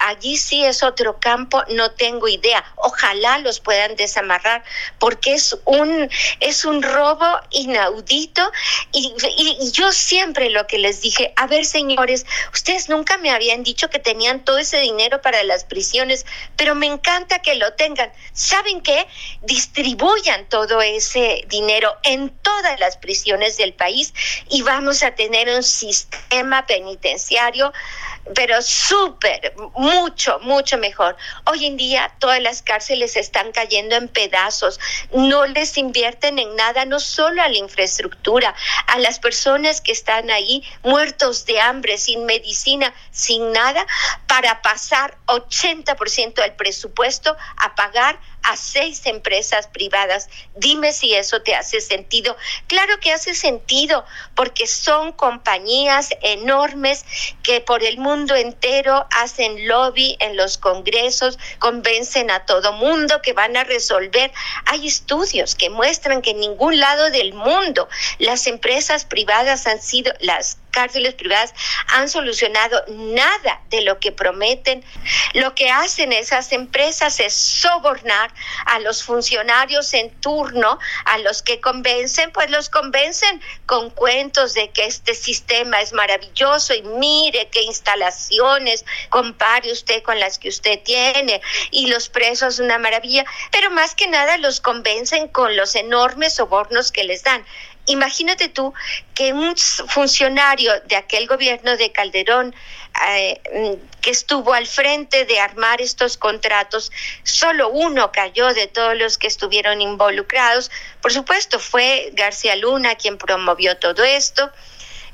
allí 0.00 0.36
sí 0.36 0.64
es 0.64 0.82
otro 0.82 1.18
campo, 1.20 1.62
no 1.68 1.92
tengo 1.92 2.28
idea. 2.28 2.64
Ojalá 2.76 3.38
los 3.38 3.60
puedan 3.60 3.96
desamarrar 3.96 4.62
porque 4.98 5.34
es 5.34 5.56
un 5.64 6.10
es 6.40 6.64
un 6.64 6.82
robo 6.82 7.26
inaudito 7.50 8.50
y, 8.92 9.14
y 9.36 9.70
yo 9.72 9.92
siempre 9.92 10.50
lo 10.50 10.66
que 10.66 10.78
les 10.78 11.00
dije, 11.00 11.32
a 11.36 11.46
ver 11.46 11.64
señores, 11.64 12.26
ustedes 12.52 12.88
nunca 12.88 13.18
me 13.18 13.30
habían 13.30 13.62
dicho 13.62 13.90
que 13.90 13.98
tenían 13.98 14.44
todo 14.44 14.58
ese 14.58 14.78
dinero 14.78 15.20
para 15.22 15.42
las 15.44 15.64
prisiones, 15.64 16.26
pero 16.56 16.74
me 16.74 16.86
encanta 16.86 17.40
que 17.40 17.54
lo 17.54 17.72
tengan. 17.74 18.12
¿Saben 18.32 18.80
qué? 18.82 19.06
Distribuyan 19.42 20.48
todo 20.48 20.80
ese 20.80 21.44
dinero 21.48 21.96
en 22.02 22.30
todas 22.30 22.78
las 22.80 22.96
prisiones 22.96 23.56
del 23.56 23.74
país 23.74 24.14
y 24.48 24.62
vamos 24.62 24.91
a 25.02 25.14
tener 25.14 25.48
un 25.48 25.62
sistema 25.62 26.66
penitenciario 26.66 27.72
pero 28.34 28.62
súper, 28.62 29.54
mucho, 29.74 30.38
mucho 30.40 30.78
mejor. 30.78 31.16
Hoy 31.46 31.66
en 31.66 31.76
día 31.76 32.14
todas 32.18 32.40
las 32.40 32.62
cárceles 32.62 33.16
están 33.16 33.52
cayendo 33.52 33.96
en 33.96 34.08
pedazos, 34.08 34.78
no 35.12 35.46
les 35.46 35.76
invierten 35.76 36.38
en 36.38 36.54
nada, 36.56 36.84
no 36.84 37.00
solo 37.00 37.42
a 37.42 37.48
la 37.48 37.58
infraestructura, 37.58 38.54
a 38.86 38.98
las 38.98 39.18
personas 39.18 39.80
que 39.80 39.92
están 39.92 40.30
ahí 40.30 40.64
muertos 40.82 41.46
de 41.46 41.60
hambre, 41.60 41.98
sin 41.98 42.24
medicina, 42.24 42.94
sin 43.10 43.52
nada, 43.52 43.86
para 44.26 44.62
pasar 44.62 45.16
80% 45.26 46.34
del 46.34 46.54
presupuesto 46.54 47.36
a 47.56 47.74
pagar 47.74 48.18
a 48.42 48.56
seis 48.56 49.06
empresas 49.06 49.66
privadas. 49.66 50.28
Dime 50.56 50.92
si 50.92 51.14
eso 51.14 51.42
te 51.42 51.54
hace 51.54 51.80
sentido. 51.80 52.36
Claro 52.66 52.98
que 53.00 53.12
hace 53.12 53.34
sentido 53.34 54.04
porque 54.34 54.66
son 54.66 55.12
compañías 55.12 56.10
enormes 56.22 57.04
que 57.42 57.60
por 57.60 57.82
el 57.82 57.98
mundo 57.98 58.34
entero 58.34 59.06
hacen 59.10 59.68
lobby 59.68 60.16
en 60.20 60.36
los 60.36 60.58
congresos, 60.58 61.38
convencen 61.58 62.30
a 62.30 62.44
todo 62.46 62.72
mundo 62.72 63.20
que 63.22 63.32
van 63.32 63.56
a 63.56 63.64
resolver. 63.64 64.32
Hay 64.66 64.86
estudios 64.86 65.54
que 65.54 65.70
muestran 65.70 66.22
que 66.22 66.30
en 66.30 66.40
ningún 66.40 66.78
lado 66.78 67.10
del 67.10 67.32
mundo 67.32 67.88
las 68.18 68.46
empresas 68.46 69.04
privadas 69.04 69.66
han 69.66 69.80
sido 69.80 70.12
las 70.20 70.58
cárceles 70.72 71.14
privadas 71.14 71.54
han 71.88 72.08
solucionado 72.08 72.82
nada 72.88 73.60
de 73.70 73.82
lo 73.82 74.00
que 74.00 74.10
prometen. 74.10 74.84
Lo 75.34 75.54
que 75.54 75.70
hacen 75.70 76.12
esas 76.12 76.50
empresas 76.52 77.20
es 77.20 77.34
sobornar 77.34 78.34
a 78.66 78.80
los 78.80 79.04
funcionarios 79.04 79.94
en 79.94 80.10
turno, 80.20 80.78
a 81.04 81.18
los 81.18 81.42
que 81.42 81.60
convencen, 81.60 82.32
pues 82.32 82.50
los 82.50 82.68
convencen 82.68 83.40
con 83.66 83.90
cuentos 83.90 84.54
de 84.54 84.70
que 84.70 84.86
este 84.86 85.14
sistema 85.14 85.80
es 85.80 85.92
maravilloso 85.92 86.74
y 86.74 86.82
mire 86.82 87.48
qué 87.50 87.62
instalaciones, 87.62 88.84
compare 89.10 89.70
usted 89.70 90.02
con 90.02 90.18
las 90.18 90.38
que 90.38 90.48
usted 90.48 90.80
tiene 90.82 91.40
y 91.70 91.86
los 91.86 92.08
presos 92.08 92.58
una 92.58 92.78
maravilla, 92.78 93.24
pero 93.50 93.70
más 93.70 93.94
que 93.94 94.08
nada 94.08 94.38
los 94.38 94.60
convencen 94.60 95.28
con 95.28 95.56
los 95.56 95.74
enormes 95.74 96.34
sobornos 96.34 96.90
que 96.90 97.04
les 97.04 97.22
dan. 97.22 97.44
Imagínate 97.86 98.48
tú 98.48 98.72
que 99.14 99.32
un 99.32 99.56
funcionario 99.56 100.72
de 100.82 100.96
aquel 100.96 101.26
gobierno 101.26 101.76
de 101.76 101.90
Calderón 101.90 102.54
eh, 103.08 103.40
que 104.00 104.10
estuvo 104.10 104.52
al 104.54 104.66
frente 104.66 105.24
de 105.24 105.40
armar 105.40 105.80
estos 105.80 106.16
contratos, 106.16 106.92
solo 107.24 107.70
uno 107.70 108.12
cayó 108.12 108.54
de 108.54 108.68
todos 108.68 108.96
los 108.96 109.18
que 109.18 109.26
estuvieron 109.26 109.80
involucrados. 109.80 110.70
Por 111.00 111.12
supuesto, 111.12 111.58
fue 111.58 112.10
García 112.14 112.54
Luna 112.56 112.94
quien 112.94 113.18
promovió 113.18 113.76
todo 113.78 114.04
esto. 114.04 114.50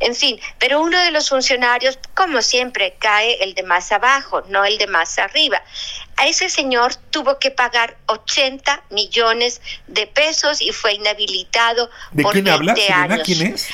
En 0.00 0.14
fin, 0.14 0.40
pero 0.58 0.80
uno 0.80 0.98
de 1.00 1.10
los 1.10 1.28
funcionarios, 1.28 1.98
como 2.14 2.40
siempre, 2.40 2.96
cae 2.98 3.42
el 3.42 3.54
de 3.54 3.64
más 3.64 3.90
abajo, 3.90 4.42
no 4.48 4.64
el 4.64 4.78
de 4.78 4.86
más 4.86 5.18
arriba. 5.18 5.62
A 6.18 6.26
ese 6.26 6.48
señor 6.48 6.96
tuvo 7.10 7.38
que 7.38 7.52
pagar 7.52 7.96
80 8.06 8.82
millones 8.90 9.60
de 9.86 10.08
pesos 10.08 10.60
y 10.60 10.72
fue 10.72 10.94
inhabilitado 10.94 11.90
¿De 12.10 12.24
por 12.24 12.32
quién 12.32 12.44
20 12.44 12.52
hablas, 12.52 12.90
años. 12.90 13.22
¿Quién 13.24 13.54
es? 13.54 13.68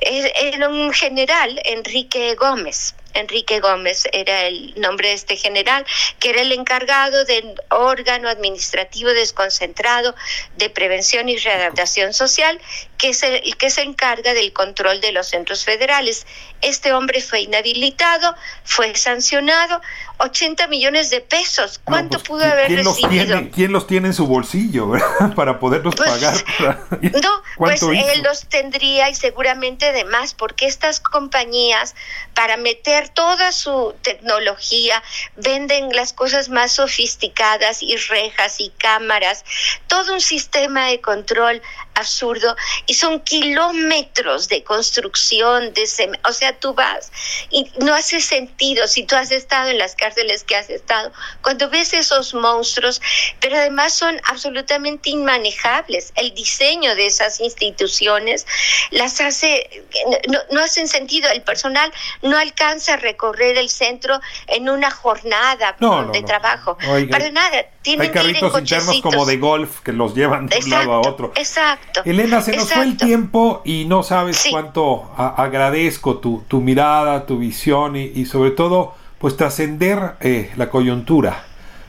Era 0.00 0.68
un 0.68 0.92
general, 0.92 1.60
Enrique 1.64 2.34
Gómez. 2.34 2.96
Enrique 3.14 3.60
Gómez 3.60 4.08
era 4.12 4.42
el 4.42 4.74
nombre 4.76 5.10
de 5.10 5.14
este 5.14 5.36
general, 5.36 5.86
que 6.18 6.30
era 6.30 6.42
el 6.42 6.50
encargado 6.50 7.24
del 7.24 7.54
órgano 7.70 8.28
administrativo 8.28 9.10
desconcentrado 9.10 10.16
de 10.56 10.70
prevención 10.70 11.28
y 11.28 11.36
readaptación 11.36 12.12
social, 12.12 12.60
que 12.98 13.10
es 13.10 13.22
el 13.22 13.56
que 13.56 13.70
se 13.70 13.82
encarga 13.82 14.34
del 14.34 14.52
control 14.52 15.00
de 15.00 15.12
los 15.12 15.28
centros 15.28 15.64
federales. 15.64 16.26
Este 16.60 16.92
hombre 16.92 17.20
fue 17.20 17.40
inhabilitado, 17.42 18.34
fue 18.64 18.94
sancionado, 18.94 19.80
80 20.18 20.66
millones 20.68 21.10
de 21.10 21.20
pesos. 21.20 21.80
¿Cuánto 21.84 22.18
No, 22.18 22.24
pues, 22.24 22.28
pudo 22.28 22.44
haber 22.44 22.66
¿quién 22.68 22.84
los, 22.84 23.00
recibido? 23.00 23.26
tiene, 23.26 23.50
¿Quién 23.50 23.72
los 23.72 23.86
tiene 23.86 24.08
en 24.08 24.14
su 24.14 24.26
bolsillo 24.26 24.88
verdad? 24.90 25.34
para 25.34 25.58
poderlos 25.58 25.94
Pues, 25.94 26.10
pagar? 26.10 26.34
No, 27.22 27.42
pues 27.56 27.82
él 27.82 28.22
los 28.22 28.46
tendría 28.48 29.10
y 29.10 29.14
seguramente 29.14 29.92
de 29.92 30.04
más, 30.04 30.34
porque 30.34 30.66
estas 30.66 31.00
compañías, 31.00 31.94
para 32.34 32.56
meter 32.56 33.08
toda 33.08 33.52
su 33.52 33.94
tecnología, 34.02 35.02
venden 35.36 35.90
las 35.94 36.12
cosas 36.12 36.48
más 36.48 36.72
sofisticadas 36.72 37.82
y 37.82 37.96
rejas 37.96 38.60
y 38.60 38.70
cámaras, 38.70 39.44
todo 39.88 40.14
un 40.14 40.20
sistema 40.20 40.86
de 40.86 41.00
control 41.00 41.60
absurdo 41.94 42.56
y 42.86 42.94
son 42.94 43.20
kilómetros 43.20 44.48
de 44.48 44.62
construcción, 44.62 45.72
de 45.72 45.84
o 46.28 46.32
sea, 46.32 46.58
tú 46.58 46.74
vas 46.74 47.12
y 47.50 47.70
no 47.80 47.94
hace 47.94 48.20
sentido 48.20 48.86
si 48.86 49.04
tú 49.04 49.16
has 49.16 49.30
estado 49.30 49.70
en 49.70 49.78
las 49.78 49.94
cárceles 49.94 50.44
que 50.44 50.56
has 50.56 50.70
estado, 50.70 51.12
cuando 51.42 51.68
ves 51.70 51.92
esos 51.94 52.34
monstruos, 52.34 53.00
pero 53.40 53.56
además 53.56 53.94
son 53.94 54.20
absolutamente 54.24 55.10
inmanejables. 55.10 56.12
El 56.16 56.34
diseño 56.34 56.94
de 56.94 57.06
esas 57.06 57.40
instituciones 57.40 58.46
las 58.90 59.20
hace, 59.20 59.84
no, 60.28 60.38
no 60.50 60.62
hacen 60.62 60.88
sentido, 60.88 61.30
el 61.30 61.42
personal 61.42 61.92
no 62.22 62.36
alcanza 62.36 62.94
a 62.94 62.96
recorrer 62.96 63.56
el 63.58 63.70
centro 63.70 64.20
en 64.46 64.68
una 64.68 64.90
jornada 64.90 65.76
No, 65.80 66.02
no, 66.02 66.12
de 66.12 66.22
trabajo, 66.22 66.76
Oiga, 66.88 67.10
para 67.10 67.30
nada, 67.30 67.66
tienen 67.84 68.06
Hay 68.08 68.10
que 68.12 68.18
ir 68.18 68.26
en 68.26 68.32
carritos 68.40 68.60
internos 68.60 69.00
como 69.00 69.24
de 69.26 69.36
golf 69.36 69.78
que 69.80 69.92
los 69.92 70.14
llevan 70.16 70.46
de 70.46 70.56
un 70.64 70.70
lado 70.70 70.94
a 70.94 70.98
Exacto, 70.98 71.08
otro. 71.10 71.32
exacto. 71.36 72.00
Elena, 72.04 72.40
se 72.40 72.56
nos 72.56 72.72
fue 72.72 72.82
el 72.82 72.88
exacto. 72.94 73.06
tiempo 73.06 73.62
y 73.64 73.84
no 73.84 74.02
sabes 74.02 74.38
Sí. 74.38 74.50
cuánto 74.50 75.12
agradezco 75.16 76.16
tu, 76.18 76.42
tu 76.48 76.60
mirada, 76.60 77.26
tu 77.26 77.38
visión 77.38 77.94
y, 77.94 78.04
y 78.06 78.26
sobre 78.26 78.50
todo, 78.50 78.94
pues 79.18 79.36
trascender 79.36 80.14
eh, 80.20 80.50
la 80.56 80.68
coyuntura. 80.70 81.44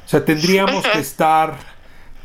O 0.05 0.07
sea, 0.07 0.23
tendríamos 0.23 0.85
que 0.85 0.99
estar 0.99 1.55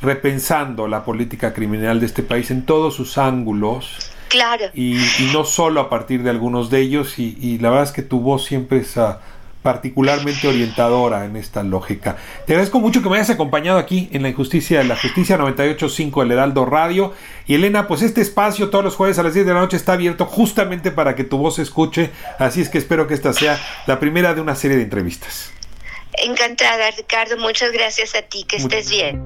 repensando 0.03 0.89
la 0.89 1.05
política 1.05 1.53
criminal 1.53 2.01
de 2.01 2.07
este 2.07 2.23
país 2.23 2.51
en 2.51 2.65
todos 2.67 2.95
sus 2.95 3.19
ángulos 3.19 4.13
Claro. 4.29 4.67
y, 4.75 4.97
y 4.97 5.31
no 5.33 5.45
solo 5.45 5.81
a 5.81 5.91
partir 5.91 6.23
de 6.23 6.31
algunos 6.31 6.71
de 6.71 6.81
ellos 6.81 7.19
y, 7.19 7.37
y 7.41 7.59
la 7.59 7.71
verdad 7.71 7.85
es 7.87 7.93
que 7.93 8.03
tu 8.03 8.21
voz 8.21 8.45
siempre 8.45 8.79
es 8.79 8.97
ah, 8.97 9.21
particularmente 9.63 10.49
orientadora 10.49 11.25
en 11.25 11.37
esta 11.37 11.63
lógica. 11.63 12.17
Te 12.47 12.55
agradezco 12.55 12.81
mucho 12.81 13.03
que 13.03 13.09
me 13.09 13.17
hayas 13.17 13.31
acompañado 13.31 13.79
aquí 13.79 14.09
en 14.13 14.23
La 14.23 14.29
Injusticia 14.29 14.79
de 14.79 14.85
la 14.85 14.97
Justicia 14.97 15.37
985 15.37 16.23
El 16.23 16.33
Heraldo 16.33 16.65
Radio 16.65 17.13
y 17.47 17.55
Elena, 17.55 17.87
pues 17.87 18.03
este 18.03 18.21
espacio 18.21 18.71
todos 18.71 18.85
los 18.85 18.97
jueves 18.97 19.19
a 19.19 19.23
las 19.23 19.35
10 19.35 19.47
de 19.47 19.55
la 19.55 19.61
noche 19.61 19.77
está 19.77 19.93
abierto 19.95 20.27
justamente 20.27 20.91
para 20.91 21.15
que 21.15 21.25
tu 21.25 21.39
voz 21.39 21.57
se 21.57 21.63
escuche, 21.63 22.11
así 22.39 22.61
es 22.61 22.69
que 22.69 22.79
espero 22.79 23.07
que 23.07 23.15
esta 23.15 23.33
sea 23.33 23.59
la 23.87 23.99
primera 24.01 24.35
de 24.35 24.41
una 24.41 24.55
serie 24.55 24.77
de 24.77 24.85
entrevistas. 24.85 25.53
Encantada, 26.13 26.91
Ricardo. 26.91 27.39
Muchas 27.39 27.73
gracias 27.73 28.15
a 28.15 28.23
ti. 28.23 28.45
Que 28.45 28.57
estés 28.57 28.91
bien. 28.91 29.25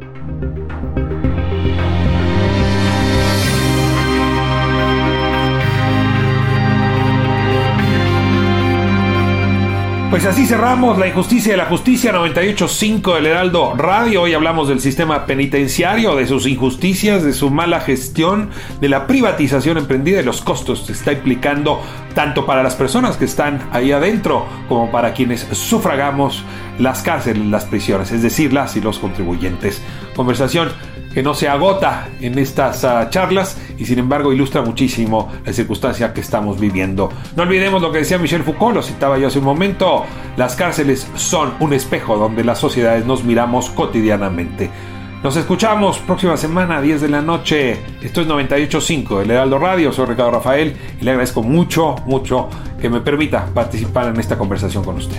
Pues 10.14 10.26
así 10.26 10.46
cerramos 10.46 10.96
la 10.96 11.08
injusticia 11.08 11.54
de 11.54 11.56
la 11.56 11.64
justicia 11.64 12.12
985 12.12 13.16
del 13.16 13.26
Heraldo 13.26 13.74
Radio. 13.74 14.22
Hoy 14.22 14.32
hablamos 14.32 14.68
del 14.68 14.78
sistema 14.78 15.26
penitenciario, 15.26 16.14
de 16.14 16.28
sus 16.28 16.46
injusticias, 16.46 17.24
de 17.24 17.32
su 17.32 17.50
mala 17.50 17.80
gestión, 17.80 18.50
de 18.80 18.88
la 18.88 19.08
privatización 19.08 19.76
emprendida 19.76 20.20
y 20.20 20.24
los 20.24 20.40
costos 20.40 20.82
que 20.82 20.92
está 20.92 21.10
implicando 21.10 21.82
tanto 22.14 22.46
para 22.46 22.62
las 22.62 22.76
personas 22.76 23.16
que 23.16 23.24
están 23.24 23.68
ahí 23.72 23.90
adentro 23.90 24.46
como 24.68 24.88
para 24.92 25.14
quienes 25.14 25.48
sufragamos 25.50 26.44
las 26.78 27.02
cárceles, 27.02 27.44
las 27.46 27.64
prisiones, 27.64 28.12
es 28.12 28.22
decir, 28.22 28.52
las 28.52 28.76
y 28.76 28.80
los 28.80 29.00
contribuyentes. 29.00 29.82
Conversación 30.14 30.68
que 31.14 31.22
no 31.22 31.32
se 31.32 31.48
agota 31.48 32.08
en 32.20 32.38
estas 32.38 32.84
ah, 32.84 33.08
charlas 33.08 33.56
y 33.78 33.86
sin 33.86 34.00
embargo 34.00 34.32
ilustra 34.32 34.62
muchísimo 34.62 35.32
la 35.46 35.52
circunstancia 35.52 36.12
que 36.12 36.20
estamos 36.20 36.58
viviendo. 36.58 37.10
No 37.36 37.44
olvidemos 37.44 37.80
lo 37.80 37.92
que 37.92 37.98
decía 37.98 38.18
Michel 38.18 38.42
Foucault, 38.42 38.74
lo 38.74 38.82
citaba 38.82 39.16
yo 39.16 39.28
hace 39.28 39.38
un 39.38 39.44
momento, 39.44 40.04
las 40.36 40.56
cárceles 40.56 41.08
son 41.14 41.54
un 41.60 41.72
espejo 41.72 42.18
donde 42.18 42.42
las 42.42 42.58
sociedades 42.58 43.06
nos 43.06 43.22
miramos 43.22 43.70
cotidianamente. 43.70 44.68
Nos 45.22 45.36
escuchamos 45.36 46.00
próxima 46.00 46.36
semana, 46.36 46.82
10 46.82 47.00
de 47.00 47.08
la 47.08 47.22
noche. 47.22 47.78
Esto 48.02 48.20
es 48.20 48.28
98.5, 48.28 49.22
el 49.22 49.30
Heraldo 49.30 49.58
Radio. 49.58 49.90
Soy 49.90 50.04
Ricardo 50.04 50.32
Rafael 50.32 50.76
y 51.00 51.02
le 51.02 51.12
agradezco 51.12 51.42
mucho, 51.42 51.94
mucho 52.04 52.50
que 52.78 52.90
me 52.90 53.00
permita 53.00 53.46
participar 53.46 54.08
en 54.08 54.20
esta 54.20 54.36
conversación 54.36 54.84
con 54.84 54.96
usted. 54.96 55.16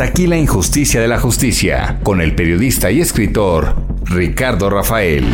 Aquí 0.00 0.26
la 0.26 0.36
injusticia 0.36 1.00
de 1.00 1.08
la 1.08 1.18
justicia 1.18 2.00
con 2.02 2.20
el 2.20 2.34
periodista 2.34 2.90
y 2.90 3.00
escritor 3.00 3.74
Ricardo 4.04 4.70
Rafael. 4.70 5.24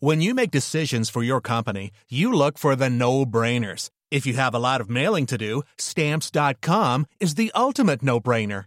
When 0.00 0.20
you 0.20 0.34
make 0.34 0.50
decisions 0.50 1.10
for 1.10 1.22
your 1.22 1.40
company, 1.40 1.90
you 2.08 2.32
look 2.32 2.56
for 2.58 2.76
the 2.76 2.88
no-brainers. 2.88 3.90
If 4.10 4.26
you 4.26 4.34
have 4.34 4.54
a 4.54 4.60
lot 4.60 4.80
of 4.80 4.88
mailing 4.88 5.26
to 5.26 5.36
do, 5.36 5.62
stamps.com 5.76 7.06
is 7.18 7.34
the 7.34 7.50
ultimate 7.54 8.02
no-brainer. 8.02 8.66